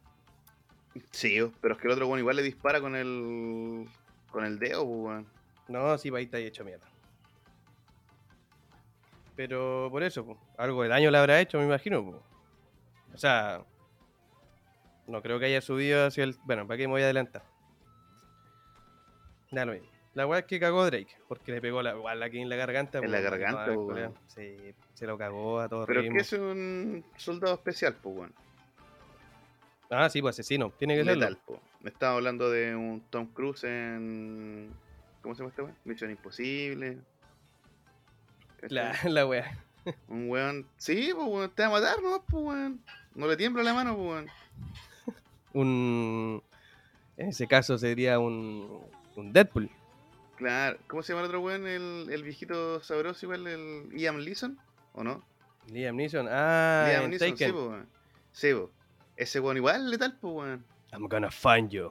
Sí, 1.13 1.39
pero 1.61 1.75
es 1.75 1.81
que 1.81 1.87
el 1.87 1.93
otro 1.93 2.09
bueno 2.09 2.21
igual 2.21 2.37
le 2.37 2.43
dispara 2.43 2.81
con 2.81 2.97
el. 2.97 3.89
con 4.33 4.45
el 4.45 4.59
dedo, 4.59 4.85
pues, 4.85 4.99
weón. 4.99 5.27
No, 5.69 5.97
sí, 5.97 6.11
ahí 6.13 6.25
está 6.25 6.39
hecho 6.39 6.65
mierda. 6.65 6.87
Pero 9.41 9.89
por 9.91 10.03
eso, 10.03 10.27
po, 10.27 10.39
algo 10.59 10.83
de 10.83 10.91
daño 10.91 11.11
le 11.11 11.17
habrá 11.17 11.41
hecho, 11.41 11.57
me 11.57 11.65
imagino. 11.65 12.05
po. 12.05 12.23
O 13.15 13.17
sea, 13.17 13.65
no 15.07 15.23
creo 15.23 15.39
que 15.39 15.47
haya 15.47 15.63
subido 15.63 16.05
hacia 16.05 16.25
el. 16.25 16.37
Bueno, 16.45 16.67
¿para 16.67 16.77
qué 16.77 16.87
me 16.87 16.91
voy 16.91 17.01
a 17.01 17.07
adelantar? 17.07 17.43
Nada, 19.51 19.65
lo 19.65 19.73
mismo. 19.73 19.89
La 20.13 20.27
weá 20.27 20.41
es 20.41 20.45
que 20.45 20.61
cagó 20.61 20.85
Drake, 20.85 21.17
porque 21.27 21.53
le 21.53 21.63
pegó 21.63 21.81
la, 21.81 21.93
igual 21.93 22.23
aquí 22.23 22.39
en 22.39 22.51
la 22.51 22.57
garganta. 22.57 22.99
En 22.99 23.05
po, 23.05 23.11
la 23.11 23.21
garganta, 23.21 23.67
no, 23.69 23.81
weón. 23.81 24.15
Sí, 24.27 24.75
se 24.93 25.07
lo 25.07 25.17
cagó 25.17 25.61
a 25.61 25.71
todo 25.71 25.87
Pero 25.87 26.03
es 26.03 26.13
que 26.13 26.19
es 26.19 26.33
un 26.35 27.03
soldado 27.17 27.55
especial, 27.55 27.97
pues, 28.03 28.15
weón. 28.15 28.35
Ah, 29.89 30.11
sí, 30.11 30.21
pues 30.21 30.39
asino, 30.39 30.71
tiene 30.77 30.97
que 30.97 31.05
serlo. 31.05 31.19
Letal, 31.19 31.39
po. 31.47 31.63
Me 31.81 31.89
estaba 31.89 32.17
hablando 32.17 32.51
de 32.51 32.77
un 32.77 33.01
Tom 33.09 33.29
Cruise 33.29 33.65
en. 33.65 34.71
¿Cómo 35.23 35.35
se 35.35 35.39
llama 35.39 35.49
este 35.49 35.63
weón? 35.63 35.77
Misión 35.87 36.11
Imposible. 36.11 36.99
La, 38.69 38.97
la 39.05 39.27
weá. 39.27 39.59
Un 40.09 40.29
weón. 40.29 40.67
Sí, 40.77 41.11
pues, 41.15 41.27
weón. 41.27 41.51
Te 41.51 41.63
va 41.63 41.69
a 41.69 41.81
matar, 41.81 42.03
¿no? 42.03 42.23
Pues, 42.23 42.45
weón. 42.45 42.81
No 43.15 43.27
le 43.27 43.37
tiembla 43.37 43.63
la 43.63 43.75
mano, 43.75 43.97
pues, 43.97 44.09
weón. 44.09 44.31
Un. 45.53 46.43
En 47.17 47.29
ese 47.29 47.47
caso 47.47 47.79
sería 47.79 48.19
un. 48.19 48.81
Un 49.17 49.33
Deadpool. 49.33 49.71
Claro. 50.37 50.79
¿Cómo 50.87 51.03
se 51.03 51.13
llama 51.13 51.23
el 51.23 51.29
otro 51.29 51.41
weón? 51.41 51.67
El, 51.67 52.09
el 52.11 52.23
viejito 52.23 52.83
sabroso, 52.83 53.27
igual, 53.27 53.47
el 53.47 53.91
Ian 53.93 54.25
Leeson, 54.25 54.59
¿o 54.93 55.03
no? 55.05 55.23
Liam 55.67 55.97
Neeson. 55.97 56.27
Ah, 56.29 56.87
Liam 56.89 57.11
Neeson, 57.11 57.37
sí, 57.37 57.45
pues, 57.45 57.53
weón. 57.53 57.89
Sí, 58.33 58.53
pues. 58.53 58.69
Ese 59.17 59.41
weón 59.41 59.57
igual 59.57 59.91
letal, 59.91 60.17
pues, 60.21 60.35
weón. 60.35 60.65
I'm 60.93 61.07
gonna 61.09 61.31
find 61.31 61.71
you. 61.71 61.91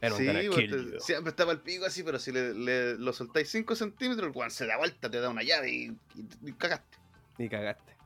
And 0.00 0.14
I'm 0.14 0.52
Sí, 0.52 0.68
pues, 0.68 1.04
siempre 1.04 1.30
estaba 1.30 1.52
el 1.52 1.60
pico 1.60 1.84
así, 1.84 2.02
pero 2.04 2.18
si 2.18 2.30
le, 2.30 2.54
le- 2.54 2.94
lo 2.98 3.12
soltáis 3.12 3.48
5 3.50 3.74
centímetros, 3.74 4.28
el 4.28 4.36
weón 4.36 4.50
se 4.50 4.66
da 4.66 4.76
vuelta, 4.78 5.10
te 5.10 5.20
da 5.20 5.28
una 5.28 5.42
llave 5.42 5.70
y, 5.70 5.84
y- 6.14 6.48
y 6.50 6.52
cagaste. 6.52 6.98
Y 7.38 7.48
cagaste. 7.48 7.96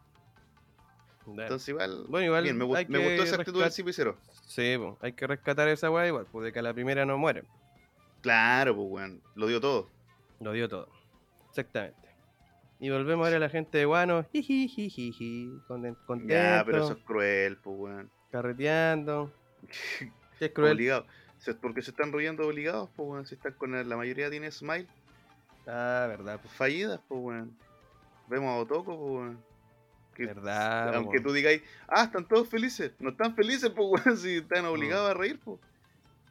Entonces, 1.27 1.69
igual. 1.69 2.05
Bueno, 2.09 2.27
igual 2.27 2.43
bien, 2.45 2.57
me, 2.59 2.65
me 2.65 2.69
gustó 2.99 3.23
esa 3.23 3.37
actitud 3.37 3.63
del 3.63 3.71
CP0. 3.71 4.17
Sí, 4.47 4.77
hay 5.01 5.13
que 5.13 5.27
rescatar 5.27 5.69
esa 5.69 5.91
weá 5.91 6.07
igual, 6.09 6.27
pues 6.33 6.45
de 6.47 6.53
que 6.53 6.59
a 6.59 6.63
la 6.63 6.75
primera 6.75 7.05
no 7.07 7.17
muere. 7.19 7.45
Claro, 8.23 8.75
pues, 8.75 8.89
weón. 8.91 9.23
Lo 9.35 9.47
dio 9.47 9.61
todo. 9.61 9.89
Lo 10.41 10.53
dio 10.53 10.69
todo. 10.69 10.89
Exactamente. 11.51 11.99
Y 12.81 12.91
volvemos 12.91 13.25
ahora 13.25 13.37
a 13.37 13.41
la 13.41 13.49
gente 13.49 13.79
de 13.79 13.85
Guano. 13.85 14.25
Jijijijiji. 14.33 15.51
Conten- 15.69 15.97
Contento. 16.07 16.35
Ya, 16.35 16.63
pero 16.67 16.85
eso 16.85 16.93
es 16.95 17.05
cruel, 17.05 17.57
pues, 17.59 17.77
weón. 17.79 18.11
Carreteando. 18.31 19.33
Es 20.41 20.51
cruel. 20.51 20.73
Obligado. 20.73 21.07
Porque 21.61 21.83
se 21.83 21.91
están 21.91 22.13
riendo 22.13 22.47
obligados, 22.47 22.89
pues, 22.97 23.09
weón. 23.09 23.27
Si 23.27 23.35
están 23.35 23.53
con 23.55 23.75
el- 23.75 23.89
la 23.89 23.97
mayoría 23.97 24.31
tiene 24.31 24.51
smile 24.51 24.87
Ah, 25.67 26.07
verdad, 26.09 26.39
pues. 26.41 26.55
fallidas, 26.55 27.01
pues, 27.09 27.21
weón. 27.23 27.57
Vemos 28.29 28.49
a 28.51 28.57
Otoko, 28.59 28.97
pues, 28.99 29.13
weón. 29.13 29.45
Que- 30.15 30.27
Verdad, 30.27 30.95
aunque 30.95 31.21
tú 31.21 31.33
digáis, 31.33 31.63
ah, 31.89 32.05
están 32.05 32.27
todos 32.29 32.47
felices. 32.49 32.93
No 33.01 33.11
están 33.11 33.35
felices, 33.35 33.71
pues, 33.71 33.89
weón, 34.07 34.17
si 34.19 34.37
están 34.39 34.65
obligados 34.67 35.11
a 35.11 35.15
reír, 35.15 35.41
pues. 35.45 35.59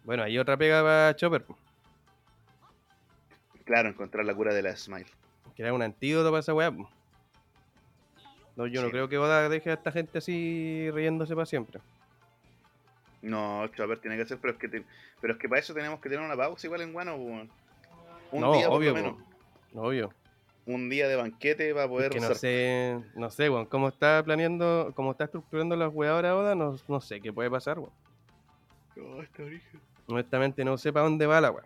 Bueno, 0.03 0.23
hay 0.23 0.37
otra 0.39 0.55
pega 0.57 0.81
para 0.81 1.15
Chopper, 1.15 1.43
po, 1.45 1.57
Claro, 3.65 3.89
encontrar 3.89 4.25
la 4.25 4.33
cura 4.35 4.53
de 4.53 4.61
la 4.61 4.75
smile. 4.75 5.05
que 5.55 5.63
era 5.63 5.73
un 5.73 5.81
antídoto 5.81 6.29
para 6.29 6.39
esa 6.39 6.53
weá. 6.53 6.71
No, 8.55 8.67
yo 8.67 8.81
no 8.81 8.89
creo 8.89 9.07
que 9.09 9.17
Oda 9.17 9.47
deje 9.49 9.69
a 9.71 9.73
esta 9.75 9.91
gente 9.91 10.17
así 10.17 10.89
riéndose 10.91 11.33
para 11.35 11.45
siempre. 11.45 11.79
No, 13.21 13.67
Chopper 13.67 13.99
tiene 13.99 14.17
que 14.17 14.25
ser, 14.25 14.39
pero 14.39 14.53
es 14.53 14.59
que, 14.59 14.67
te- 14.67 14.83
pero 15.19 15.33
es 15.33 15.39
que 15.39 15.47
para 15.47 15.59
eso 15.59 15.73
tenemos 15.73 15.99
que 15.99 16.09
tener 16.09 16.25
una 16.25 16.35
pausa 16.35 16.65
igual 16.67 16.81
en 16.81 16.93
Guano, 16.93 17.15
weón. 17.15 17.49
Un 18.31 18.41
no, 18.41 18.53
día 18.53 18.67
por 18.67 18.77
obvio, 18.77 18.89
lo 18.89 18.95
menos. 18.95 19.15
po. 19.73 19.81
obvio. 19.81 20.13
Un 20.65 20.89
día 20.89 21.07
de 21.07 21.15
banquete 21.15 21.73
para 21.73 21.87
poder 21.87 22.11
que 22.11 22.19
no 22.19 22.33
sé, 22.35 22.99
no 23.15 23.29
sé, 23.29 23.49
weón, 23.49 23.65
cómo 23.65 23.89
está 23.89 24.21
planeando, 24.23 24.91
cómo 24.95 25.11
está 25.11 25.25
estructurando 25.25 25.75
las 25.75 25.91
weas 25.93 26.13
ahora 26.13 26.35
Oda, 26.35 26.55
no, 26.55 26.77
no 26.87 27.01
sé 27.01 27.19
qué 27.21 27.31
puede 27.33 27.49
pasar, 27.49 27.79
weón. 27.79 27.91
Oh, 28.97 29.23
brígido. 29.37 29.81
Honestamente 30.07 30.65
no 30.65 30.77
sé 30.77 30.91
para 30.91 31.05
dónde 31.05 31.25
va 31.25 31.41
la 31.41 31.51
wea. 31.51 31.63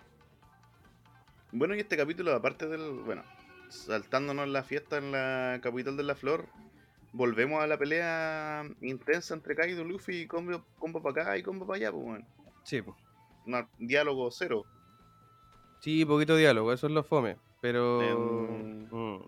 Bueno, 1.51 1.75
y 1.75 1.79
este 1.79 1.97
capítulo, 1.97 2.33
aparte 2.33 2.67
del. 2.67 2.91
Bueno, 3.05 3.23
saltándonos 3.69 4.47
la 4.47 4.63
fiesta 4.63 4.97
en 4.97 5.11
la 5.11 5.59
capital 5.61 5.97
de 5.97 6.03
la 6.03 6.15
flor, 6.15 6.45
volvemos 7.15 7.63
a 7.63 7.67
la 7.67 7.77
pelea 7.77 8.63
intensa 8.81 9.33
entre 9.33 9.55
Kaido, 9.55 9.83
Luffy 9.83 10.21
y 10.21 10.27
combo, 10.27 10.63
combo 10.77 11.01
para 11.01 11.21
acá 11.23 11.37
y 11.37 11.43
combo 11.43 11.65
para 11.65 11.77
allá, 11.77 11.91
pues, 11.91 12.03
weón. 12.05 12.25
Sí, 12.63 12.81
po. 12.81 12.95
No, 13.45 13.67
diálogo 13.79 14.29
cero. 14.31 14.63
sí, 15.79 16.03
poquito 16.05 16.35
diálogo, 16.35 16.73
eso 16.73 16.87
es 16.87 16.93
lo 16.93 17.03
fome, 17.03 17.37
pero 17.61 18.01
Em. 18.01 18.87
mm, 18.91 19.19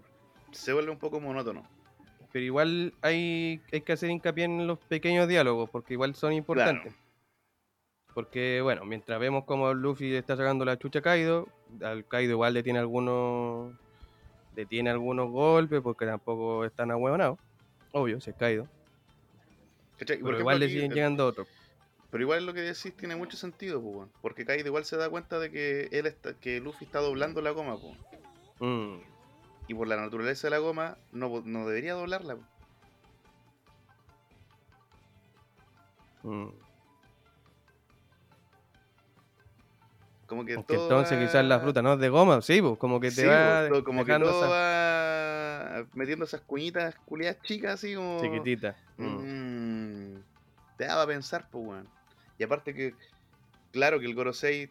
Se 0.51 0.73
vuelve 0.73 0.91
un 0.91 0.97
poco 0.99 1.19
monótono. 1.19 1.67
pero 2.33 2.43
igual 2.43 2.93
hay, 3.01 3.61
hay 3.71 3.81
que 3.81 3.93
hacer 3.93 4.09
hincapié 4.09 4.45
en 4.45 4.67
los 4.67 4.79
pequeños 4.79 5.27
diálogos, 5.27 5.69
porque 5.69 5.93
igual 5.93 6.13
son 6.15 6.33
importantes. 6.33 6.93
Porque, 8.13 8.61
bueno, 8.63 8.83
mientras 8.85 9.19
vemos 9.19 9.43
como 9.45 9.71
Luffy 9.73 10.09
le 10.09 10.17
está 10.17 10.35
sacando 10.35 10.65
la 10.65 10.77
chucha 10.79 10.99
a 10.99 11.01
Kaido, 11.03 11.47
al 11.81 12.05
Kaido 12.07 12.31
igual 12.31 12.53
le 12.55 12.63
tiene 12.63 12.79
algunos. 12.79 13.73
Le 14.55 14.65
tiene 14.65 14.89
algunos 14.89 15.29
golpes, 15.29 15.81
porque 15.81 16.07
tampoco 16.07 16.65
es 16.65 16.73
tan 16.73 16.89
ahueonado. 16.89 17.37
Obvio, 17.93 18.19
si 18.21 18.29
es 18.31 18.35
Kaido. 18.35 18.67
¿Cachai? 19.97 20.17
Y 20.17 20.19
por 20.19 20.31
Pero 20.31 20.39
igual 20.41 20.59
le 20.59 20.69
siguen 20.69 20.91
eh, 20.91 20.95
llegando 20.95 21.27
otros. 21.27 21.47
Pero 22.11 22.23
igual 22.23 22.45
lo 22.45 22.53
que 22.53 22.61
decís 22.61 22.95
tiene 22.95 23.15
mucho 23.15 23.37
sentido, 23.37 23.81
pues. 23.81 24.07
Porque 24.21 24.45
Kaido 24.45 24.67
igual 24.67 24.85
se 24.85 24.97
da 24.97 25.09
cuenta 25.09 25.39
de 25.39 25.51
que 25.51 25.89
él 25.91 26.05
está, 26.05 26.33
que 26.35 26.59
Luffy 26.59 26.85
está 26.85 26.99
doblando 26.99 27.41
la 27.41 27.51
goma, 27.51 27.77
pues. 27.79 27.97
Mm, 28.59 28.97
Y 29.67 29.73
por 29.73 29.87
la 29.87 29.97
naturaleza 29.97 30.47
de 30.47 30.51
la 30.51 30.57
goma, 30.59 30.97
no, 31.11 31.41
no 31.43 31.67
debería 31.67 31.93
doblarla. 31.93 32.35
po. 32.35 32.43
mm. 36.29 36.49
Como 40.27 40.45
que 40.45 40.57
todo 40.57 40.81
entonces 40.81 41.17
quizás 41.17 41.45
la 41.45 41.57
va- 41.57 41.63
fruta 41.63 41.81
no 41.81 41.93
es 41.93 41.99
de 41.99 42.09
goma, 42.09 42.41
sí, 42.41 42.61
pues 42.61 42.77
como 42.77 42.99
que 42.99 43.07
te 43.09 43.21
Sí, 43.21 43.27
va 43.27 43.59
pues, 43.59 43.69
todo- 43.69 43.83
como 43.85 44.03
que 44.05 44.19
todo 44.19 44.29
esa 44.29 44.47
metiendo 45.93 46.25
esas 46.25 46.41
cuñitas 46.41 46.95
culiadas 47.05 47.41
chicas 47.41 47.75
así 47.75 47.95
como. 47.95 48.21
chiquitita. 48.21 48.75
Mm. 48.97 50.15
Mm, 50.15 50.23
te 50.77 50.85
daba 50.85 51.03
a 51.03 51.07
pensar, 51.07 51.47
pues, 51.51 51.65
weón. 51.65 51.87
Y 52.37 52.43
aparte 52.43 52.73
que, 52.73 52.93
claro, 53.71 53.99
que 53.99 54.05
el 54.05 54.15
Gorosei 54.15 54.69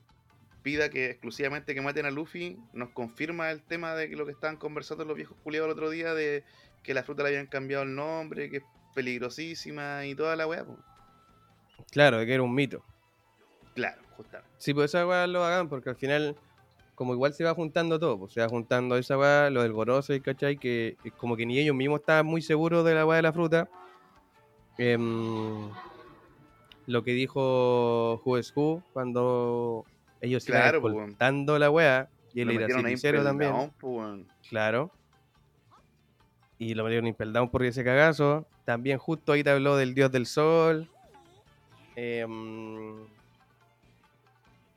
pida 0.63 0.89
que 0.89 1.11
exclusivamente 1.11 1.75
que 1.75 1.81
maten 1.81 2.07
a 2.07 2.11
Luffy, 2.11 2.59
nos 2.73 2.91
confirma 2.91 3.53
el 3.53 3.63
tema 3.63 3.95
de 3.95 4.09
lo 4.09 4.27
que 4.27 4.33
estaban 4.33 4.57
conversando 4.57 5.05
los 5.05 5.17
viejos 5.17 5.37
culiados 5.45 5.69
el 5.69 5.73
otro 5.73 5.91
día 5.91 6.13
de 6.13 6.43
que 6.83 6.93
la 6.93 7.05
fruta 7.05 7.23
le 7.23 7.29
habían 7.29 7.47
cambiado 7.47 7.85
el 7.85 7.95
nombre, 7.95 8.51
que 8.51 8.57
es 8.57 8.63
peligrosísima 8.95 10.07
y 10.07 10.15
toda 10.17 10.35
la 10.35 10.47
weá, 10.47 10.65
pues. 10.65 10.79
Claro, 11.93 12.19
de 12.19 12.27
que 12.27 12.35
era 12.35 12.43
un 12.43 12.55
mito. 12.55 12.85
Claro, 13.75 14.03
justamente. 14.17 14.53
Sí, 14.59 14.75
pues 14.75 14.91
esa 14.91 15.07
weá 15.07 15.27
lo 15.27 15.45
hagan 15.45 15.69
porque 15.69 15.91
al 15.91 15.97
final, 15.97 16.37
como 16.97 17.13
igual 17.13 17.35
se 17.35 17.45
va 17.45 17.55
juntando 17.55 18.01
todo, 18.01 18.19
pues 18.19 18.33
se 18.33 18.41
va 18.41 18.49
juntando 18.49 18.97
esa 18.97 19.17
weá, 19.17 19.51
lo 19.51 19.63
del 19.63 19.73
Gorosei, 19.73 20.21
¿cachai? 20.21 20.57
Que 20.57 20.97
como 21.19 21.37
que 21.37 21.47
ni 21.47 21.59
ellos 21.59 21.77
mismos 21.77 22.01
estaban 22.01 22.27
muy 22.27 22.41
seguros 22.43 22.85
de 22.85 22.95
la 22.95 23.07
weá 23.07 23.17
de 23.17 23.23
la 23.23 23.33
fruta. 23.33 23.69
Em, 24.79 25.69
lo 26.87 27.05
que 27.05 27.13
dijo 27.13 28.21
Who 28.25 28.39
is 28.39 28.53
Who 28.57 28.83
cuando 28.93 29.85
ellos 30.21 30.49
iban 30.49 30.63
Claro, 30.63 30.81
pues, 30.81 30.95
weón. 30.95 31.05
escoltando 31.11 31.59
la 31.59 31.71
weá 31.71 32.09
y 32.33 32.41
él 32.41 32.51
era 32.51 32.67
sincero 32.81 33.23
también. 33.23 33.73
Pues. 33.79 34.25
Claro. 34.49 34.91
Y 36.59 36.75
lo 36.75 36.85
metieron 36.85 37.07
Impel 37.07 37.33
Down 37.33 37.51
por 37.51 37.63
ese 37.63 37.85
cagazo. 37.85 38.47
También 38.65 38.99
justo 38.99 39.33
ahí 39.33 39.45
te 39.45 39.51
habló 39.51 39.77
del 39.77 39.95
dios 39.95 40.11
del 40.11 40.25
sol. 40.25 40.89
Em, 41.95 43.07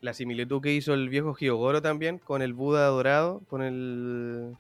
la 0.01 0.13
similitud 0.13 0.61
que 0.61 0.73
hizo 0.73 0.93
el 0.93 1.09
viejo 1.09 1.35
Hyogoro 1.35 1.81
también 1.81 2.19
con 2.19 2.41
el 2.41 2.53
Buda 2.53 2.87
dorado, 2.87 3.41
con 3.49 3.61
el... 3.61 4.55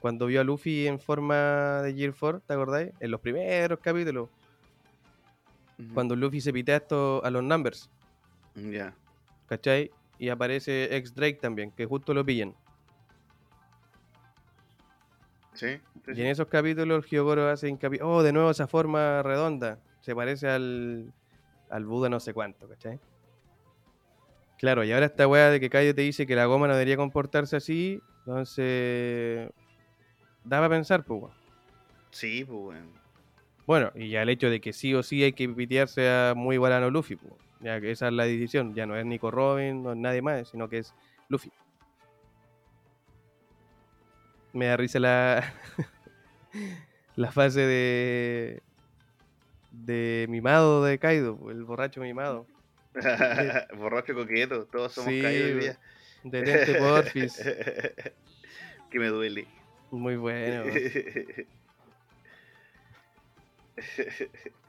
Cuando 0.00 0.26
vio 0.26 0.40
a 0.40 0.44
Luffy 0.44 0.86
en 0.86 0.98
forma 0.98 1.82
de 1.82 1.92
Gear 1.94 2.14
4, 2.18 2.40
¿te 2.40 2.52
acordáis? 2.54 2.90
En 3.00 3.10
los 3.10 3.20
primeros 3.20 3.78
capítulos. 3.80 4.30
Cuando 5.92 6.16
Luffy 6.16 6.40
se 6.40 6.52
pita 6.52 6.76
esto 6.76 7.22
a 7.24 7.30
los 7.30 7.42
numbers, 7.42 7.90
Ya. 8.54 8.94
¿cachai? 9.46 9.90
Y 10.18 10.28
aparece 10.28 10.94
ex 10.96 11.14
Drake 11.14 11.38
también, 11.40 11.70
que 11.72 11.84
justo 11.86 12.12
lo 12.14 12.24
pillan. 12.24 12.54
Sí. 15.54 15.78
sí, 16.06 16.12
Y 16.14 16.20
en 16.22 16.28
esos 16.28 16.46
capítulos 16.48 17.06
Hyogoro 17.06 17.48
hace 17.48 17.68
hincapié, 17.68 18.00
oh, 18.02 18.22
de 18.22 18.32
nuevo 18.32 18.50
esa 18.50 18.66
forma 18.66 19.22
redonda, 19.22 19.78
se 20.00 20.14
parece 20.14 20.48
al, 20.48 21.12
al 21.68 21.84
Buda 21.84 22.08
no 22.08 22.20
sé 22.20 22.32
cuánto, 22.32 22.68
¿cachai? 22.68 22.98
Claro, 24.60 24.84
y 24.84 24.92
ahora 24.92 25.06
esta 25.06 25.26
weá 25.26 25.48
de 25.48 25.58
que 25.58 25.70
Kaido 25.70 25.94
te 25.94 26.02
dice 26.02 26.26
que 26.26 26.36
la 26.36 26.44
goma 26.44 26.66
no 26.68 26.74
debería 26.74 26.98
comportarse 26.98 27.56
así, 27.56 28.02
entonces... 28.26 29.48
Daba 30.44 30.66
a 30.66 30.68
pensar, 30.68 31.02
pues, 31.02 31.22
weón. 31.22 31.34
Sí, 32.10 32.44
pues, 32.44 32.58
weón. 32.58 32.92
Bueno, 33.66 33.90
y 33.94 34.10
ya 34.10 34.20
el 34.20 34.28
hecho 34.28 34.50
de 34.50 34.60
que 34.60 34.74
sí 34.74 34.92
o 34.94 35.02
sí 35.02 35.24
hay 35.24 35.32
que 35.32 35.48
pitearse 35.48 36.10
a 36.10 36.34
muy 36.36 36.56
igualano 36.56 36.90
Luffy, 36.90 37.16
pues. 37.16 37.32
Ya 37.60 37.80
que 37.80 37.90
esa 37.90 38.08
es 38.08 38.12
la 38.12 38.24
decisión, 38.24 38.74
ya 38.74 38.84
no 38.84 38.96
es 38.96 39.06
Nico 39.06 39.30
Robin, 39.30 39.82
no 39.82 39.92
es 39.92 39.96
nadie 39.96 40.20
más, 40.20 40.48
sino 40.48 40.68
que 40.68 40.78
es 40.78 40.94
Luffy. 41.30 41.50
Me 44.52 44.66
da 44.66 44.76
risa 44.76 44.98
la, 44.98 45.54
la 47.16 47.32
fase 47.32 47.60
de 47.60 48.62
de 49.70 50.26
mimado 50.28 50.84
de 50.84 50.98
Kaido, 50.98 51.38
pues, 51.38 51.56
el 51.56 51.64
borracho 51.64 52.02
mimado. 52.02 52.46
Borracho 53.76 54.14
coqueto, 54.14 54.64
todos 54.66 54.92
somos 54.92 55.12
Sí, 55.14 55.22
caídos 55.22 55.46
hoy 55.54 55.60
día. 55.60 55.78
Detente 56.24 56.74
porfis. 56.74 57.38
que 58.90 58.98
me 58.98 59.08
duele. 59.08 59.46
Muy 59.90 60.16
bueno. 60.16 60.64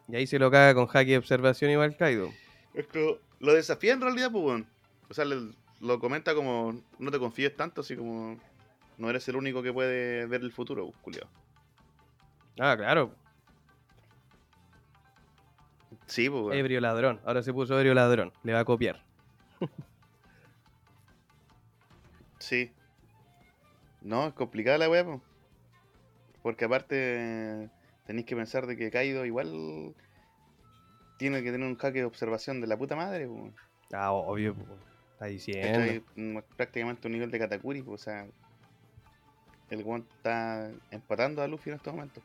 Y 0.08 0.16
ahí 0.16 0.28
se 0.28 0.40
lo 0.40 0.52
caga 0.52 0.74
con 0.74 0.88
hack 0.88 1.08
y 1.08 1.16
observación 1.16 1.72
igual 1.72 1.96
Kaido. 1.96 2.34
Es 2.74 2.86
que 2.88 3.18
lo 3.40 3.54
desafía 3.54 3.94
en 3.94 4.02
realidad, 4.02 4.30
pues. 4.32 4.64
O 5.10 5.14
sea, 5.14 5.24
le- 5.26 5.54
lo 5.80 6.00
comenta 6.00 6.36
como 6.36 6.84
no 7.00 7.12
te 7.12 7.20
confíes 7.20 7.56
tanto, 7.56 7.80
así 7.82 7.96
como 7.96 8.38
no 8.98 9.10
eres 9.10 9.28
el 9.30 9.38
único 9.38 9.64
que 9.64 9.72
puede 9.72 10.26
ver 10.26 10.42
el 10.42 10.52
futuro, 10.52 10.86
pues, 10.86 10.98
culiao. 11.02 11.30
Ah, 12.60 12.76
claro. 12.78 13.16
Sí, 16.12 16.30
pues. 16.30 16.58
Ebrio 16.58 16.82
ladrón. 16.82 17.22
Ahora 17.24 17.42
se 17.42 17.54
puso 17.54 17.80
ebrio 17.80 17.94
ladrón. 17.94 18.34
Le 18.44 18.52
va 18.52 18.60
a 18.60 18.66
copiar. 18.66 19.02
Sí. 22.40 22.72
No, 24.02 24.26
es 24.26 24.34
complicada 24.34 24.80
la 24.80 24.90
weá, 24.90 25.06
po. 25.06 25.22
Porque 26.42 26.66
aparte 26.66 27.70
tenéis 28.08 28.26
que 28.26 28.36
pensar 28.36 28.66
de 28.66 28.76
que 28.76 28.90
Kaido 28.90 29.28
igual 29.28 29.94
tiene 31.20 31.44
que 31.44 31.52
tener 31.52 31.68
un 31.68 31.78
jaque 31.78 32.00
de 32.00 32.06
observación 32.06 32.60
de 32.60 32.66
la 32.66 32.78
puta 32.78 32.96
madre, 32.96 33.28
po. 33.28 33.52
Ah, 33.94 34.12
obvio, 34.12 34.56
po. 34.56 34.66
Está 35.14 35.26
diciendo. 35.28 36.04
Mm, 36.16 36.40
prácticamente 36.58 37.08
un 37.08 37.14
nivel 37.14 37.30
de 37.30 37.38
Katakuri, 37.38 37.84
po, 37.84 37.92
o 37.92 37.98
sea, 38.00 38.26
el 39.70 39.84
weón 39.84 40.08
está 40.18 40.72
empatando 40.90 41.44
a 41.44 41.48
Luffy 41.48 41.70
en 41.70 41.76
estos 41.76 41.94
momentos. 41.94 42.24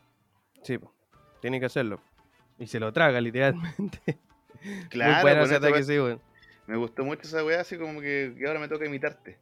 Sí, 0.62 0.78
po. 0.78 0.94
Tiene 1.42 1.60
que 1.60 1.66
hacerlo. 1.66 2.00
Y 2.58 2.66
se 2.66 2.80
lo 2.80 2.92
traga, 2.92 3.20
literalmente. 3.20 4.18
Claro, 4.88 5.12
Muy 5.14 5.22
bueno 5.22 5.42
ese 5.42 5.56
ataque, 5.56 5.82
sí, 5.82 5.98
weón. 5.98 6.20
me 6.66 6.76
gustó 6.76 7.04
mucho 7.04 7.22
esa 7.22 7.44
weá, 7.44 7.60
así 7.60 7.78
como 7.78 8.00
que, 8.00 8.34
que 8.38 8.46
ahora 8.46 8.58
me 8.60 8.68
toca 8.68 8.86
imitarte. 8.86 9.38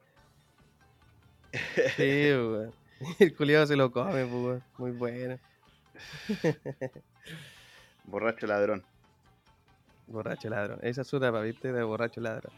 Sí, 1.95 2.31
weón. 2.33 2.73
El 3.19 3.35
culiado 3.35 3.65
se 3.65 3.75
lo 3.75 3.91
come, 3.91 4.25
po, 4.25 4.43
weón. 4.45 4.63
Muy 4.77 4.91
bueno. 4.91 5.39
Borracho 8.05 8.45
ladrón. 8.47 8.83
Borracho 10.07 10.49
ladrón. 10.49 10.79
Esa 10.83 11.01
es 11.01 11.07
su 11.07 11.19
tapa, 11.19 11.41
¿viste? 11.41 11.71
De 11.71 11.81
borracho 11.83 12.21
ladrón. 12.21 12.53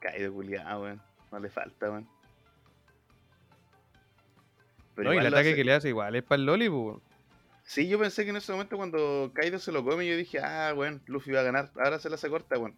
Kaido 0.00 0.32
culiado, 0.32 0.82
weón. 0.82 1.02
No 1.30 1.38
le 1.38 1.48
falta, 1.48 1.90
weón. 1.90 2.08
Pero 4.94 5.08
no, 5.08 5.14
y 5.14 5.18
el 5.18 5.26
ataque 5.26 5.48
hace- 5.50 5.56
que 5.56 5.64
le 5.64 5.72
hace 5.72 5.88
igual 5.88 6.14
es 6.16 6.22
para 6.22 6.38
el 6.40 6.46
Loli, 6.46 6.68
weón. 6.68 7.00
Sí, 7.64 7.88
yo 7.88 7.98
pensé 7.98 8.24
que 8.24 8.30
en 8.30 8.36
ese 8.36 8.52
momento 8.52 8.76
cuando 8.76 9.30
Kaido 9.34 9.58
se 9.58 9.72
lo 9.72 9.84
come, 9.84 10.06
yo 10.06 10.16
dije, 10.16 10.40
ah, 10.40 10.74
weón, 10.76 11.00
Luffy 11.06 11.30
va 11.30 11.40
a 11.40 11.44
ganar. 11.44 11.70
Ahora 11.76 11.98
se 11.98 12.08
la 12.10 12.16
hace 12.16 12.28
corta, 12.28 12.58
weón. 12.58 12.74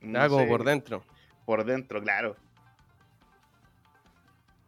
No 0.00 0.20
Ah, 0.20 0.28
como 0.28 0.42
sé, 0.42 0.48
por 0.48 0.64
dentro. 0.64 1.04
Por 1.46 1.64
dentro, 1.64 2.02
claro. 2.02 2.36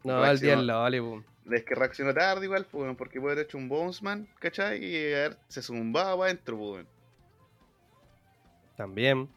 No, 0.05 0.22
al 0.22 0.38
día 0.41 0.55
el 0.55 0.66
Reaccionó. 0.66 0.82
Loli, 0.84 1.01
po. 1.01 1.24
Es 1.53 1.64
que 1.64 1.74
reaccionó 1.74 2.14
tarde 2.14 2.45
igual, 2.47 2.66
pues, 2.70 2.97
porque 2.97 3.20
puede 3.20 3.32
haber 3.34 3.47
hecho 3.47 3.59
un 3.59 3.68
Bonesman, 3.68 4.28
¿cachai? 4.38 4.82
Y 4.84 5.12
a 5.12 5.18
ver, 5.18 5.38
se 5.49 5.61
zumbaba 5.62 6.16
para 6.16 6.30
adentro, 6.30 6.57
pues. 6.57 6.86
También. 8.76 9.28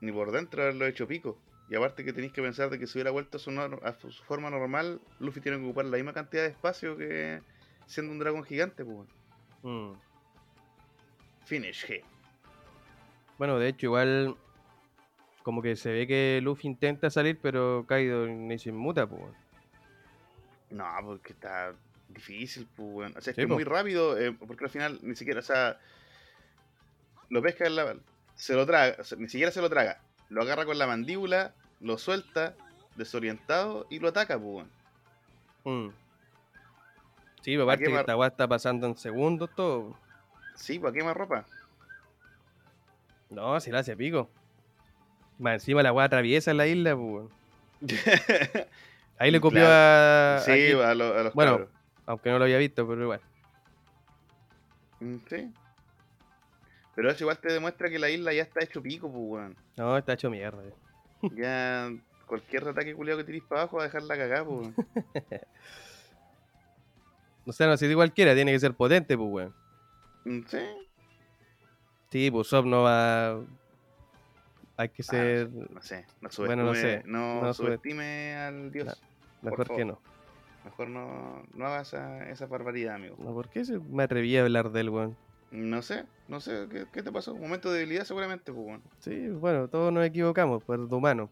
Ni 0.00 0.12
por 0.12 0.30
dentro 0.30 0.62
haberlo 0.62 0.86
hecho 0.86 1.08
pico. 1.08 1.38
Y 1.68 1.74
aparte 1.74 2.04
que 2.04 2.12
tenéis 2.12 2.32
que 2.32 2.42
pensar 2.42 2.70
de 2.70 2.78
que 2.78 2.86
si 2.86 2.96
hubiera 2.98 3.10
vuelto 3.10 3.38
a 3.38 3.40
su, 3.40 3.50
a 3.50 3.92
su 3.98 4.22
forma 4.24 4.50
normal, 4.50 5.00
Luffy 5.18 5.40
tiene 5.40 5.58
que 5.58 5.64
ocupar 5.64 5.84
la 5.86 5.96
misma 5.96 6.12
cantidad 6.12 6.42
de 6.44 6.50
espacio 6.50 6.96
que 6.96 7.40
siendo 7.86 8.12
un 8.12 8.18
dragón 8.20 8.44
gigante, 8.44 8.84
pues. 8.84 9.08
Mm. 9.62 9.92
Finish 11.44 11.90
him. 11.90 12.02
Bueno, 13.38 13.58
de 13.58 13.68
hecho, 13.68 13.86
igual. 13.86 14.36
Como 15.42 15.62
que 15.62 15.76
se 15.76 15.92
ve 15.92 16.06
que 16.08 16.40
Luffy 16.42 16.66
intenta 16.66 17.08
salir, 17.08 17.38
pero 17.40 17.84
Kaido 17.86 18.26
ni 18.26 18.58
se 18.58 18.70
inmuta, 18.70 19.06
pues. 19.06 19.32
No, 20.70 20.84
porque 21.04 21.32
está 21.32 21.72
difícil, 22.08 22.66
pues. 22.76 23.10
O 23.16 23.20
sea, 23.20 23.30
es 23.30 23.36
Sí, 23.36 23.42
que 23.42 23.46
po. 23.48 23.54
muy 23.54 23.64
rápido, 23.64 24.18
eh, 24.18 24.32
porque 24.32 24.64
al 24.64 24.70
final 24.70 24.98
ni 25.02 25.14
siquiera, 25.14 25.38
o 25.40 25.42
sea, 25.44 25.78
lo 27.28 27.42
pesca, 27.42 27.66
en 27.66 27.76
la- 27.76 27.96
se 28.34 28.54
lo 28.54 28.66
traga, 28.66 28.96
o 29.00 29.04
sea, 29.04 29.18
ni 29.18 29.28
siquiera 29.28 29.52
se 29.52 29.60
lo 29.60 29.68
traga. 29.70 30.00
Lo 30.28 30.42
agarra 30.42 30.64
con 30.64 30.78
la 30.78 30.86
mandíbula, 30.86 31.52
lo 31.80 31.98
suelta, 31.98 32.54
desorientado 32.96 33.86
y 33.90 33.98
lo 33.98 34.08
ataca, 34.08 34.38
pues. 34.38 34.66
Mm. 35.64 35.88
Sí, 37.42 37.52
pero 37.52 37.62
aparte 37.64 37.84
que 37.84 37.94
esta 38.00 38.16
weá 38.16 38.28
está 38.28 38.48
pasando 38.48 38.86
en 38.86 38.96
segundos 38.96 39.50
todo. 39.54 39.96
Sí, 40.56 40.78
¿para 40.78 40.92
qué 40.92 41.04
más 41.04 41.16
ropa? 41.16 41.44
No, 43.30 43.58
si 43.60 43.70
la 43.70 43.80
hace 43.80 43.96
pico. 43.96 44.28
Más 45.38 45.54
encima 45.54 45.82
la 45.82 45.92
weá 45.92 46.06
atraviesa 46.06 46.54
la 46.54 46.66
isla, 46.66 46.96
pues. 46.96 47.26
Ahí 49.18 49.30
le 49.30 49.40
copió 49.40 49.62
a. 49.66 50.40
sí, 50.44 50.72
a 50.72 50.90
a, 50.90 50.94
lo- 50.94 51.14
a 51.18 51.22
los 51.24 51.34
Bueno. 51.34 51.52
cabros. 51.52 51.68
aunque 52.06 52.30
no 52.30 52.38
lo 52.38 52.44
había 52.44 52.58
visto, 52.58 52.86
pero 52.86 53.02
igual. 53.02 53.20
Mm, 55.00 55.16
Sí. 55.28 55.52
Pero 56.96 57.10
eso 57.10 57.22
igual 57.24 57.38
te 57.38 57.52
demuestra 57.52 57.88
que 57.88 57.98
la 58.00 58.10
isla 58.10 58.32
ya 58.32 58.42
está 58.42 58.64
hecho 58.64 58.82
pico, 58.82 59.08
pues, 59.08 59.22
weón. 59.24 59.56
No, 59.76 59.96
está 59.96 60.14
hecho 60.14 60.28
mierda. 60.30 60.64
eh. 60.64 60.72
Ya 61.36 61.88
cualquier 62.26 62.66
ataque 62.66 62.94
culiado 62.94 63.18
que 63.20 63.24
tirís 63.24 63.44
para 63.44 63.60
abajo 63.62 63.76
va 63.76 63.84
a 63.84 63.86
dejarla 63.86 64.16
cagada, 64.16 64.44
pues, 64.44 64.58
weón. 64.60 64.74
O 67.46 67.52
sea, 67.52 67.68
no 67.68 67.76
sé 67.76 67.86
de 67.86 67.94
cualquiera, 67.94 68.34
tiene 68.34 68.50
que 68.52 68.58
ser 68.58 68.74
potente, 68.74 69.16
pues, 69.16 69.28
weón. 69.30 69.54
Mm, 70.24 70.40
Sí. 70.48 70.58
Sí, 72.10 72.30
pues 72.30 72.46
Usopp 72.46 72.66
no 72.66 72.82
va. 72.82 73.40
Hay 74.76 74.88
que 74.90 75.02
Ah, 75.02 75.10
ser. 75.10 75.50
No 75.50 75.82
sé, 75.82 76.06
no 76.20 76.28
Bueno, 76.38 76.62
no 76.64 76.68
subestime, 76.74 77.02
sé, 77.02 77.08
no 77.08 77.40
no 77.42 77.54
sube- 77.54 77.66
subestime 77.66 78.36
al 78.36 78.70
dios. 78.72 79.02
No, 79.42 79.50
mejor 79.50 79.76
que 79.76 79.84
no. 79.84 80.00
Mejor 80.64 80.88
no, 80.88 81.42
no 81.54 81.66
hagas 81.66 81.88
esa, 81.88 82.28
esa 82.30 82.46
barbaridad, 82.46 82.94
amigo. 82.94 83.16
no. 83.18 83.32
¿Por 83.34 83.48
qué 83.48 83.64
se- 83.64 83.78
me 83.80 84.02
atreví 84.04 84.36
a 84.36 84.42
hablar 84.42 84.70
del 84.70 84.88
weón? 84.90 85.16
No 85.50 85.80
sé, 85.82 86.04
no 86.28 86.40
sé, 86.40 86.66
¿qué, 86.70 86.86
qué 86.92 87.02
te 87.02 87.12
pasó? 87.12 87.32
Un 87.34 87.40
momento 87.42 87.70
de 87.70 87.78
debilidad 87.80 88.04
seguramente, 88.04 88.52
pues 88.52 88.64
bueno. 88.66 88.82
Sí, 88.98 89.28
bueno, 89.28 89.68
todos 89.68 89.92
nos 89.92 90.04
equivocamos, 90.04 90.62
pues 90.64 90.78
de 90.88 90.94
humano, 90.94 91.30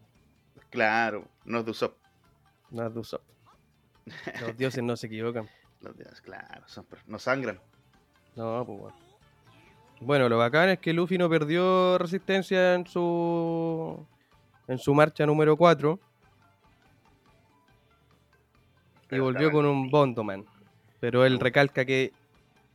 Claro, 0.69 1.27
no 1.45 1.59
es 1.59 1.65
de 1.65 1.71
Usopp. 1.71 1.97
no 2.71 2.87
es 2.87 2.93
de 2.93 2.99
Usopp. 2.99 3.21
Los 4.41 4.57
dioses 4.57 4.83
no 4.83 4.95
se 4.95 5.07
equivocan. 5.07 5.47
Los 5.81 5.95
dioses, 5.97 6.21
claro, 6.21 6.63
son, 6.67 6.85
no 7.07 7.19
sangran. 7.19 7.59
No, 8.35 8.63
pues 8.65 8.79
bueno. 8.79 8.97
Bueno, 10.01 10.29
lo 10.29 10.37
bacán 10.37 10.69
es 10.69 10.79
que 10.79 10.91
Luffy 10.93 11.17
no 11.17 11.29
perdió 11.29 11.97
resistencia 11.97 12.75
en 12.75 12.85
su 12.85 14.05
en 14.67 14.77
su 14.77 14.93
marcha 14.93 15.25
número 15.25 15.55
4 15.55 15.99
y 19.11 19.19
volvió 19.19 19.51
con 19.51 19.65
un 19.65 19.89
Bondoman. 19.89 20.45
Pero 20.99 21.25
él 21.25 21.39
recalca 21.39 21.85
que 21.85 22.11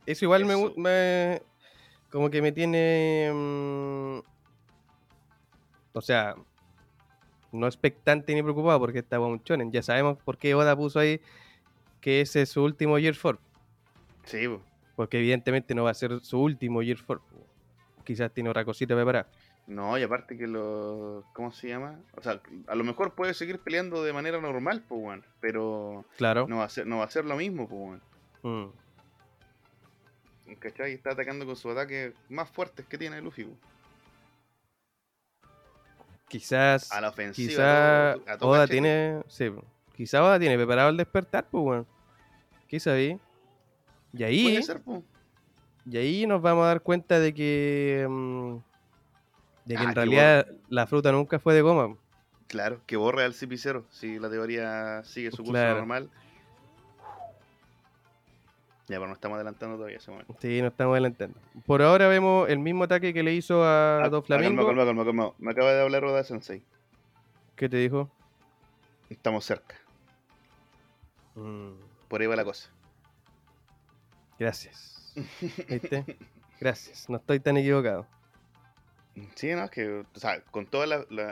eso 0.05 0.25
igual 0.25 0.45
me, 0.45 0.53
Eso. 0.53 0.73
me- 0.77 1.41
como 2.09 2.29
que 2.29 2.41
me 2.41 2.51
tiene 2.51 3.31
mm, 3.33 4.19
o 5.93 6.01
sea, 6.01 6.35
no 7.51 7.67
expectante 7.67 8.33
ni 8.33 8.41
preocupado 8.41 8.79
porque 8.79 8.99
está 8.99 9.19
un 9.19 9.39
shonen. 9.43 9.71
Ya 9.71 9.81
sabemos 9.83 10.17
por 10.23 10.37
qué 10.37 10.55
Oda 10.55 10.75
puso 10.75 10.99
ahí 10.99 11.19
que 11.99 12.21
ese 12.21 12.43
es 12.43 12.49
su 12.49 12.63
último 12.63 12.97
Year 12.97 13.15
4. 13.21 13.41
Sí. 14.25 14.47
Porque 14.95 15.17
evidentemente 15.19 15.75
no 15.75 15.83
va 15.83 15.91
a 15.91 15.95
ser 15.95 16.19
su 16.21 16.39
último 16.41 16.81
Year 16.81 16.99
4. 17.05 17.23
Quizás 18.03 18.31
tiene 18.33 18.49
otra 18.49 18.65
cosita 18.65 18.95
preparada. 18.95 19.27
No, 19.67 19.97
y 19.97 20.03
aparte 20.03 20.37
que 20.37 20.47
lo. 20.47 21.23
¿Cómo 21.33 21.51
se 21.51 21.69
llama? 21.69 21.99
O 22.17 22.21
sea, 22.23 22.41
a 22.67 22.75
lo 22.75 22.83
mejor 22.83 23.13
puede 23.13 23.33
seguir 23.33 23.59
peleando 23.59 24.03
de 24.03 24.11
manera 24.11 24.41
normal, 24.41 24.83
pues 24.87 24.99
bueno. 25.01 25.23
Pero 25.39 26.03
Claro. 26.17 26.47
no 26.47 26.57
va 26.57 26.65
a 26.65 26.69
ser, 26.69 26.87
no 26.87 26.97
va 26.97 27.05
a 27.05 27.09
ser 27.11 27.25
lo 27.25 27.35
mismo, 27.35 27.67
pues 27.69 28.01
bueno. 28.41 28.67
Mm. 28.67 28.71
¿Cachai? 30.59 30.93
Está 30.93 31.11
atacando 31.11 31.45
con 31.45 31.55
sus 31.55 31.71
ataques 31.71 32.13
más 32.29 32.49
fuertes 32.49 32.85
que 32.85 32.97
tiene 32.97 33.21
Luffy. 33.21 33.47
Quizás. 36.27 36.91
A 36.91 37.01
la 37.01 37.09
ofensiva. 37.09 37.49
Quizás 37.49 38.19
a 38.39 38.45
Oda 38.45 38.59
cachete. 38.61 38.71
tiene. 38.73 39.21
Sí, 39.27 39.51
quizás 39.95 40.21
Oda 40.21 40.39
tiene 40.39 40.55
preparado 40.55 40.89
el 40.89 40.97
despertar, 40.97 41.45
pues 41.49 41.63
bueno. 41.63 41.85
Quizás 42.67 42.93
ahí. 42.93 43.19
Y 44.13 44.23
ahí. 44.23 44.43
Puede 44.43 44.63
ser, 44.63 44.81
pues. 44.81 45.01
Y 45.85 45.97
ahí 45.97 46.27
nos 46.27 46.41
vamos 46.41 46.63
a 46.63 46.67
dar 46.67 46.81
cuenta 46.81 47.19
de 47.19 47.33
que. 47.33 48.05
mm, 48.09 48.55
de 49.65 49.75
que 49.75 49.79
Ah, 49.79 49.83
en 49.83 49.89
que 49.89 49.95
realidad 49.95 50.47
la 50.69 50.87
fruta 50.87 51.11
nunca 51.11 51.37
fue 51.39 51.53
de 51.53 51.61
goma. 51.61 51.97
Claro, 52.47 52.81
que 52.85 52.97
borre 52.97 53.23
al 53.23 53.33
CP0 53.33 53.85
si 53.91 54.19
la 54.19 54.29
teoría 54.29 55.03
sigue 55.05 55.31
su 55.31 55.37
curso 55.37 55.51
Claro. 55.53 55.77
normal. 55.77 56.09
Ya, 58.91 58.97
pero 58.97 59.07
no 59.07 59.13
estamos 59.13 59.35
adelantando 59.37 59.77
todavía 59.77 59.97
ese 59.97 60.11
momento. 60.11 60.35
Sí, 60.41 60.61
no 60.61 60.67
estamos 60.67 60.91
adelantando. 60.93 61.39
Por 61.65 61.81
ahora 61.81 62.07
vemos 62.07 62.49
el 62.49 62.59
mismo 62.59 62.83
ataque 62.83 63.13
que 63.13 63.23
le 63.23 63.33
hizo 63.33 63.63
a 63.63 64.03
Ah, 64.03 64.09
Dos 64.09 64.23
ah, 64.25 64.27
calma, 64.27 64.43
Flamingo. 64.43 64.65
calma, 64.67 64.85
calma, 64.85 65.05
calma. 65.05 65.31
Me 65.39 65.51
acaba 65.51 65.71
de 65.73 65.81
hablar 65.81 66.03
Oda 66.05 66.23
Sensei. 66.23 66.63
¿Qué 67.55 67.69
te 67.69 67.77
dijo? 67.77 68.09
Estamos 69.09 69.45
cerca. 69.45 69.75
Mm, 71.35 71.71
Por 72.07 72.21
ahí 72.21 72.27
va 72.27 72.35
la 72.35 72.43
cosa. 72.43 72.69
gracias. 74.39 75.13
¿Viste? 75.69 76.17
Gracias. 76.59 77.09
No 77.09 77.17
estoy 77.17 77.39
tan 77.39 77.57
equivocado. 77.57 78.05
Sí, 79.35 79.53
no, 79.53 79.63
es 79.65 79.71
que, 79.71 80.05
o 80.15 80.19
sea, 80.19 80.41
con 80.51 80.65
todos 80.65 80.87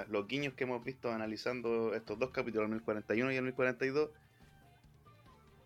los 0.10 0.28
guiños 0.28 0.54
que 0.54 0.66
hemos 0.66 0.84
visto 0.84 1.12
analizando 1.12 1.94
estos 1.96 2.20
dos 2.20 2.30
capítulos, 2.32 2.66
el 2.66 2.72
1041 2.76 3.32
y 3.32 3.36
el 3.38 3.44
1042, 3.44 4.10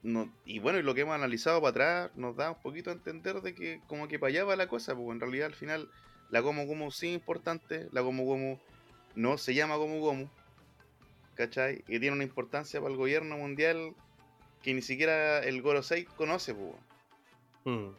no, 0.04 0.30
y 0.46 0.60
bueno, 0.60 0.80
y 0.80 0.84
lo 0.84 0.94
que 0.94 1.02
hemos 1.02 1.16
analizado 1.16 1.62
para 1.62 1.70
atrás 1.70 2.12
nos 2.16 2.36
da 2.36 2.52
un 2.52 2.62
poquito 2.62 2.90
a 2.90 2.94
entender 2.94 3.42
de 3.42 3.56
que 3.56 3.82
como 3.88 4.10
que 4.10 4.20
para 4.20 4.30
allá 4.30 4.44
va 4.44 4.56
la 4.58 4.68
cosa, 4.68 4.94
porque 4.96 5.12
en 5.12 5.22
realidad 5.22 5.48
al 5.48 5.56
final 5.56 5.90
la 6.30 6.42
Gomu 6.42 6.66
Gomu 6.66 6.92
sí 6.92 7.08
es 7.08 7.14
importante, 7.14 7.88
la 7.92 8.02
Gomu 8.02 8.26
Gomu 8.26 8.60
no 9.16 9.38
se 9.38 9.54
llama 9.54 9.78
Gomu 9.78 10.02
Gomu, 10.02 10.30
¿cachai? 11.36 11.84
Y 11.88 12.00
tiene 12.00 12.12
una 12.12 12.24
importancia 12.24 12.82
para 12.82 12.92
el 12.92 12.98
gobierno 12.98 13.38
mundial 13.38 13.96
que 14.62 14.74
ni 14.74 14.82
siquiera 14.82 15.40
el 15.40 15.62
Gorosei 15.62 16.06
conoce, 16.06 16.54
pues, 16.54 16.76
Mm, 17.66 17.92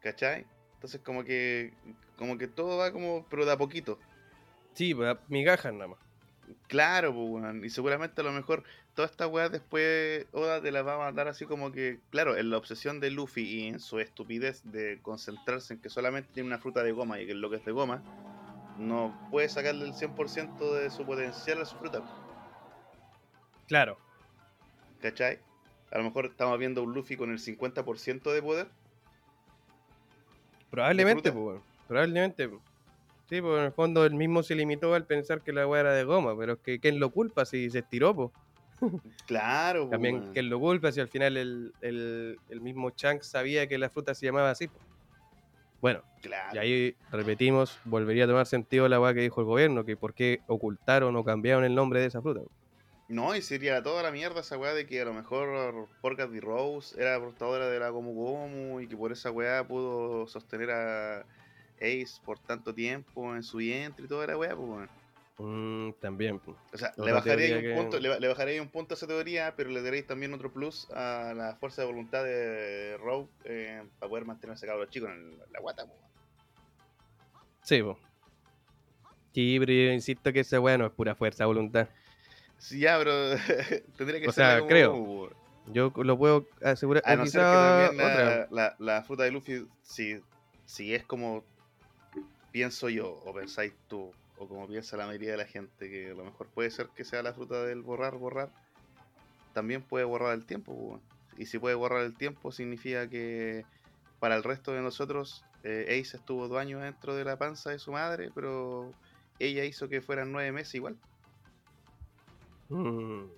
¿cachai? 0.00 0.44
Entonces 0.74 1.00
como 1.00 1.24
que, 1.24 1.72
como 2.16 2.36
que 2.36 2.46
todo 2.46 2.76
va 2.76 2.92
como, 2.92 3.26
pero 3.30 3.46
de 3.46 3.52
a 3.52 3.56
poquito. 3.56 3.98
Sí, 4.74 4.94
pues, 4.94 5.16
migajas 5.28 5.72
nada 5.72 5.88
más. 5.88 5.98
Claro, 6.66 7.14
pues. 7.14 7.64
Y 7.64 7.70
seguramente 7.70 8.20
a 8.20 8.24
lo 8.24 8.32
mejor 8.32 8.64
toda 8.98 9.06
esta 9.06 9.28
weá 9.28 9.48
después 9.48 10.26
Oda 10.32 10.60
te 10.60 10.72
la 10.72 10.82
va 10.82 10.94
a 10.94 10.98
mandar 10.98 11.28
así 11.28 11.44
como 11.44 11.70
que, 11.70 12.00
claro, 12.10 12.36
en 12.36 12.50
la 12.50 12.56
obsesión 12.56 12.98
de 12.98 13.12
Luffy 13.12 13.42
y 13.42 13.68
en 13.68 13.78
su 13.78 14.00
estupidez 14.00 14.60
de 14.64 14.98
concentrarse 15.02 15.74
en 15.74 15.80
que 15.80 15.88
solamente 15.88 16.32
tiene 16.34 16.48
una 16.48 16.58
fruta 16.58 16.82
de 16.82 16.90
goma 16.90 17.20
y 17.20 17.26
que 17.26 17.30
es 17.30 17.38
lo 17.38 17.48
que 17.48 17.58
es 17.58 17.64
de 17.64 17.70
goma, 17.70 18.02
no 18.76 19.16
puede 19.30 19.48
sacarle 19.48 19.84
el 19.84 19.94
100% 19.94 20.74
de 20.74 20.90
su 20.90 21.06
potencial 21.06 21.62
a 21.62 21.64
su 21.64 21.76
fruta, 21.76 22.02
Claro. 23.68 23.98
¿cachai? 25.00 25.38
A 25.92 25.98
lo 25.98 26.02
mejor 26.02 26.26
estamos 26.26 26.58
viendo 26.58 26.82
un 26.82 26.92
Luffy 26.92 27.16
con 27.16 27.30
el 27.30 27.38
50% 27.38 28.32
de 28.32 28.42
poder. 28.42 28.66
Probablemente, 30.70 31.30
pues, 31.30 31.60
probablemente. 31.86 32.50
Sí, 33.28 33.40
pues 33.40 33.60
en 33.60 33.66
el 33.66 33.72
fondo 33.72 34.04
él 34.04 34.14
mismo 34.14 34.42
se 34.42 34.56
limitó 34.56 34.92
al 34.92 35.06
pensar 35.06 35.40
que 35.42 35.52
la 35.52 35.68
weá 35.68 35.82
era 35.82 35.92
de 35.92 36.02
goma, 36.02 36.36
pero 36.36 36.54
es 36.54 36.58
que 36.58 36.80
¿quién 36.80 36.98
lo 36.98 37.10
culpa 37.12 37.44
si 37.44 37.70
se 37.70 37.78
estiró, 37.78 38.12
pues? 38.12 38.30
Claro, 39.26 39.88
pues, 39.88 39.90
También, 39.90 40.14
weón. 40.20 40.32
¿quién 40.32 40.50
lo 40.50 40.58
culpa 40.60 40.92
si 40.92 41.00
al 41.00 41.08
final 41.08 41.36
el, 41.36 41.74
el, 41.80 42.40
el 42.48 42.60
mismo 42.60 42.90
Chunk 42.90 43.22
sabía 43.22 43.66
que 43.68 43.78
la 43.78 43.90
fruta 43.90 44.14
se 44.14 44.26
llamaba 44.26 44.50
así? 44.50 44.68
po? 44.68 44.82
Bueno, 45.80 46.02
Claro. 46.20 46.56
y 46.56 46.58
ahí 46.58 46.96
repetimos, 47.08 47.80
volvería 47.84 48.24
a 48.24 48.26
tomar 48.26 48.46
sentido 48.46 48.88
la 48.88 49.00
weá 49.00 49.14
que 49.14 49.20
dijo 49.20 49.40
el 49.40 49.46
gobierno, 49.46 49.84
que 49.84 49.96
por 49.96 50.14
qué 50.14 50.42
ocultaron 50.46 51.14
o 51.16 51.24
cambiaron 51.24 51.64
el 51.64 51.74
nombre 51.74 52.00
de 52.00 52.06
esa 52.06 52.20
fruta. 52.22 52.42
No, 53.08 53.34
y 53.34 53.40
sería 53.42 53.82
toda 53.82 54.02
la 54.02 54.10
mierda 54.12 54.40
esa 54.40 54.58
weá 54.58 54.74
de 54.74 54.86
que 54.86 55.00
a 55.00 55.04
lo 55.06 55.14
mejor 55.14 55.90
Porcas 56.00 56.30
D. 56.30 56.40
Rose 56.40 56.94
era 57.00 57.18
portadora 57.18 57.68
de 57.68 57.78
la 57.80 57.88
Gomu 57.88 58.12
Gomu 58.12 58.80
y 58.80 58.88
que 58.88 58.96
por 58.98 59.12
esa 59.12 59.30
weá 59.30 59.66
pudo 59.66 60.26
sostener 60.26 60.70
a 60.70 61.20
Ace 61.80 62.20
por 62.22 62.38
tanto 62.40 62.74
tiempo 62.74 63.34
en 63.34 63.42
su 63.42 63.58
vientre 63.58 64.04
y 64.04 64.08
toda 64.08 64.26
la 64.26 64.36
weá, 64.36 64.54
pues. 64.56 64.90
Mm, 65.38 65.92
también. 66.00 66.38
po. 66.40 66.56
O 66.72 66.76
sea, 66.78 66.92
le 66.96 67.12
bajaría 67.12 67.56
un 67.56 67.62
que- 67.62 67.74
punto, 67.74 68.00
le, 68.00 68.08
ba- 68.08 68.18
le 68.18 68.28
bajaría 68.28 68.54
ahí 68.54 68.60
un 68.60 68.68
punto 68.70 68.94
a 68.94 68.96
esa 68.96 69.06
teoría, 69.06 69.54
pero 69.56 69.70
le 69.70 69.82
daréis 69.82 70.06
también 70.06 70.34
otro 70.34 70.52
plus 70.52 70.90
a 70.90 71.32
la 71.34 71.56
fuerza 71.56 71.82
de 71.82 71.86
voluntad 71.86 72.24
de 72.24 72.96
Rogue 72.98 73.30
eh, 73.44 73.82
para 73.98 74.10
poder 74.10 74.24
mantenerse 74.24 74.68
a 74.68 74.74
los 74.74 74.90
chicos 74.90 75.10
en 75.10 75.38
la 75.50 75.60
guata, 75.60 75.84
weón. 75.84 75.98
Sí, 77.62 77.82
po. 77.82 77.98
Sí, 79.32 79.56
pero 79.60 79.72
yo 79.72 79.92
insisto 79.92 80.32
que 80.32 80.40
esa 80.40 80.58
weá 80.60 80.76
no 80.78 80.86
es 80.86 80.92
pura 80.92 81.14
fuerza 81.14 81.44
de 81.44 81.48
voluntad. 81.48 81.88
Sí, 82.58 82.80
ya, 82.80 82.98
pero 82.98 83.12
tendría 83.96 84.20
que 84.20 84.28
O 84.28 84.32
ser 84.32 84.44
sea, 84.44 84.66
creo. 84.66 85.30
Yo 85.66 85.92
lo 85.96 86.18
puedo 86.18 86.48
asegurar. 86.62 87.02
A 87.06 87.12
o 87.12 87.16
no 87.18 87.26
ser 87.26 87.42
que 87.42 87.46
quizá 87.46 87.52
también 87.52 88.00
otra. 88.00 88.24
la, 88.24 88.48
la, 88.50 88.76
la 88.78 89.02
fruta 89.04 89.22
de 89.24 89.30
Luffy, 89.30 89.66
si, 89.82 90.20
si 90.64 90.94
es 90.94 91.04
como 91.04 91.44
pienso 92.50 92.88
yo, 92.88 93.12
o 93.12 93.34
pensáis 93.34 93.74
tú, 93.86 94.12
o 94.38 94.48
como 94.48 94.66
piensa 94.68 94.96
la 94.96 95.06
mayoría 95.06 95.32
de 95.32 95.36
la 95.38 95.46
gente, 95.46 95.88
que 95.90 96.10
a 96.10 96.14
lo 96.14 96.24
mejor 96.24 96.48
puede 96.48 96.70
ser 96.70 96.88
que 96.90 97.04
sea 97.04 97.22
la 97.22 97.34
fruta 97.34 97.64
del 97.64 97.82
borrar, 97.82 98.16
borrar, 98.16 98.50
también 99.54 99.82
puede 99.82 100.04
borrar 100.04 100.34
el 100.34 100.46
tiempo. 100.46 100.74
pues. 100.74 101.02
Y 101.38 101.46
si 101.46 101.58
puede 101.58 101.74
borrar 101.74 102.02
el 102.04 102.16
tiempo, 102.16 102.52
significa 102.52 103.08
que 103.08 103.64
para 104.20 104.36
el 104.36 104.42
resto 104.44 104.72
de 104.72 104.82
nosotros, 104.82 105.44
eh, 105.64 105.86
Ace 106.00 106.16
estuvo 106.16 106.48
dos 106.48 106.58
años 106.58 106.82
dentro 106.82 107.14
de 107.14 107.24
la 107.24 107.38
panza 107.38 107.70
de 107.70 107.78
su 107.78 107.92
madre, 107.92 108.30
pero 108.34 108.92
ella 109.38 109.64
hizo 109.64 109.88
que 109.88 110.00
fueran 110.02 110.32
nueve 110.32 110.52
meses 110.52 110.74
igual. 110.76 110.96
Mm, 112.70 113.28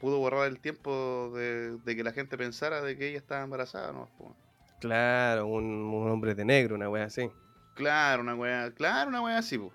Pudo 0.00 0.18
borrar 0.18 0.46
el 0.48 0.60
tiempo 0.60 1.30
de, 1.34 1.78
de 1.78 1.96
que 1.96 2.04
la 2.04 2.12
gente 2.12 2.36
pensara 2.38 2.82
de 2.82 2.96
que 2.96 3.08
ella 3.08 3.18
estaba 3.18 3.42
embarazada, 3.44 3.92
¿no? 3.92 4.08
Pues, 4.18 4.32
claro, 4.80 5.46
un, 5.46 5.64
un 5.64 6.10
hombre 6.10 6.34
de 6.34 6.44
negro, 6.44 6.74
una 6.74 6.88
wea 6.90 7.04
así. 7.04 7.30
Claro, 7.74 8.22
una 8.22 8.34
wea, 8.34 8.72
claro, 8.74 9.08
una 9.10 9.22
wea 9.22 9.38
así, 9.38 9.58
po. 9.58 9.72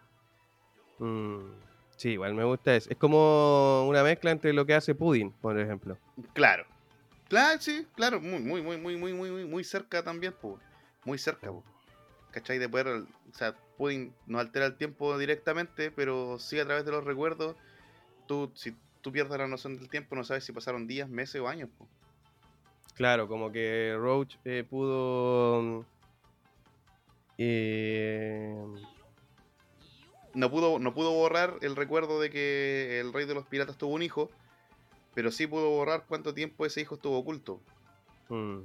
Mm, 1.02 1.50
sí, 1.98 2.10
igual 2.12 2.36
me 2.36 2.44
gusta 2.44 2.76
eso. 2.76 2.90
Es 2.90 2.98
como 2.98 3.88
una 3.88 4.04
mezcla 4.04 4.30
entre 4.32 4.54
lo 4.54 4.66
que 4.66 4.76
hace 4.76 4.94
Pudding, 4.94 5.32
por 5.32 5.60
ejemplo. 5.60 5.98
Claro. 6.34 6.66
Claro, 7.28 7.60
sí, 7.60 7.88
claro. 7.96 8.22
Muy, 8.22 8.40
muy, 8.40 8.62
muy, 8.62 8.78
muy, 8.78 8.98
muy, 8.98 9.14
muy, 9.14 9.46
muy 9.46 9.64
cerca 9.64 10.04
también, 10.04 10.36
pues. 10.40 10.56
Muy 11.04 11.18
cerca, 11.18 11.52
pues. 11.52 11.66
¿Cachai? 12.32 12.60
De 12.60 12.70
poder, 12.70 12.88
o 12.88 13.34
sea, 13.34 13.56
Pudding 13.78 14.14
no 14.28 14.40
altera 14.40 14.68
el 14.68 14.78
tiempo 14.78 15.18
directamente, 15.18 15.92
pero 15.92 16.38
sí 16.38 16.60
a 16.60 16.66
través 16.66 16.86
de 16.86 16.92
los 16.92 17.04
recuerdos. 17.04 17.56
Tú, 18.28 18.52
si 18.54 18.76
tú 19.02 19.12
pierdes 19.12 19.38
la 19.40 19.48
noción 19.48 19.78
del 19.78 19.90
tiempo, 19.90 20.16
no 20.16 20.24
sabes 20.24 20.44
si 20.44 20.54
pasaron 20.54 20.88
días, 20.88 21.10
meses 21.10 21.42
o 21.42 21.48
años. 21.48 21.70
Po. 21.78 21.88
Claro, 22.94 23.28
como 23.28 23.52
que 23.52 23.96
Roach 23.98 24.36
eh, 24.46 24.64
pudo 24.70 25.62
mm, 25.62 25.82
eh, 27.40 28.56
no 30.34 30.50
pudo, 30.50 30.80
no 30.80 30.94
pudo 30.94 31.12
borrar 31.12 31.58
el 31.62 31.76
recuerdo 31.76 32.20
de 32.22 32.30
que 32.30 33.00
el 33.00 33.12
rey 33.14 33.26
de 33.26 33.34
los 33.34 33.46
piratas 33.48 33.78
tuvo 33.78 33.94
un 33.94 34.02
hijo, 34.02 34.30
pero 35.14 35.32
sí 35.32 35.46
pudo 35.48 35.70
borrar 35.70 36.06
cuánto 36.08 36.34
tiempo 36.34 36.66
ese 36.66 36.82
hijo 36.82 36.96
estuvo 36.96 37.18
oculto. 37.18 37.60
mm. 38.30 38.60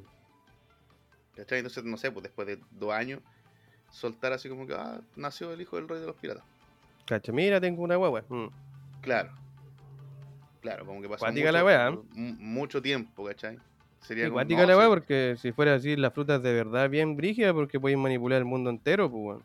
Entonces, 1.36 1.84
no 1.84 1.96
sé, 1.96 2.10
pues 2.10 2.22
después 2.22 2.46
de 2.46 2.58
dos 2.70 2.92
años, 2.92 3.20
soltar 3.90 4.32
así 4.32 4.48
como 4.48 4.66
que, 4.66 4.74
ah, 4.74 5.00
nació 5.16 5.52
el 5.52 5.60
hijo 5.60 5.76
del 5.76 5.88
rey 5.88 6.00
de 6.00 6.06
los 6.06 6.16
piratas. 6.16 6.44
cacha, 7.06 7.32
mira, 7.32 7.60
tengo 7.60 7.82
una 7.82 7.96
guagua. 7.96 8.24
Mm, 8.28 8.46
Claro. 9.02 9.30
Claro, 10.62 10.84
como 10.86 11.00
que 11.00 11.08
pasó 11.08 11.26
mucho, 11.26 11.52
la 11.52 11.64
wea, 11.64 11.88
¿eh? 11.88 11.98
mu- 12.12 12.36
mucho 12.38 12.82
tiempo, 12.82 13.24
¿cachai? 13.24 13.58
Sería 14.00 14.28
como, 14.28 14.42
no, 14.42 14.66
la 14.66 14.76
weá, 14.76 14.88
porque 14.88 15.36
si 15.38 15.52
fuera 15.52 15.74
así, 15.74 15.94
las 15.94 16.12
frutas 16.12 16.42
de 16.42 16.52
verdad 16.52 16.90
bien 16.90 17.16
brígidas, 17.16 17.52
porque 17.52 17.78
pueden 17.78 18.00
manipular 18.00 18.38
el 18.38 18.44
mundo 18.44 18.70
entero, 18.70 19.08
pues, 19.10 19.22
weón. 19.22 19.44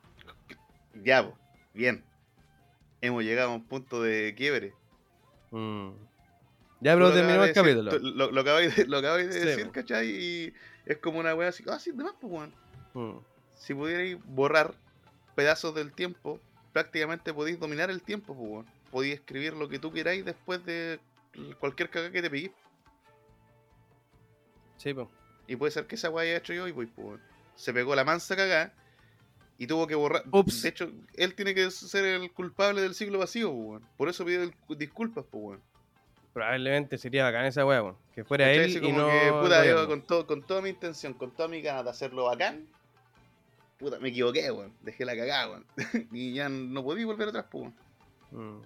Ya, 1.04 1.24
pues, 1.24 1.36
bien. 1.74 2.04
Hemos 3.02 3.24
llegado 3.24 3.52
a 3.52 3.56
un 3.56 3.66
punto 3.66 4.02
de 4.02 4.34
quiebre. 4.36 4.74
Mm. 5.52 5.90
Ya, 6.82 6.94
pero 6.94 7.10
lo 7.10 7.14
terminemos 7.14 7.48
el 7.48 7.54
capítulo. 7.54 7.92
Lo, 8.00 8.32
lo 8.32 8.42
acabáis 8.42 8.76
de, 8.76 8.86
lo 8.86 8.98
acabáis 8.98 9.28
de 9.28 9.34
Sí, 9.40 9.46
decir. 9.46 9.72
¿cachai? 9.72 10.08
Y 10.10 10.54
es 10.86 10.98
como 10.98 11.20
una 11.20 11.36
wea 11.36 11.50
así, 11.50 11.64
ah, 11.68 11.80
sí, 11.80 11.92
demás, 11.92 12.14
pues, 12.20 12.34
weón. 12.34 12.54
Mm. 12.94 13.20
Si 13.56 13.74
pudierais 13.74 14.18
borrar 14.26 14.74
pedazos 15.36 15.76
del 15.76 15.92
tiempo, 15.94 16.40
prácticamente 16.74 17.34
podéis 17.34 17.60
dominar 17.60 17.90
el 17.92 18.02
tiempo, 18.02 18.36
pues, 18.36 18.50
weón. 18.50 18.66
Podéis 18.92 19.16
escribir 19.16 19.54
lo 19.54 19.70
que 19.70 19.80
tú 19.80 19.92
queráis 19.92 20.26
después 20.26 20.66
de 20.66 21.00
cualquier 21.60 21.90
cagada 21.90 22.12
que 22.12 22.22
te 22.22 22.30
peguís. 22.30 22.52
Sí, 24.78 24.94
pues. 24.94 25.08
Y 25.48 25.56
puede 25.56 25.72
ser 25.72 25.86
que 25.86 25.96
esa 25.96 26.10
weá 26.10 26.24
haya 26.24 26.38
hecho 26.38 26.54
yo 26.54 26.68
y 26.68 26.74
pues, 26.74 26.90
pues. 26.96 27.20
Se 27.56 27.74
pegó 27.74 27.96
la 27.96 28.04
mansa 28.04 28.36
cagada 28.36 28.74
y 29.62 29.68
tuvo 29.68 29.86
que 29.86 29.94
borrar. 29.94 30.24
Ups. 30.32 30.64
De 30.64 30.70
hecho, 30.70 30.92
él 31.14 31.36
tiene 31.36 31.54
que 31.54 31.70
ser 31.70 32.04
el 32.04 32.32
culpable 32.32 32.82
del 32.82 32.96
siglo 32.96 33.20
vacío, 33.20 33.52
pues, 33.52 33.64
weón. 33.64 33.84
Por 33.96 34.10
eso 34.10 34.26
pidió 34.26 34.52
disculpas, 34.70 35.24
pues, 35.30 35.44
weón. 35.44 35.62
Probablemente 36.34 36.98
sería 36.98 37.26
bacán 37.26 37.46
esa 37.46 37.64
weá, 37.64 37.84
weón. 37.84 37.96
Que 38.16 38.24
fuera 38.24 38.52
él 38.52 38.72
Así 38.72 38.80
y 38.80 38.82
como 38.82 38.98
no. 38.98 39.08
que, 39.08 39.32
puta, 39.40 39.64
yo 39.64 39.88
con, 39.88 40.02
todo, 40.02 40.26
con 40.26 40.42
toda 40.42 40.64
mi 40.64 40.70
intención, 40.70 41.14
con 41.14 41.30
toda 41.30 41.48
mi 41.48 41.62
ganas 41.62 41.84
de 41.84 41.92
hacerlo 41.92 42.26
bacán, 42.26 42.66
puta, 43.78 44.00
me 44.00 44.10
equivoqué, 44.10 44.50
weón. 44.50 44.74
Dejé 44.82 45.06
la 45.06 45.16
cagada, 45.16 45.52
weón. 45.52 45.66
y 46.12 46.34
ya 46.34 46.50
no 46.50 46.84
podí 46.84 47.04
volver 47.04 47.30
atrás, 47.30 47.46
pues, 47.52 47.72
weón. 48.32 48.56
Mm. 48.58 48.62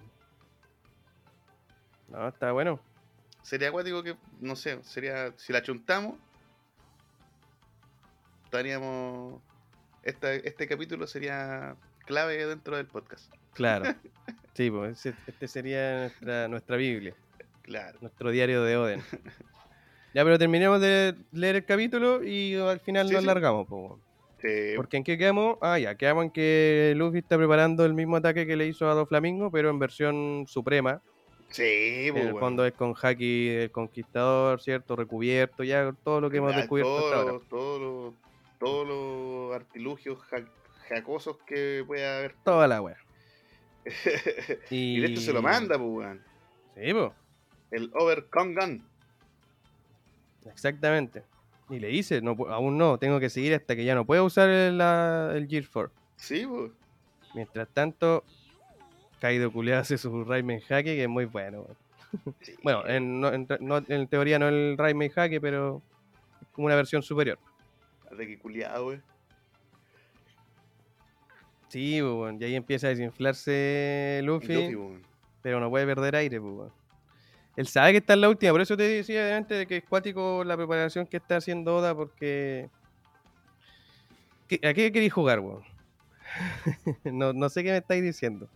No, 2.08 2.28
está 2.28 2.52
bueno. 2.52 2.80
Sería 3.42 3.68
acuático 3.68 4.02
que, 4.02 4.16
no 4.40 4.56
sé, 4.56 4.82
sería. 4.82 5.34
Si 5.36 5.52
la 5.52 5.62
chuntamos, 5.62 6.14
estaríamos. 8.44 9.42
Esta, 10.06 10.32
este 10.34 10.66
capítulo 10.68 11.06
sería 11.06 11.74
clave 12.06 12.46
dentro 12.46 12.76
del 12.76 12.86
podcast. 12.86 13.32
Claro. 13.54 13.84
Sí, 14.54 14.70
pues 14.70 15.04
este 15.04 15.48
sería 15.48 15.98
nuestra, 16.00 16.48
nuestra 16.48 16.76
Biblia, 16.78 17.12
Claro. 17.60 17.98
nuestro 18.00 18.30
diario 18.30 18.62
de 18.62 18.76
Oden. 18.78 19.02
Ya, 20.14 20.24
pero 20.24 20.38
terminemos 20.38 20.80
de 20.80 21.14
leer 21.32 21.56
el 21.56 21.64
capítulo 21.66 22.24
y 22.24 22.54
al 22.54 22.80
final 22.80 23.06
Sí, 23.08 23.12
nos 23.12 23.20
sí. 23.20 23.26
largamos, 23.26 23.66
pues. 23.68 23.82
weón. 23.82 24.00
Sí, 24.40 24.72
Porque 24.76 24.96
en 24.96 25.04
qué 25.04 25.18
quedamos? 25.18 25.58
Ah, 25.60 25.78
ya, 25.78 25.94
quedamos 25.94 26.24
en 26.24 26.30
que 26.30 26.94
Luffy 26.96 27.18
está 27.18 27.36
preparando 27.36 27.84
el 27.84 27.92
mismo 27.92 28.16
ataque 28.16 28.46
que 28.46 28.56
le 28.56 28.66
hizo 28.66 28.88
a 28.88 28.94
Doflamingo, 28.94 29.50
pero 29.50 29.68
en 29.68 29.78
versión 29.78 30.46
suprema. 30.48 31.02
sí, 31.50 32.08
pues, 32.12 32.22
en 32.22 32.28
el 32.28 32.32
weón. 32.32 32.40
fondo 32.40 32.64
es 32.64 32.72
con 32.72 32.94
Haki 32.98 33.48
del 33.50 33.70
Conquistador, 33.70 34.58
¿cierto? 34.62 34.96
Recubierto, 34.96 35.64
ya 35.64 35.92
todo 36.02 36.22
lo 36.22 36.30
que 36.30 36.38
hemos 36.38 36.56
descubierto 36.56 36.96
hasta 36.96 37.20
ahora. 37.20 37.38
todos, 37.50 38.14
todos 38.58 38.86
los, 38.86 39.54
artilugios 39.54 40.18
ja- 40.24 40.48
jacosos 40.88 41.36
que 41.46 41.84
pueda 41.86 42.18
haber. 42.18 42.34
Toda 42.44 42.66
la 42.68 42.80
wea. 42.82 42.96
y 44.70 44.96
Y, 44.96 45.00
de 45.00 45.06
esto 45.08 45.20
se 45.20 45.32
lo 45.32 45.42
manda, 45.42 45.78
pues, 45.78 45.90
weón. 45.90 46.22
Sí, 46.74 46.92
pues, 46.92 47.12
El 47.70 47.90
Overcon 47.94 48.54
Gun. 48.54 48.84
exactamente. 50.50 51.22
Y 51.68 51.80
le 51.80 51.88
dice, 51.88 52.20
no, 52.20 52.36
aún 52.48 52.78
no, 52.78 52.98
tengo 52.98 53.18
que 53.18 53.28
seguir 53.28 53.54
hasta 53.54 53.74
que 53.74 53.84
ya 53.84 53.94
no 53.94 54.04
pueda 54.04 54.22
usar 54.22 54.48
el, 54.48 54.78
la- 54.78 55.32
el 55.34 55.48
Gear 55.48 55.64
4. 55.72 55.92
Sí, 56.16 56.46
pues. 56.46 56.70
Mientras 57.34 57.68
tanto, 57.68 58.24
Kaido 59.20 59.50
culeado 59.52 59.82
hace 59.82 59.98
su 59.98 60.24
Raimen 60.24 60.60
Haki, 60.68 60.84
que 60.84 61.02
es 61.02 61.08
muy 61.08 61.24
bueno. 61.24 61.62
weón. 61.62 61.76
Sí. 62.40 62.54
Bueno, 62.62 62.86
en, 62.86 63.20
no- 63.20 63.32
en, 63.32 63.46
no- 63.60 63.82
en 63.88 64.06
teoría 64.06 64.38
no 64.38 64.48
el 64.48 64.76
Raimen 64.78 65.10
Haki, 65.14 65.40
pero 65.40 65.82
es 66.40 66.48
como 66.52 66.66
una 66.66 66.76
versión 66.76 67.02
superior. 67.02 67.38
Culiado, 68.42 68.86
weón. 68.88 69.02
Sí, 71.68 72.00
pues, 72.00 72.36
y 72.40 72.44
ahí 72.44 72.54
empieza 72.54 72.86
a 72.86 72.90
desinflarse 72.90 74.20
Luffy, 74.24 74.76
pero 75.42 75.60
no 75.60 75.68
puede 75.68 75.84
perder 75.86 76.16
aire, 76.16 76.40
pues. 76.40 76.72
Él 77.56 77.66
sabe 77.66 77.92
que 77.92 77.98
está 77.98 78.14
en 78.14 78.20
la 78.20 78.28
última, 78.28 78.52
por 78.52 78.60
eso 78.60 78.76
te 78.76 78.82
decía 78.84 79.36
antes 79.36 79.58
de 79.58 79.66
que 79.66 79.78
es 79.78 79.84
cuático 79.84 80.44
la 80.44 80.56
preparación 80.56 81.06
que 81.06 81.16
está 81.16 81.36
haciendo 81.36 81.76
Oda, 81.76 81.94
porque... 81.94 82.70
¿Qué- 84.48 84.60
¿A 84.62 84.74
qué 84.74 84.92
queréis 84.92 85.12
jugar, 85.12 85.40
weón? 85.40 85.64
no, 87.04 87.32
no 87.32 87.48
sé 87.48 87.64
qué 87.64 87.70
me 87.72 87.78
estáis 87.78 88.02
diciendo. 88.02 88.48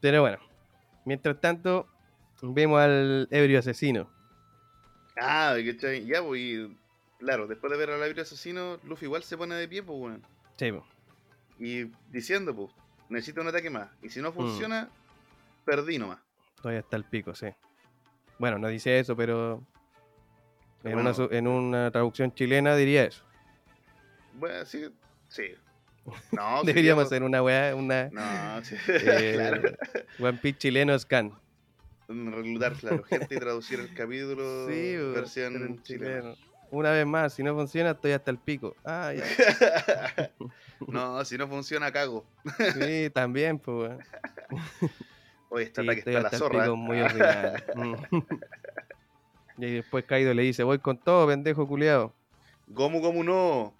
Pero 0.00 0.22
bueno, 0.22 0.38
mientras 1.04 1.40
tanto, 1.40 1.86
vemos 2.42 2.80
al 2.80 3.28
ebrio 3.30 3.58
asesino. 3.58 4.10
Ah, 5.16 5.56
¿cachai? 5.64 6.04
Ya, 6.06 6.22
pues, 6.22 6.40
y, 6.40 6.76
claro, 7.18 7.46
después 7.46 7.70
de 7.72 7.78
ver 7.78 7.90
al 7.90 8.02
aire 8.02 8.22
asesino, 8.22 8.78
Luffy 8.84 9.06
igual 9.06 9.22
se 9.22 9.36
pone 9.36 9.54
de 9.54 9.66
pie, 9.68 9.82
pues, 9.82 9.98
weón. 9.98 10.22
Sí, 10.58 10.72
po. 10.72 10.86
Y 11.58 11.84
diciendo, 12.10 12.54
pues, 12.54 12.70
necesito 13.08 13.40
un 13.40 13.48
ataque 13.48 13.70
más. 13.70 13.88
Y 14.02 14.10
si 14.10 14.20
Mm. 14.20 14.22
no 14.24 14.32
funciona, 14.32 14.88
perdí 15.64 15.98
nomás. 15.98 16.18
todavía 16.60 16.80
está 16.80 16.96
el 16.96 17.04
pico, 17.04 17.34
sí. 17.34 17.46
Bueno, 18.38 18.58
no 18.58 18.68
dice 18.68 18.98
eso, 18.98 19.16
pero 19.16 19.62
en, 20.84 20.92
Bueno. 20.94 21.12
una, 21.16 21.36
en 21.36 21.46
una 21.46 21.90
traducción 21.90 22.34
chilena 22.34 22.74
diría 22.76 23.04
eso. 23.04 23.24
Bueno, 24.34 24.64
sí, 24.66 24.84
sí. 25.28 25.54
No, 26.32 26.60
sí, 26.60 26.66
Deberíamos 26.66 27.04
hacer 27.06 27.22
una 27.22 27.42
weá, 27.42 27.74
una 27.74 28.08
No, 28.10 28.64
sí, 28.64 28.76
eh, 28.88 29.32
claro. 29.34 29.62
One 30.18 30.38
Piece 30.38 30.58
chileno 30.58 30.98
scan. 30.98 31.32
Reclutar, 32.08 32.74
claro, 32.74 33.02
gente 33.04 33.34
y 33.34 33.38
traducir 33.40 33.80
el 33.80 33.92
capítulo 33.94 34.66
Sí, 34.68 34.96
versión 35.14 35.56
en 35.56 35.82
chilena. 35.82 36.20
chileno. 36.20 36.36
Una 36.70 36.90
vez 36.90 37.06
más, 37.06 37.32
si 37.32 37.42
no 37.42 37.54
funciona, 37.54 37.90
estoy 37.92 38.12
hasta 38.12 38.30
el 38.30 38.38
pico. 38.38 38.74
Ah, 38.84 39.12
ya. 39.14 39.24
no, 40.88 41.24
si 41.24 41.38
no 41.38 41.46
funciona, 41.48 41.92
cago. 41.92 42.24
Sí, 42.74 43.08
también, 43.14 43.58
pues. 43.58 43.92
Oye, 45.48 45.64
este 45.64 45.82
Sí, 45.82 45.86
ataque 45.88 45.98
está 46.00 46.10
la 46.12 46.18
hasta 46.28 46.36
el 46.36 46.42
zorra. 46.42 46.62
pico, 46.64 46.76
muy 46.76 47.00
ordinario. 47.00 47.64
Mm. 47.76 47.94
y 49.64 49.74
después 49.76 50.04
Kaido 50.04 50.34
le 50.34 50.42
dice, 50.42 50.64
voy 50.64 50.78
con 50.80 50.98
todo, 50.98 51.26
pendejo 51.28 51.66
culiado. 51.68 52.12
Gomu 52.66 53.00
Gomu 53.00 53.22
no. 53.22 53.72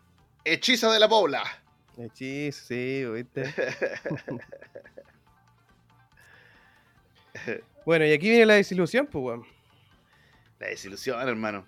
Hechiza 0.45 0.93
de 0.93 1.01
la 1.01 1.09
pobla. 1.09 1.43
Hechizo, 1.99 2.67
sí, 2.67 3.05
¿viste? 3.13 3.53
Bueno, 7.87 8.05
y 8.05 8.13
aquí 8.13 8.29
viene 8.29 8.45
la 8.45 8.55
desilusión, 8.55 9.07
pues, 9.07 9.25
weón. 9.25 9.47
La 10.59 10.67
desilusión, 10.67 11.21
hermano. 11.27 11.65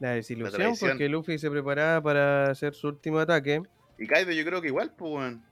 La 0.00 0.10
desilusión 0.10 0.74
porque 0.78 1.08
Luffy 1.08 1.38
se 1.38 1.50
preparaba 1.50 2.02
para 2.02 2.50
hacer 2.50 2.74
su 2.74 2.88
último 2.88 3.18
ataque. 3.18 3.62
Y 3.98 4.06
Kaido 4.06 4.32
yo 4.32 4.44
creo 4.44 4.60
que 4.60 4.68
igual, 4.68 4.92
pues, 4.94 5.12
weón. 5.12 5.44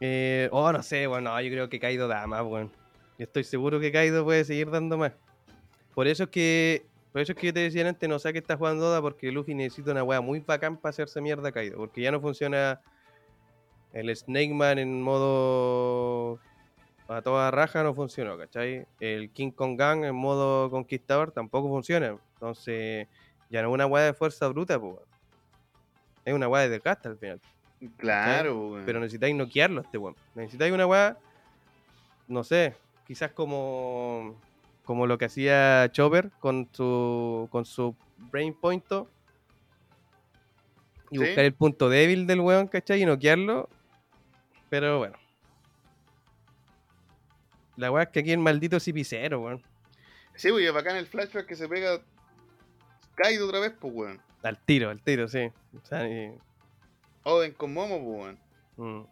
Eh, 0.00 0.50
oh, 0.52 0.70
no 0.70 0.82
sé, 0.82 1.06
bueno, 1.06 1.40
yo 1.40 1.48
creo 1.48 1.68
que 1.70 1.80
Kaido 1.80 2.06
da 2.06 2.26
más, 2.26 2.42
weón. 2.42 2.70
Yo 3.18 3.24
estoy 3.24 3.44
seguro 3.44 3.80
que 3.80 3.90
Kaido 3.90 4.22
puede 4.22 4.44
seguir 4.44 4.70
dando 4.70 4.98
más. 4.98 5.12
Por 5.94 6.06
eso 6.06 6.24
es 6.24 6.28
que, 6.28 6.84
por 7.12 7.22
eso 7.22 7.32
es 7.32 7.38
que 7.38 7.46
yo 7.46 7.54
te 7.54 7.60
decía 7.60 7.88
antes, 7.88 8.06
no 8.06 8.18
sé 8.18 8.34
qué 8.34 8.40
está 8.40 8.58
jugando 8.58 8.88
Oda, 8.90 9.00
porque 9.00 9.32
Luffy 9.32 9.54
necesita 9.54 9.92
una 9.92 10.04
weá 10.04 10.20
muy 10.20 10.40
bacán 10.40 10.76
para 10.76 10.90
hacerse 10.90 11.22
mierda 11.22 11.48
a 11.48 11.52
Kaido. 11.52 11.78
Porque 11.78 12.02
ya 12.02 12.10
no 12.10 12.20
funciona 12.20 12.82
el 13.94 14.14
Snake 14.14 14.52
Man 14.52 14.78
en 14.78 15.00
modo 15.00 16.40
a 17.08 17.22
toda 17.22 17.50
raja, 17.50 17.82
no 17.82 17.94
funcionó, 17.94 18.36
¿cachai? 18.36 18.86
El 19.00 19.30
King 19.30 19.50
Kong 19.50 19.78
Gang 19.78 20.04
en 20.04 20.14
modo 20.14 20.70
conquistador 20.70 21.30
tampoco 21.30 21.68
funciona. 21.68 22.16
Entonces, 22.34 23.08
ya 23.48 23.62
no 23.62 23.68
es 23.68 23.74
una 23.74 23.86
weá 23.86 24.04
de 24.04 24.14
fuerza 24.14 24.48
bruta, 24.48 24.78
pues. 24.78 24.96
Es 26.24 26.34
una 26.34 26.48
weá 26.48 26.62
de 26.62 26.70
desgaste 26.70 27.08
al 27.08 27.18
final. 27.18 27.40
Claro, 27.96 28.70
weón. 28.70 28.84
Pero 28.86 29.00
necesitáis 29.00 29.34
noquearlo 29.34 29.80
a 29.80 29.84
este 29.84 29.98
weón. 29.98 30.16
Necesitáis 30.34 30.72
una 30.72 30.86
weá, 30.86 31.16
no 32.26 32.42
sé, 32.42 32.74
quizás 33.06 33.30
como 33.32 34.40
como 34.84 35.06
lo 35.08 35.18
que 35.18 35.24
hacía 35.24 35.88
Chopper 35.92 36.30
con 36.38 36.68
su 36.72 37.48
con 37.50 37.64
su 37.64 37.94
brain 38.30 38.54
point 38.54 38.84
y 41.10 41.18
Sí. 41.18 41.18
buscar 41.18 41.44
el 41.44 41.54
punto 41.54 41.88
débil 41.88 42.26
del 42.26 42.40
weón, 42.40 42.66
¿cachai? 42.66 43.02
Y 43.02 43.06
noquearlo. 43.06 43.68
Pero 44.68 44.98
bueno. 44.98 45.16
La 47.76 47.90
weá 47.90 48.04
es 48.04 48.08
que 48.10 48.20
aquí 48.20 48.32
el 48.32 48.38
maldito 48.38 48.80
cipicero, 48.80 49.40
weón. 49.40 49.62
Sí, 50.34 50.50
weón, 50.50 50.64
es 50.66 50.72
bacán 50.72 50.96
el 50.96 51.06
flashback 51.06 51.46
que 51.46 51.56
se 51.56 51.68
pega 51.68 52.00
Kaido 53.14 53.46
otra 53.46 53.60
vez, 53.60 53.72
pues, 53.78 53.92
weón. 53.94 54.20
Al 54.42 54.58
tiro, 54.64 54.90
al 54.90 55.02
tiro, 55.02 55.28
sí. 55.28 55.50
O 55.76 55.84
sea, 55.86 56.04
ni- 56.04 56.36
Oden 57.24 57.52
con 57.52 57.72
Momo, 57.74 57.98
pues, 58.02 58.38
weón. 58.78 59.00
mm. 59.02 59.06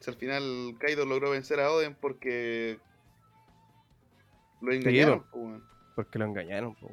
Si 0.00 0.10
al 0.10 0.16
final 0.16 0.76
Kaido 0.78 1.04
logró 1.04 1.30
vencer 1.30 1.60
a 1.60 1.70
Oden 1.72 1.94
porque 1.94 2.78
lo 4.60 4.72
engañaron, 4.72 5.24
pues, 5.30 5.44
weón. 5.44 5.64
porque 5.96 6.18
lo 6.18 6.24
engañaron, 6.24 6.74
po. 6.76 6.90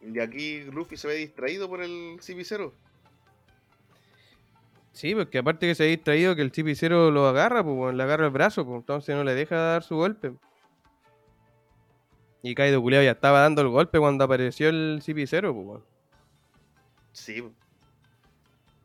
Y 0.00 0.20
aquí 0.20 0.62
Luffy 0.64 0.96
se 0.96 1.08
ve 1.08 1.14
distraído 1.14 1.68
por 1.68 1.80
el 1.82 2.18
CP0. 2.20 2.72
Sí, 4.94 5.12
porque 5.12 5.38
aparte 5.38 5.66
que 5.66 5.74
se 5.74 5.82
ha 5.82 5.86
distraído 5.86 6.36
que 6.36 6.42
el 6.42 6.52
chipicero 6.52 7.10
lo 7.10 7.26
agarra, 7.26 7.64
pues 7.64 7.76
weón, 7.76 7.96
le 7.96 8.04
agarra 8.04 8.26
el 8.26 8.30
brazo, 8.30 8.64
pues 8.64 8.76
entonces 8.76 9.14
no 9.16 9.24
le 9.24 9.34
deja 9.34 9.56
dar 9.56 9.82
su 9.82 9.96
golpe. 9.96 10.32
Y 12.42 12.54
Kaido 12.54 12.80
culiao 12.80 13.02
ya 13.02 13.10
estaba 13.10 13.40
dando 13.40 13.60
el 13.62 13.68
golpe 13.68 13.98
cuando 13.98 14.22
apareció 14.22 14.68
el 14.68 15.00
CP0, 15.04 15.52
pues 15.52 15.66
weón. 15.66 15.84
Sí. 17.12 17.42
po. 17.42 17.52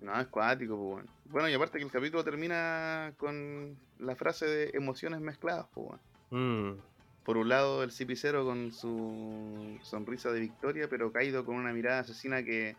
No, 0.01 0.19
es 0.19 0.27
cuático, 0.27 0.75
pues, 0.75 0.89
weón. 0.89 1.09
Bueno, 1.25 1.49
y 1.49 1.53
aparte 1.53 1.77
que 1.77 1.83
el 1.83 1.91
capítulo 1.91 2.23
termina 2.23 3.13
con 3.17 3.77
la 3.99 4.15
frase 4.15 4.47
de 4.47 4.71
emociones 4.73 5.21
mezcladas, 5.21 5.67
pues, 5.75 5.89
weón. 6.31 6.71
Mm. 6.71 6.79
Por 7.23 7.37
un 7.37 7.49
lado, 7.49 7.83
el 7.83 7.91
CP0 7.91 8.45
con 8.45 8.71
su 8.71 9.77
sonrisa 9.83 10.31
de 10.31 10.39
victoria, 10.39 10.87
pero 10.89 11.11
Kaido 11.11 11.45
con 11.45 11.55
una 11.55 11.71
mirada 11.71 11.99
asesina 11.99 12.41
que. 12.41 12.75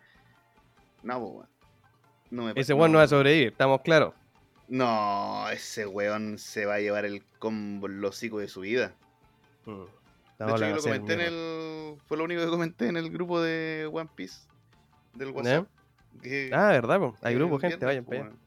No, 1.04 1.20
pues, 1.20 1.32
weón. 1.32 1.59
No 2.30 2.44
me 2.44 2.52
Ese 2.54 2.74
weón 2.74 2.92
no 2.92 2.98
va 2.98 3.04
a 3.04 3.08
sobrevivir, 3.08 3.48
estamos 3.48 3.80
claros. 3.82 4.14
No, 4.68 5.48
ese 5.50 5.86
weón 5.86 6.38
se 6.38 6.64
va 6.64 6.74
a 6.74 6.80
llevar 6.80 7.04
el 7.04 7.24
combo 7.38 7.88
hocico 8.06 8.38
de 8.38 8.48
su 8.48 8.60
vida. 8.60 8.94
Mm. 9.66 9.82
De 10.38 10.52
hecho, 10.52 10.56
yo 10.68 10.76
lo 10.76 10.82
comenté 10.82 11.14
en 11.14 11.20
el. 11.20 11.96
Fue 12.06 12.16
lo 12.16 12.24
único 12.24 12.40
que 12.42 12.48
comenté 12.48 12.86
en 12.88 12.96
el 12.96 13.10
grupo 13.10 13.42
de 13.42 13.90
One 13.92 14.08
Piece 14.14 14.40
del 15.14 15.30
WhatsApp. 15.30 15.66
que- 16.22 16.50
Ah, 16.52 16.68
¿verdad? 16.68 16.98
po? 16.98 17.16
Hay 17.20 17.34
que 17.34 17.38
grupo, 17.38 17.58
gente, 17.58 17.76
viernes, 17.76 17.86
vayan 17.86 18.04
pues, 18.04 18.20
para 18.20 18.30
allá. 18.30 18.38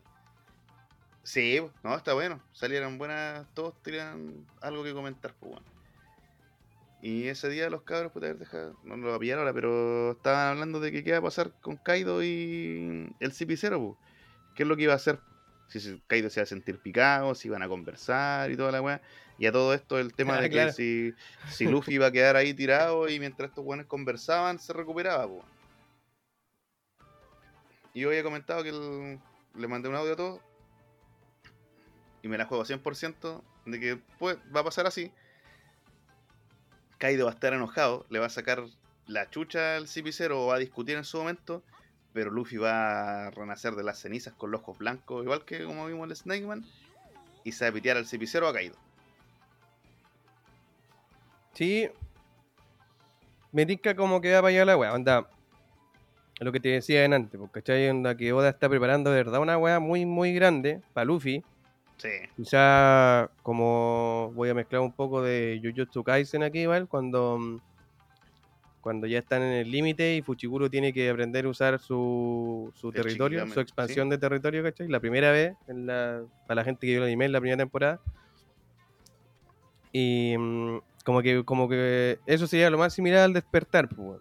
Sí, 1.24 1.62
no, 1.84 1.96
está 1.96 2.14
bueno. 2.14 2.42
Salieron 2.52 2.98
buenas, 2.98 3.46
todos 3.54 3.74
tenían 3.82 4.46
algo 4.62 4.84
que 4.84 4.94
comentar, 4.94 5.34
pues 5.40 5.54
bueno. 5.54 5.66
Y 7.06 7.28
ese 7.28 7.50
día 7.50 7.70
los 7.70 7.82
cabros, 7.82 8.14
puta, 8.14 8.28
a 8.28 8.30
ver, 8.30 8.38
deja, 8.40 8.72
no 8.86 8.96
lo 8.96 9.08
voy 9.08 9.16
a 9.16 9.20
pillar 9.20 9.40
ahora, 9.40 9.52
pero 9.54 10.12
estaban 10.12 10.48
hablando 10.48 10.80
de 10.80 10.90
que 10.90 11.04
qué 11.04 11.10
iba 11.10 11.18
a 11.18 11.22
pasar 11.22 11.52
con 11.60 11.76
Kaido 11.76 12.24
y 12.24 13.14
el 13.20 13.32
CP0, 13.34 13.78
pues. 13.78 13.98
¿Qué 14.56 14.64
es 14.64 14.70
lo 14.70 14.78
que 14.78 14.84
iba 14.84 14.94
a 14.94 14.96
hacer? 14.96 15.20
Si 15.68 16.02
Kaido 16.08 16.30
se 16.30 16.40
iba 16.40 16.44
a 16.44 16.48
sentir 16.48 16.80
picado, 16.80 17.36
si 17.36 17.50
iban 17.50 17.62
a 17.62 17.68
conversar 17.68 18.52
y 18.52 18.56
toda 18.56 18.72
la 18.72 18.82
weá. 18.82 19.02
Y 19.38 19.48
a 19.48 19.52
todo 19.52 19.74
esto 19.74 20.00
el 20.00 20.14
tema 20.14 20.38
Ah, 20.38 20.42
de 20.44 20.50
claro. 20.50 20.70
que 20.70 20.74
si, 20.76 21.14
si 21.50 21.66
Luffy 21.66 21.96
iba 21.96 22.06
a 22.08 22.12
quedar 22.14 22.38
ahí 22.38 22.54
tirado 22.54 23.10
y 23.10 23.20
mientras 23.20 23.50
estos 23.50 23.66
weones 23.66 23.86
conversaban, 23.88 24.58
se 24.58 24.72
recuperaba, 24.72 25.28
pues. 25.28 25.44
Y 27.94 28.00
yo 28.02 28.10
había 28.10 28.24
comentado 28.24 28.64
que 28.64 28.70
el- 28.70 29.20
le 29.56 29.68
mandé 29.68 29.90
un 29.90 29.96
audio 29.96 30.14
a 30.14 30.16
todos. 30.16 30.42
Y 32.22 32.30
me 32.30 32.38
la 32.38 32.46
juego 32.46 32.64
100% 32.64 33.44
de 33.66 33.80
que 33.80 34.00
pues, 34.20 34.38
va 34.56 34.62
a 34.62 34.64
pasar 34.64 34.86
así. 34.88 35.12
Kaido 37.04 37.26
va 37.26 37.32
a 37.32 37.34
estar 37.34 37.52
enojado, 37.52 38.06
le 38.10 38.20
va 38.20 38.28
a 38.28 38.30
sacar 38.30 38.64
la 39.08 39.30
chucha 39.30 39.76
al 39.76 39.88
CP0 39.88 40.32
o 40.32 40.48
va 40.48 40.56
a 40.56 40.60
discutir 40.60 40.96
en 40.96 41.04
su 41.04 41.18
momento. 41.18 41.62
Pero 42.14 42.32
Luffy 42.32 42.56
va 42.56 43.28
a 43.28 43.32
renacer 43.32 43.76
de 43.76 43.84
las 43.84 44.00
cenizas 44.00 44.34
con 44.34 44.52
los 44.52 44.62
ojos 44.62 44.78
blancos, 44.78 45.22
igual 45.22 45.44
que 45.44 45.66
como 45.66 45.86
vimos 45.86 46.10
el 46.10 46.16
Snake 46.16 46.46
Man. 46.46 46.64
Y 47.44 47.52
se 47.52 47.68
a 47.68 47.74
pitear 47.74 47.98
al 47.98 48.06
CP0 48.06 48.48
a 48.48 48.54
Kaido. 48.54 48.76
Sí. 51.56 51.90
Me 53.52 53.66
tinca 53.66 53.98
como 53.98 54.22
que 54.22 54.32
va 54.32 54.38
para 54.38 54.48
allá 54.48 54.64
la 54.64 54.78
weá. 54.78 54.94
Onda. 54.94 55.28
Lo 56.40 56.54
que 56.54 56.62
te 56.62 56.70
decía 56.70 57.04
en 57.04 57.14
antes, 57.14 57.38
porque. 57.38 57.90
Onda 57.90 58.16
que 58.16 58.32
Oda 58.32 58.48
está 58.48 58.70
preparando 58.70 59.12
de 59.12 59.18
verdad 59.18 59.42
una 59.42 59.58
weá 59.58 59.82
muy, 59.82 60.06
muy 60.06 60.34
grande 60.34 60.82
para 60.94 61.04
Luffy. 61.04 61.44
Sí, 62.04 62.10
Quizá 62.36 63.30
como 63.44 64.34
voy 64.36 64.50
a 64.50 64.54
mezclar 64.54 64.82
un 64.82 64.92
poco 64.92 65.22
de 65.22 65.62
Jujutsu 65.64 66.04
Kaisen 66.04 66.44
aquí, 66.44 66.66
¿vale? 66.66 66.86
Cuando, 66.86 67.38
mm, 67.40 67.62
cuando 68.82 69.08
ya 69.08 69.20
están 69.20 69.42
en 69.42 69.54
el 69.54 69.72
límite 69.72 70.18
y 70.18 70.22
Fuchiguro 70.22 70.70
tiene 70.70 70.92
que 70.92 71.10
aprender 71.10 71.46
a 71.46 71.48
usar 71.48 71.80
su, 71.80 72.74
su 72.76 72.92
territorio, 72.92 73.48
su 73.48 73.62
expansión 73.62 74.10
de 74.10 74.18
territorio, 74.18 74.62
¿cachai? 74.64 74.90
La 74.90 75.00
primera 75.00 75.32
vez, 75.32 75.56
en 75.70 75.86
la, 75.86 76.22
para 76.46 76.56
la 76.56 76.66
gente 76.66 76.86
que 76.86 76.92
vio 76.92 76.98
el 76.98 77.08
anime 77.08 77.24
en 77.24 77.32
la 77.32 77.40
primera 77.40 77.64
temporada. 77.64 78.02
Y 79.94 80.36
mm, 80.38 80.80
como 81.06 81.22
que, 81.22 81.46
como 81.46 81.70
que 81.70 82.20
eso 82.26 82.48
sería 82.48 82.70
lo 82.70 82.78
más 82.78 82.94
similar 82.94 83.20
al 83.20 83.32
despertar, 83.32 83.88
pues, 83.88 84.20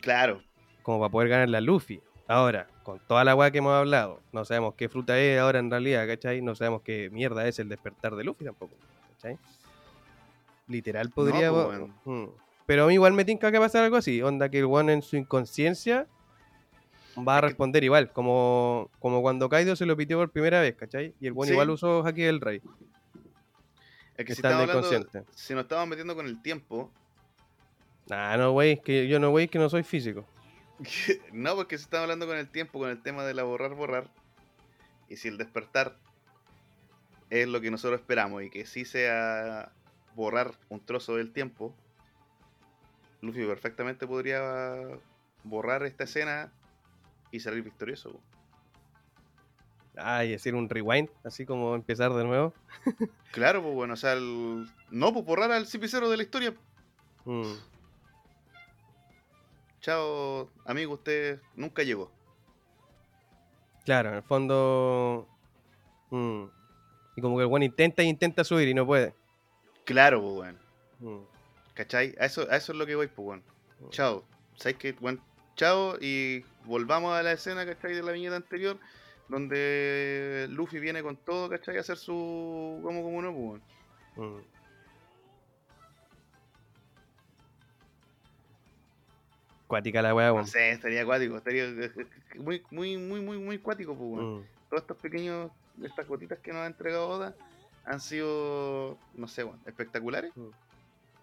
claro. 0.00 0.42
como 0.82 0.98
para 0.98 1.12
poder 1.12 1.28
ganar 1.28 1.50
la 1.50 1.60
Luffy. 1.60 2.02
Ahora, 2.28 2.66
con 2.82 2.98
toda 3.06 3.22
la 3.24 3.34
weá 3.36 3.50
que 3.52 3.58
hemos 3.58 3.72
hablado, 3.72 4.20
no 4.32 4.44
sabemos 4.44 4.74
qué 4.74 4.88
fruta 4.88 5.18
es 5.18 5.38
ahora 5.38 5.60
en 5.60 5.70
realidad, 5.70 6.06
¿cachai? 6.06 6.42
No 6.42 6.54
sabemos 6.56 6.82
qué 6.82 7.08
mierda 7.10 7.46
es 7.46 7.58
el 7.60 7.68
despertar 7.68 8.16
de 8.16 8.24
Luffy 8.24 8.44
tampoco, 8.44 8.74
¿cachai? 9.14 9.38
Literal 10.68 11.10
podría... 11.10 11.50
pues, 11.52 11.62
po- 11.62 11.68
bueno. 11.68 11.94
Mm. 12.04 12.26
Pero 12.66 12.84
a 12.84 12.86
mí 12.88 12.94
igual 12.94 13.12
me 13.12 13.24
tinca 13.24 13.52
que 13.52 13.60
pasar 13.60 13.84
algo 13.84 13.96
así, 13.96 14.20
onda 14.22 14.48
que 14.48 14.58
el 14.58 14.64
one 14.64 14.92
en 14.92 15.02
su 15.02 15.16
inconsciencia 15.16 16.08
va 17.16 17.38
a 17.38 17.40
responder 17.40 17.84
igual, 17.84 18.10
como, 18.12 18.90
como 18.98 19.22
cuando 19.22 19.48
Kaido 19.48 19.76
se 19.76 19.86
lo 19.86 19.96
pitió 19.96 20.18
por 20.18 20.30
primera 20.30 20.60
vez, 20.60 20.74
¿cachai? 20.74 21.14
Y 21.20 21.28
el 21.28 21.32
one 21.36 21.46
Sí. 21.46 21.52
igual 21.52 21.70
usó 21.70 22.04
Haki 22.04 22.22
del 22.22 22.40
Rey, 22.40 22.60
Es 24.16 24.26
que 24.26 24.34
si 24.34 24.40
estando 24.40 24.64
estamos 24.64 24.84
hablando, 24.86 24.96
inconsciente. 25.06 25.32
si 25.36 25.54
nos 25.54 25.62
estamos 25.62 25.86
metiendo 25.86 26.16
con 26.16 26.26
el 26.26 26.42
tiempo, 26.42 26.90
Nah, 28.08 28.36
no, 28.36 28.52
wey, 28.52 28.78
que 28.78 29.06
yo 29.08 29.18
no, 29.20 29.30
wey, 29.30 29.48
que 29.48 29.58
no 29.58 29.68
soy 29.68 29.82
físico. 29.84 30.24
no, 31.32 31.54
porque 31.56 31.78
se 31.78 31.84
está 31.84 32.02
hablando 32.02 32.26
con 32.26 32.36
el 32.36 32.48
tiempo, 32.48 32.78
con 32.78 32.90
el 32.90 33.02
tema 33.02 33.24
de 33.24 33.34
la 33.34 33.42
borrar, 33.42 33.74
borrar. 33.74 34.08
Y 35.08 35.16
si 35.16 35.28
el 35.28 35.38
despertar 35.38 35.96
es 37.30 37.48
lo 37.48 37.60
que 37.60 37.70
nosotros 37.70 38.00
esperamos 38.00 38.42
y 38.42 38.50
que 38.50 38.66
sí 38.66 38.84
sea 38.84 39.72
borrar 40.14 40.52
un 40.68 40.84
trozo 40.84 41.16
del 41.16 41.32
tiempo, 41.32 41.74
Luffy 43.20 43.44
perfectamente 43.46 44.06
podría 44.06 44.82
borrar 45.44 45.84
esta 45.84 46.04
escena 46.04 46.52
y 47.30 47.40
salir 47.40 47.62
victorioso. 47.62 48.20
Ah, 49.96 50.24
y 50.24 50.30
decir 50.32 50.54
un 50.54 50.68
rewind, 50.68 51.08
así 51.24 51.46
como 51.46 51.74
empezar 51.74 52.12
de 52.12 52.24
nuevo. 52.24 52.52
Claro, 53.32 53.62
pues 53.62 53.74
bueno, 53.74 53.94
o 53.94 53.96
sea, 53.96 54.12
el- 54.12 54.68
no, 54.90 55.12
pues 55.12 55.24
borrar 55.24 55.50
al 55.52 55.66
CP0 55.66 56.10
de 56.10 56.16
la 56.16 56.22
historia. 56.22 56.54
Mm. 57.24 57.52
Chao, 59.86 60.50
amigo, 60.64 60.94
usted 60.94 61.38
nunca 61.54 61.84
llegó. 61.84 62.10
Claro, 63.84 64.08
en 64.08 64.16
el 64.16 64.22
fondo. 64.24 65.28
mm, 66.10 66.42
Y 67.14 67.20
como 67.20 67.36
que 67.36 67.44
el 67.44 67.52
one 67.52 67.66
intenta 67.66 68.02
e 68.02 68.06
intenta 68.06 68.42
subir 68.42 68.66
y 68.66 68.74
no 68.74 68.84
puede. 68.84 69.14
Claro, 69.84 70.20
pues 70.20 70.34
bueno. 70.34 70.58
Mm, 70.98 71.24
¿Cachai? 71.74 72.16
A 72.18 72.26
eso, 72.26 72.50
a 72.50 72.56
eso 72.56 72.72
es 72.72 72.78
lo 72.78 72.84
que 72.84 72.96
voy, 72.96 73.06
pues 73.06 73.24
bueno. 73.24 73.42
Chao. 73.90 74.24
¿Sabes 74.56 74.76
qué? 74.76 74.90
Bueno, 74.90 75.22
chao 75.54 75.96
y 76.00 76.44
volvamos 76.64 77.14
a 77.14 77.22
la 77.22 77.30
escena, 77.30 77.64
¿cachai? 77.64 77.94
De 77.94 78.02
la 78.02 78.10
viñeta 78.10 78.34
anterior, 78.34 78.80
donde 79.28 80.48
Luffy 80.50 80.80
viene 80.80 81.04
con 81.04 81.16
todo, 81.16 81.48
¿cachai? 81.48 81.76
A 81.76 81.82
hacer 81.82 81.96
su... 81.96 82.80
como 82.82 83.04
como 83.04 83.22
no, 83.22 83.32
pues. 83.32 84.42
Cuática 89.66 90.00
la 90.02 90.14
weá, 90.14 90.28
No 90.28 90.34
weón. 90.34 90.46
sé, 90.46 90.70
estaría 90.70 91.02
acuático, 91.02 91.36
estaría 91.36 91.64
muy, 92.36 92.62
muy, 92.70 92.96
muy, 92.98 93.20
muy, 93.20 93.38
muy 93.38 93.58
cuático, 93.58 93.96
pues 93.96 94.08
bueno. 94.10 94.38
Mm. 94.38 94.44
Todos 94.70 94.82
estos 94.82 94.96
pequeños, 94.98 95.50
estas 95.82 96.06
gotitas 96.06 96.38
que 96.40 96.52
nos 96.52 96.62
ha 96.62 96.66
entregado 96.66 97.08
Oda 97.08 97.34
han 97.84 98.00
sido, 98.00 98.98
no 99.14 99.28
sé, 99.28 99.42
bueno, 99.44 99.60
espectaculares. 99.66 100.32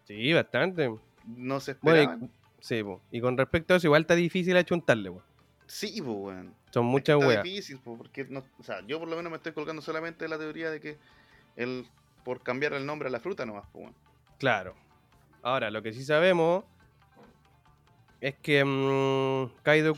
Sí, 0.06 0.34
bastante. 0.34 0.94
No 1.26 1.60
se 1.60 1.76
Bueno, 1.82 2.00
esperaban. 2.02 2.24
y, 2.26 2.30
sí, 2.64 2.84
po. 2.84 3.02
y 3.12 3.22
con 3.22 3.38
respecto 3.38 3.74
a 3.74 3.78
eso, 3.78 3.88
igual 3.88 4.02
está 4.02 4.16
difícil 4.16 4.56
achuntarle, 4.58 5.10
weón. 5.10 5.24
Sí, 5.68 6.02
pues 6.02 6.18
bueno. 6.18 6.52
Son 6.72 6.86
Es 6.86 6.92
muchas 6.92 7.18
weas. 7.18 7.44
difícil, 7.44 7.80
po, 7.80 7.98
porque 7.98 8.26
no, 8.26 8.44
o 8.60 8.64
sea, 8.64 8.82
yo 8.86 9.00
por 9.00 9.08
lo 9.08 9.16
menos 9.16 9.32
me 9.32 9.38
estoy 9.38 9.54
colgando 9.54 9.82
solamente 9.82 10.26
de 10.26 10.30
la 10.30 10.38
teoría 10.38 10.70
de 10.70 10.80
que 10.82 10.98
el 11.56 11.86
por 12.26 12.42
cambiar 12.42 12.74
el 12.74 12.86
nombre 12.86 13.08
a 13.10 13.12
la 13.12 13.20
fruta 13.20 13.46
nomás, 13.46 13.66
pues 13.72 13.84
bueno. 13.84 13.96
Claro. 14.40 14.76
Ahora, 15.42 15.70
lo 15.72 15.82
que 15.82 15.92
sí 15.94 16.04
sabemos 16.06 16.64
es 18.24 18.36
que 18.36 18.64
mm, 18.64 19.62
Kaido 19.64 19.92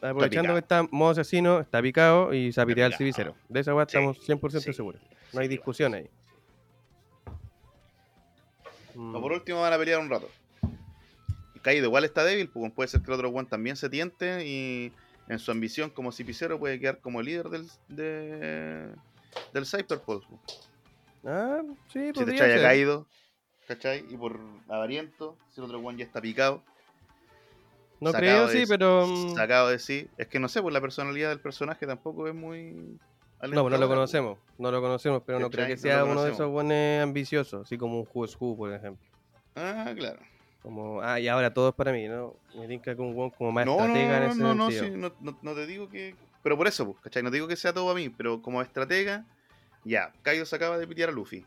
aprovechando 0.00 0.52
que 0.54 0.58
está 0.60 0.84
modo 0.90 1.10
asesino, 1.10 1.58
está 1.58 1.82
picado 1.82 2.32
y 2.32 2.52
se 2.52 2.60
ha 2.60 2.66
piteado 2.66 2.86
al 2.86 2.92
picado. 2.92 2.98
cibicero. 2.98 3.36
De 3.48 3.60
esa 3.60 3.74
weá 3.74 3.86
Sí, 3.86 3.96
estamos 3.98 4.18
100% 4.28 4.60
sí, 4.60 4.72
seguros. 4.72 5.02
No 5.32 5.40
hay 5.40 5.46
sí, 5.46 5.50
discusión 5.50 5.94
ahí. 5.94 6.08
Mm, 8.94 9.14
O 9.16 9.20
por 9.20 9.32
último 9.32 9.60
van 9.60 9.72
a 9.72 9.78
pelear 9.78 10.00
un 10.00 10.10
rato. 10.10 10.28
Kaido 11.62 11.86
igual 11.86 12.04
está 12.04 12.24
débil, 12.24 12.48
pues 12.48 12.72
puede 12.72 12.88
ser 12.88 13.00
que 13.02 13.08
el 13.08 13.14
otro 13.14 13.28
one 13.30 13.48
también 13.48 13.76
se 13.76 13.90
tiente 13.90 14.46
y 14.46 14.92
en 15.28 15.38
su 15.38 15.50
ambición 15.50 15.90
como 15.90 16.12
cipicero 16.12 16.58
puede 16.58 16.80
quedar 16.80 17.00
como 17.00 17.20
líder 17.20 17.48
del, 17.50 17.68
de, 17.88 18.88
del 19.52 19.66
Cyberpunk. 19.66 20.24
po. 20.24 20.40
Ah, 21.24 21.62
sí, 21.92 22.12
Si 22.16 22.24
te 22.24 22.32
echas 22.32 22.58
a. 22.58 22.62
Kaido, 22.62 23.06
¿cachai? 23.70 24.04
Y 24.10 24.16
por 24.16 24.38
avariento, 24.68 25.36
si 25.50 25.60
el 25.60 25.66
otro 25.66 25.78
one 25.78 25.96
ya 25.96 26.04
está 26.04 26.20
picado, 26.20 26.60
No 28.00 28.12
creo, 28.12 28.48
sí, 28.48 28.64
pero. 28.68 29.06
mm, 29.06 29.34
Sacado 29.36 29.68
de 29.68 29.78
sí. 29.78 30.08
Es 30.18 30.26
que 30.26 30.40
no 30.40 30.48
sé, 30.48 30.60
pues 30.60 30.72
la 30.72 30.80
personalidad 30.80 31.28
del 31.28 31.40
personaje 31.40 31.86
tampoco 31.86 32.26
es 32.26 32.34
muy. 32.34 32.72
No, 32.72 32.98
pues 33.40 33.52
no 33.52 33.62
lo 33.70 33.70
pues. 33.78 33.88
conocemos. 33.88 34.38
No 34.58 34.70
lo 34.72 34.80
conocemos, 34.80 35.22
pero 35.24 35.38
no 35.38 35.50
creo 35.50 35.66
que 35.66 35.76
No 35.76 35.80
sea 35.80 36.04
uno 36.04 36.24
de 36.24 36.32
esos 36.32 36.50
buenos 36.50 37.02
ambiciosos, 37.02 37.62
así 37.66 37.78
como 37.78 38.00
un 38.00 38.08
Who's 38.12 38.36
Who, 38.40 38.56
por 38.56 38.72
ejemplo. 38.72 39.06
Ah, 39.54 39.92
claro. 39.96 40.18
Como, 40.62 41.00
ah, 41.00 41.18
y 41.20 41.28
ahora 41.28 41.54
todo 41.54 41.68
es 41.70 41.74
para 41.74 41.92
mí, 41.92 42.06
¿no? 42.08 42.34
Me 42.54 42.66
tinca 42.68 42.94
que 42.94 43.00
un 43.00 43.30
como 43.30 43.52
más 43.52 43.64
No, 43.64 43.76
no, 43.76 43.84
estratega 43.86 44.16
en 44.16 44.22
no, 44.24 44.30
ese 44.32 44.42
no, 44.42 44.54
no, 44.54 44.70
sentido. 44.70 44.84
sí, 44.84 45.00
no, 45.00 45.12
no, 45.20 45.38
no 45.40 45.54
te 45.54 45.66
digo 45.66 45.88
que. 45.88 46.16
Pero 46.42 46.56
por 46.56 46.66
eso, 46.66 46.84
pues, 46.86 46.98
¿cachai? 47.02 47.22
No 47.22 47.30
te 47.30 47.36
digo 47.36 47.48
que 47.48 47.56
sea 47.56 47.72
todo 47.72 47.88
a 47.90 47.94
mí, 47.94 48.08
pero 48.10 48.42
como 48.42 48.60
estratega, 48.60 49.24
ya, 49.84 50.12
Kaido 50.22 50.44
se 50.44 50.56
acaba 50.56 50.76
de 50.78 50.86
pitear 50.86 51.10
a 51.10 51.12
Luffy. 51.12 51.46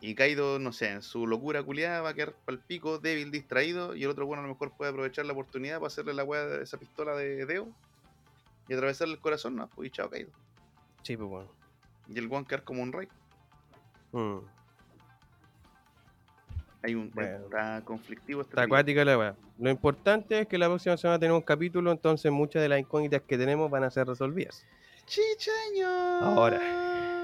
Y 0.00 0.14
Kaido, 0.14 0.58
no 0.58 0.72
sé, 0.72 0.90
en 0.90 1.02
su 1.02 1.26
locura 1.26 1.62
culiada 1.62 2.02
va 2.02 2.10
a 2.10 2.14
quedar 2.14 2.34
pal 2.44 2.58
pico, 2.58 2.98
débil, 2.98 3.30
distraído. 3.30 3.94
Y 3.94 4.04
el 4.04 4.10
otro 4.10 4.26
bueno 4.26 4.40
a 4.40 4.46
lo 4.46 4.52
mejor 4.52 4.72
puede 4.76 4.90
aprovechar 4.90 5.24
la 5.24 5.32
oportunidad 5.32 5.76
para 5.76 5.86
hacerle 5.86 6.12
la 6.12 6.24
weá 6.24 6.44
de 6.44 6.62
esa 6.62 6.76
pistola 6.76 7.16
de 7.16 7.46
Deo 7.46 7.68
y 8.68 8.74
atravesarle 8.74 9.14
el 9.14 9.20
corazón, 9.20 9.56
¿no? 9.56 9.68
Pues 9.68 9.88
y 9.88 9.90
chao, 9.90 10.10
Kaido. 10.10 10.30
Sí, 11.02 11.16
pues 11.16 11.28
bueno. 11.28 11.50
Y 12.08 12.18
el 12.18 12.30
one 12.30 12.46
quedar 12.46 12.62
como 12.62 12.82
un 12.82 12.92
rey. 12.92 13.08
Mm. 14.12 14.38
Hay 16.82 16.94
un. 16.94 17.10
Bueno. 17.12 17.46
Está 17.46 17.82
conflictivo 17.84 18.42
este 18.42 18.52
Está 18.52 18.62
acuática 18.62 19.04
la 19.04 19.18
weá. 19.18 19.36
Lo 19.58 19.70
importante 19.70 20.40
es 20.40 20.46
que 20.46 20.58
la 20.58 20.66
próxima 20.66 20.96
semana 20.96 21.18
tenemos 21.18 21.40
un 21.40 21.46
capítulo, 21.46 21.90
entonces 21.90 22.30
muchas 22.30 22.62
de 22.62 22.68
las 22.68 22.78
incógnitas 22.78 23.22
que 23.22 23.38
tenemos 23.38 23.70
van 23.70 23.84
a 23.84 23.90
ser 23.90 24.06
resolvidas. 24.06 24.66
Chichaño. 25.06 25.88
Ahora. 26.20 27.15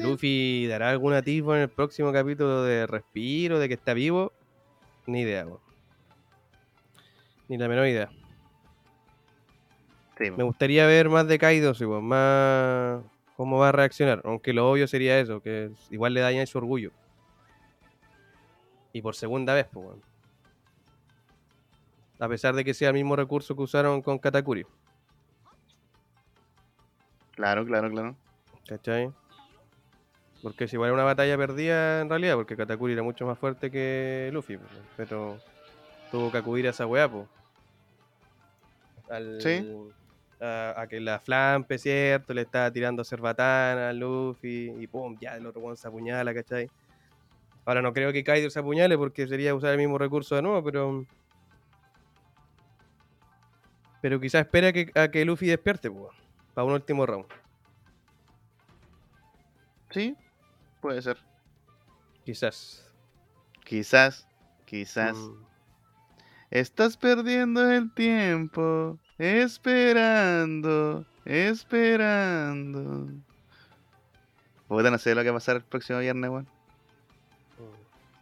Luffy 0.00 0.66
dará 0.66 0.90
algún 0.90 1.12
atisbo 1.14 1.54
en 1.54 1.62
el 1.62 1.68
próximo 1.68 2.12
capítulo 2.12 2.62
de 2.62 2.86
respiro, 2.86 3.58
de 3.58 3.68
que 3.68 3.74
está 3.74 3.94
vivo. 3.94 4.32
Ni 5.06 5.20
idea, 5.22 5.46
weón. 5.46 5.60
Ni 7.48 7.58
la 7.58 7.68
menor 7.68 7.86
idea. 7.86 8.10
Sí, 10.18 10.30
Me 10.30 10.44
gustaría 10.44 10.86
ver 10.86 11.08
más 11.08 11.26
de 11.26 11.38
Kaido, 11.38 11.74
sí, 11.74 11.84
más 11.86 13.02
cómo 13.36 13.58
va 13.58 13.70
a 13.70 13.72
reaccionar. 13.72 14.20
Aunque 14.24 14.52
lo 14.52 14.70
obvio 14.70 14.86
sería 14.86 15.18
eso, 15.18 15.40
que 15.40 15.70
igual 15.90 16.12
le 16.14 16.20
daña 16.20 16.44
su 16.46 16.58
orgullo. 16.58 16.92
Y 18.92 19.00
por 19.02 19.14
segunda 19.14 19.54
vez, 19.54 19.66
pues. 19.72 19.86
A 22.18 22.28
pesar 22.28 22.54
de 22.54 22.64
que 22.64 22.74
sea 22.74 22.88
el 22.88 22.94
mismo 22.94 23.16
recurso 23.16 23.56
que 23.56 23.62
usaron 23.62 24.02
con 24.02 24.18
Katakuri, 24.18 24.66
Claro, 27.34 27.64
claro, 27.64 27.90
claro. 27.90 28.16
¿cachai? 28.68 29.10
Porque 30.42 30.64
es 30.64 30.72
igual 30.72 30.92
una 30.92 31.04
batalla 31.04 31.36
perdida 31.36 32.00
en 32.00 32.08
realidad, 32.08 32.34
porque 32.36 32.56
Katakuri 32.56 32.94
era 32.94 33.02
mucho 33.02 33.26
más 33.26 33.38
fuerte 33.38 33.70
que 33.70 34.30
Luffy, 34.32 34.58
pero 34.96 35.38
tuvo 36.10 36.32
que 36.32 36.38
acudir 36.38 36.66
a 36.66 36.70
esa 36.70 36.86
weá, 36.86 37.08
pues. 37.10 37.26
Al, 39.10 39.40
Sí. 39.40 39.66
a, 40.40 40.80
a 40.80 40.86
que 40.86 41.00
la 41.00 41.20
flampe, 41.20 41.76
¿cierto? 41.78 42.32
Le 42.32 42.42
estaba 42.42 42.70
tirando 42.72 43.04
cerbatana 43.04 43.90
a 43.90 43.92
Luffy 43.92 44.72
y 44.78 44.86
pum, 44.86 45.16
ya 45.20 45.36
el 45.36 45.46
otro 45.46 45.60
weón 45.60 45.76
se 45.76 45.88
apuñala, 45.88 46.32
¿cachai? 46.32 46.70
Ahora 47.66 47.82
no 47.82 47.92
creo 47.92 48.12
que 48.12 48.24
Kaido 48.24 48.48
se 48.48 48.58
apuñale 48.58 48.96
porque 48.96 49.26
sería 49.26 49.54
usar 49.54 49.72
el 49.72 49.78
mismo 49.78 49.98
recurso 49.98 50.36
de 50.36 50.42
nuevo, 50.42 50.64
pero. 50.64 51.04
Pero 54.00 54.18
quizás 54.18 54.42
espera 54.46 54.72
que, 54.72 54.90
a 54.94 55.08
que 55.08 55.24
Luffy 55.26 55.46
despierte, 55.46 55.90
pues, 55.90 56.10
para 56.54 56.64
un 56.64 56.72
último 56.72 57.04
round. 57.04 57.26
Sí, 59.90 60.16
puede 60.80 61.02
ser. 61.02 61.18
Quizás. 62.24 62.86
Quizás, 63.64 64.26
quizás. 64.64 65.16
Mm. 65.16 65.44
Estás 66.50 66.96
perdiendo 66.96 67.70
el 67.70 67.92
tiempo, 67.94 68.98
esperando, 69.18 71.06
esperando. 71.24 73.08
Puta, 74.66 74.90
no 74.90 74.98
sé 74.98 75.14
lo 75.14 75.22
que 75.22 75.30
va 75.30 75.36
a 75.36 75.38
pasar 75.38 75.56
el 75.56 75.62
próximo 75.62 76.00
viernes, 76.00 76.30
weón. 76.30 76.48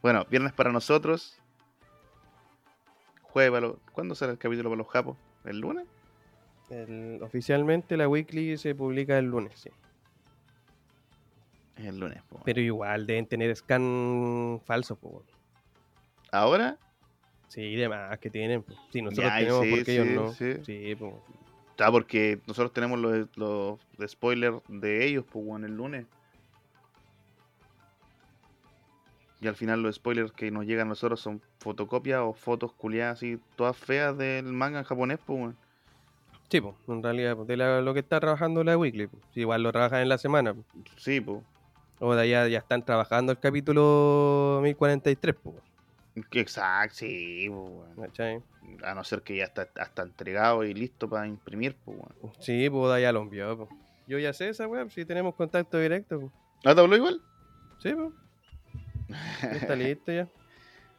Bueno, 0.02 0.26
viernes 0.30 0.52
para 0.52 0.70
nosotros. 0.72 1.38
Jueves 3.22 3.50
para 3.50 3.66
los... 3.68 3.76
¿Cuándo 3.92 4.14
sale 4.14 4.32
el 4.32 4.38
capítulo 4.38 4.70
para 4.70 4.78
los 4.78 4.88
japos? 4.88 5.16
¿El 5.44 5.60
lunes? 5.60 5.86
El- 6.70 7.20
oficialmente 7.22 7.96
la 7.96 8.08
weekly 8.08 8.58
se 8.58 8.74
publica 8.74 9.18
el 9.18 9.26
lunes, 9.26 9.58
sí. 9.58 9.70
El 11.78 11.98
lunes, 11.98 12.22
po. 12.28 12.40
Pero 12.44 12.60
igual 12.60 13.06
deben 13.06 13.26
tener 13.26 13.54
scan 13.56 14.60
falsos, 14.64 14.98
pues. 14.98 15.24
¿Ahora? 16.32 16.76
Sí, 17.48 17.74
demás 17.76 18.18
que 18.18 18.30
tienen. 18.30 18.62
po. 18.62 18.74
Sí, 18.92 19.00
nosotros 19.00 19.30
Ya, 19.32 19.38
tenemos 19.38 19.64
sí, 19.64 19.70
porque 19.70 19.92
ellos 19.92 20.06
no. 20.08 20.32
sí. 20.34 20.64
Sí, 20.64 20.94
pues. 20.96 21.14
Ah, 21.80 21.92
porque 21.92 22.40
nosotros 22.46 22.72
tenemos 22.72 22.98
los, 22.98 23.28
los 23.36 23.78
de 23.96 24.08
spoiler 24.08 24.54
de 24.68 25.06
ellos, 25.06 25.24
pues, 25.30 25.62
el 25.62 25.76
lunes. 25.76 26.06
Y 29.40 29.46
al 29.46 29.54
final 29.54 29.80
los 29.82 29.94
spoilers 29.94 30.32
que 30.32 30.50
nos 30.50 30.66
llegan 30.66 30.88
a 30.88 30.90
nosotros 30.90 31.20
son 31.20 31.40
fotocopias 31.60 32.20
o 32.22 32.32
fotos 32.34 32.72
culiadas 32.72 33.18
así, 33.18 33.38
todas 33.54 33.76
feas 33.76 34.18
del 34.18 34.46
manga 34.46 34.80
en 34.80 34.84
japonés, 34.84 35.20
pues. 35.24 35.54
Sí, 36.50 36.60
pues, 36.60 36.74
en 36.88 37.02
realidad, 37.02 37.36
po, 37.36 37.44
de 37.44 37.56
la- 37.56 37.80
lo 37.80 37.94
que 37.94 38.00
está 38.00 38.18
trabajando 38.18 38.64
la 38.64 38.76
weekly. 38.76 39.06
po. 39.06 39.18
Sí, 39.32 39.40
igual 39.40 39.62
lo 39.62 39.70
trabajan 39.70 40.00
en 40.00 40.08
la 40.08 40.18
semana. 40.18 40.54
po. 40.54 40.64
Sí, 40.96 41.20
pues. 41.20 41.38
O 42.00 42.14
de 42.14 42.22
allá 42.22 42.46
ya 42.48 42.58
están 42.58 42.84
trabajando 42.84 43.32
el 43.32 43.38
capítulo 43.38 44.60
1043, 44.62 45.34
pues. 45.42 45.56
Exacto, 46.32 46.96
sí, 46.96 47.48
pues. 47.50 48.10
A 48.84 48.94
no 48.94 49.04
ser 49.04 49.22
que 49.22 49.36
ya 49.36 49.44
está 49.44 49.68
hasta 49.76 50.02
entregado 50.02 50.64
y 50.64 50.74
listo 50.74 51.08
para 51.08 51.26
imprimir, 51.26 51.76
pues. 51.84 51.98
Sí, 52.40 52.68
pues 52.70 52.88
de 52.90 52.96
allá 52.96 53.12
lo 53.12 53.22
envió, 53.22 53.56
po. 53.56 53.68
Yo 54.06 54.18
ya 54.18 54.32
sé 54.32 54.48
esa 54.48 54.66
web, 54.66 54.90
si 54.90 55.04
tenemos 55.04 55.34
contacto 55.34 55.78
directo. 55.78 56.32
¿Ah, 56.64 56.74
te 56.74 56.80
habló 56.80 56.96
igual? 56.96 57.20
Sí, 57.78 57.92
pues. 57.94 58.08
Ya 59.42 59.52
está 59.52 59.76
listo 59.76 60.12
ya. 60.12 60.28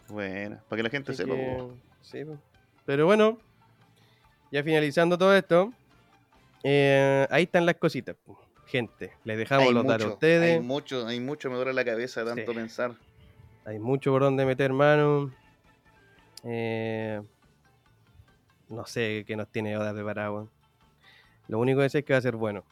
Bueno, 0.09 0.59
para 0.67 0.77
que 0.77 0.83
la 0.83 0.89
gente 0.89 1.11
Así 1.11 1.23
sepa, 1.23 1.35
que, 1.35 1.55
po. 1.57 1.77
sí, 2.01 2.25
po. 2.25 2.37
Pero 2.85 3.05
bueno, 3.05 3.37
ya 4.51 4.63
finalizando 4.63 5.17
todo 5.17 5.35
esto, 5.35 5.71
eh, 6.63 7.27
ahí 7.29 7.43
están 7.43 7.65
las 7.65 7.75
cositas. 7.75 8.15
Gente, 8.69 9.11
les 9.23 9.37
dejamos 9.37 9.67
Hay 9.69 9.73
los 9.73 9.85
datos 9.85 10.05
a 10.07 10.13
ustedes. 10.13 10.53
hay 10.57 10.59
mucho, 10.61 11.07
hay 11.07 11.19
mucho, 11.19 11.49
me 11.49 11.55
duele 11.55 11.73
la 11.73 11.83
cabeza 11.83 12.23
de 12.23 12.27
tanto 12.35 12.51
Sí. 12.51 12.57
pensar. 12.57 12.91
Hay 13.65 13.79
mucho 13.79 14.11
por 14.11 14.21
donde 14.21 14.45
meter 14.45 14.71
mano. 14.73 15.31
Eh, 16.43 17.19
no 18.69 18.85
sé 18.85 19.23
qué 19.25 19.35
nos 19.35 19.47
tiene 19.49 19.75
Oda 19.75 19.91
preparado. 19.93 20.33
weón. 20.35 20.49
Lo 21.47 21.57
único 21.57 21.81
que 21.81 21.89
sé 21.89 21.99
es 21.99 22.05
que 22.05 22.13
va 22.13 22.19
a 22.19 22.21
ser 22.21 22.35
bueno. 22.35 22.63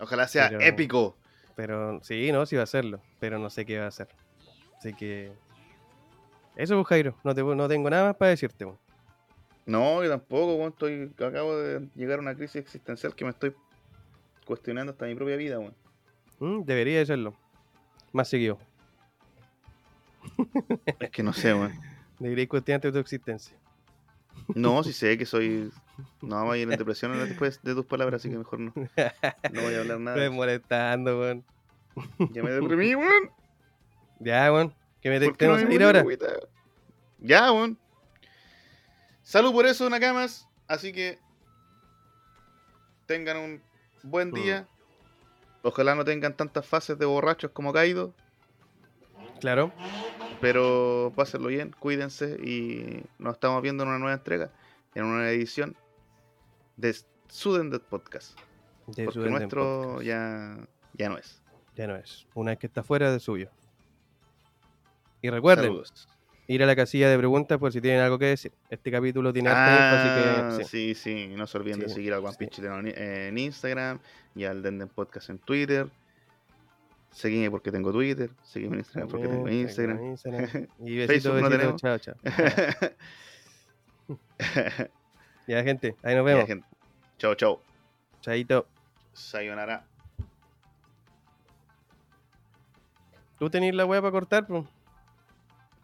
Ojalá 0.00 0.26
sea 0.26 0.48
Pero- 0.48 0.60
épico. 0.60 1.16
Pero 1.54 2.00
sí, 2.02 2.32
no, 2.32 2.44
sí 2.46 2.56
va 2.56 2.64
a 2.64 2.66
serlo. 2.66 3.00
Pero 3.20 3.38
no 3.38 3.48
sé 3.48 3.64
qué 3.64 3.78
va 3.78 3.84
a 3.84 3.88
hacer. 3.88 4.08
Así 4.76 4.92
que. 4.94 5.32
Eso, 6.56 6.74
pues, 6.74 6.88
Jairo. 6.88 7.14
No, 7.22 7.32
te, 7.34 7.42
no 7.44 7.68
tengo 7.68 7.88
nada 7.90 8.06
más 8.08 8.16
para 8.16 8.30
decirte. 8.30 8.66
No, 9.66 10.02
yo 10.02 10.10
tampoco. 10.10 10.66
Estoy, 10.66 11.12
acabo 11.16 11.56
de 11.56 11.86
llegar 11.94 12.18
a 12.18 12.22
una 12.22 12.34
crisis 12.34 12.56
existencial 12.56 13.14
que 13.14 13.24
me 13.24 13.30
estoy 13.30 13.54
cuestionando 14.50 14.90
hasta 14.90 15.06
mi 15.06 15.14
propia 15.14 15.36
vida, 15.36 15.60
weón. 15.60 15.76
Mm, 16.40 16.64
debería 16.64 16.98
de 16.98 17.06
serlo. 17.06 17.36
Más 18.12 18.28
seguido. 18.28 18.58
Es 20.98 21.10
que 21.10 21.22
no 21.22 21.32
sé, 21.32 21.54
weón. 21.54 21.72
Debería 22.18 22.48
cuestionarte 22.48 22.90
tu 22.90 22.98
existencia. 22.98 23.56
No, 24.56 24.82
si 24.82 24.92
sé 24.92 25.16
que 25.16 25.24
soy. 25.24 25.70
No, 26.20 26.34
vamos 26.34 26.54
a 26.54 26.58
ir 26.58 26.64
en 26.64 26.76
depresión 26.76 27.16
después 27.28 27.62
de 27.62 27.74
tus 27.76 27.86
palabras, 27.86 28.20
así 28.20 28.28
que 28.28 28.38
mejor 28.38 28.58
no. 28.58 28.72
No 29.52 29.62
voy 29.62 29.74
a 29.74 29.80
hablar 29.80 30.00
nada. 30.00 30.16
Estoy 30.16 30.36
molestando, 30.36 31.20
weón. 31.20 31.44
Ya 32.32 32.42
me 32.42 32.50
deprimí, 32.50 32.96
weón. 32.96 33.30
Ya, 34.18 34.52
weón. 34.52 34.74
Que 35.00 35.10
me 35.10 35.20
¿Por 35.20 35.36
qué 35.36 35.46
tenemos 35.46 35.62
no 35.62 35.72
ir 35.72 35.82
ahora. 35.84 36.00
agüita? 36.00 36.26
Ya, 37.20 37.52
weón. 37.52 37.78
Salud 39.22 39.52
por 39.52 39.66
eso, 39.66 39.88
Nakamas. 39.88 40.48
Así 40.66 40.92
que 40.92 41.20
tengan 43.06 43.36
un 43.36 43.69
buen 44.02 44.30
Mm. 44.30 44.34
día. 44.34 44.68
Ojalá 45.62 45.94
no 45.94 46.04
tengan 46.04 46.34
tantas 46.36 46.66
fases 46.66 46.98
de 46.98 47.06
borrachos 47.06 47.50
como 47.50 47.72
Kaido. 47.72 48.12
Claro. 49.40 49.72
Pero 50.40 51.12
pásenlo 51.14 51.48
bien, 51.48 51.74
cuídense 51.78 52.38
y 52.42 53.02
nos 53.18 53.34
estamos 53.34 53.60
viendo 53.62 53.82
en 53.82 53.90
una 53.90 53.98
nueva 53.98 54.14
entrega, 54.14 54.50
en 54.94 55.04
una 55.04 55.28
edición 55.30 55.76
de 56.76 56.96
Sudden 57.28 57.70
Dead 57.70 57.80
Podcast. 57.82 58.38
De 58.86 59.04
Porque 59.04 59.28
nuestro 59.30 59.82
Podcast. 59.82 60.02
ya, 60.06 60.56
ya 60.94 61.08
no 61.10 61.18
es. 61.18 61.42
Ya 61.76 61.86
no 61.86 61.96
es. 61.96 62.26
Una 62.34 62.52
vez 62.52 62.58
que 62.58 62.66
está 62.66 62.82
fuera 62.82 63.12
de 63.12 63.20
suyo. 63.20 63.50
Y 65.22 65.28
recuerden, 65.30 65.66
Saludos. 65.66 66.08
Ir 66.54 66.62
a 66.64 66.66
la 66.66 66.74
casilla 66.74 67.08
de 67.08 67.16
preguntas 67.16 67.58
por 67.58 67.72
si 67.72 67.80
tienen 67.80 68.00
algo 68.00 68.18
que 68.18 68.26
decir. 68.26 68.52
Este 68.68 68.90
capítulo 68.90 69.32
tiene 69.32 69.50
Ah, 69.50 70.48
así 70.48 70.58
que 70.58 70.64
sí. 70.64 70.94
sí, 70.94 71.28
sí, 71.28 71.34
no 71.36 71.46
se 71.46 71.58
olviden 71.58 71.78
de 71.80 71.88
seguir 71.88 72.12
al 72.12 72.20
One 72.20 72.32
sí. 72.32 72.38
Piece 72.38 72.50
Chileno 72.50 72.80
en, 72.84 73.38
Instagram 73.38 74.00
y 74.34 74.44
al 74.44 74.62
Denden 74.62 74.88
Podcast 74.88 75.30
en 75.30 75.38
Twitter. 75.38 75.88
Seguime 77.12 77.50
porque 77.50 77.70
tengo 77.70 77.92
Twitter, 77.92 78.30
seguime 78.42 78.74
en 78.74 78.78
Instagram 78.80 79.08
porque 79.08 79.28
tengo 79.28 79.48
Instagram. 79.48 79.96
tengo 79.96 80.10
Instagram. 80.10 80.66
Y 80.84 81.06
Facebook 81.06 81.08
besitos, 81.08 81.42
no 81.42 81.50
tenemos. 81.50 81.80
Chao, 81.80 81.98
chao. 81.98 82.14
Ya, 85.46 85.62
gente, 85.64 85.96
ahí 86.02 86.14
nos 86.14 86.24
Ya, 86.26 86.34
vemos. 86.34 86.46
gente. 86.46 86.66
Chau, 87.18 87.34
chau. 87.34 87.60
Chaito. 88.20 88.66
Sayonara. 89.12 89.84
¿Tú 93.38 93.50
tenés 93.50 93.74
la 93.74 93.84
weá 93.84 94.00
para 94.00 94.12
cortar, 94.12 94.46
pues? 94.46 94.64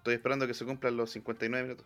Estoy 0.06 0.14
esperando 0.14 0.46
que 0.46 0.54
se 0.54 0.64
cumplan 0.64 0.96
los 0.96 1.10
59 1.10 1.64
minutos. 1.64 1.84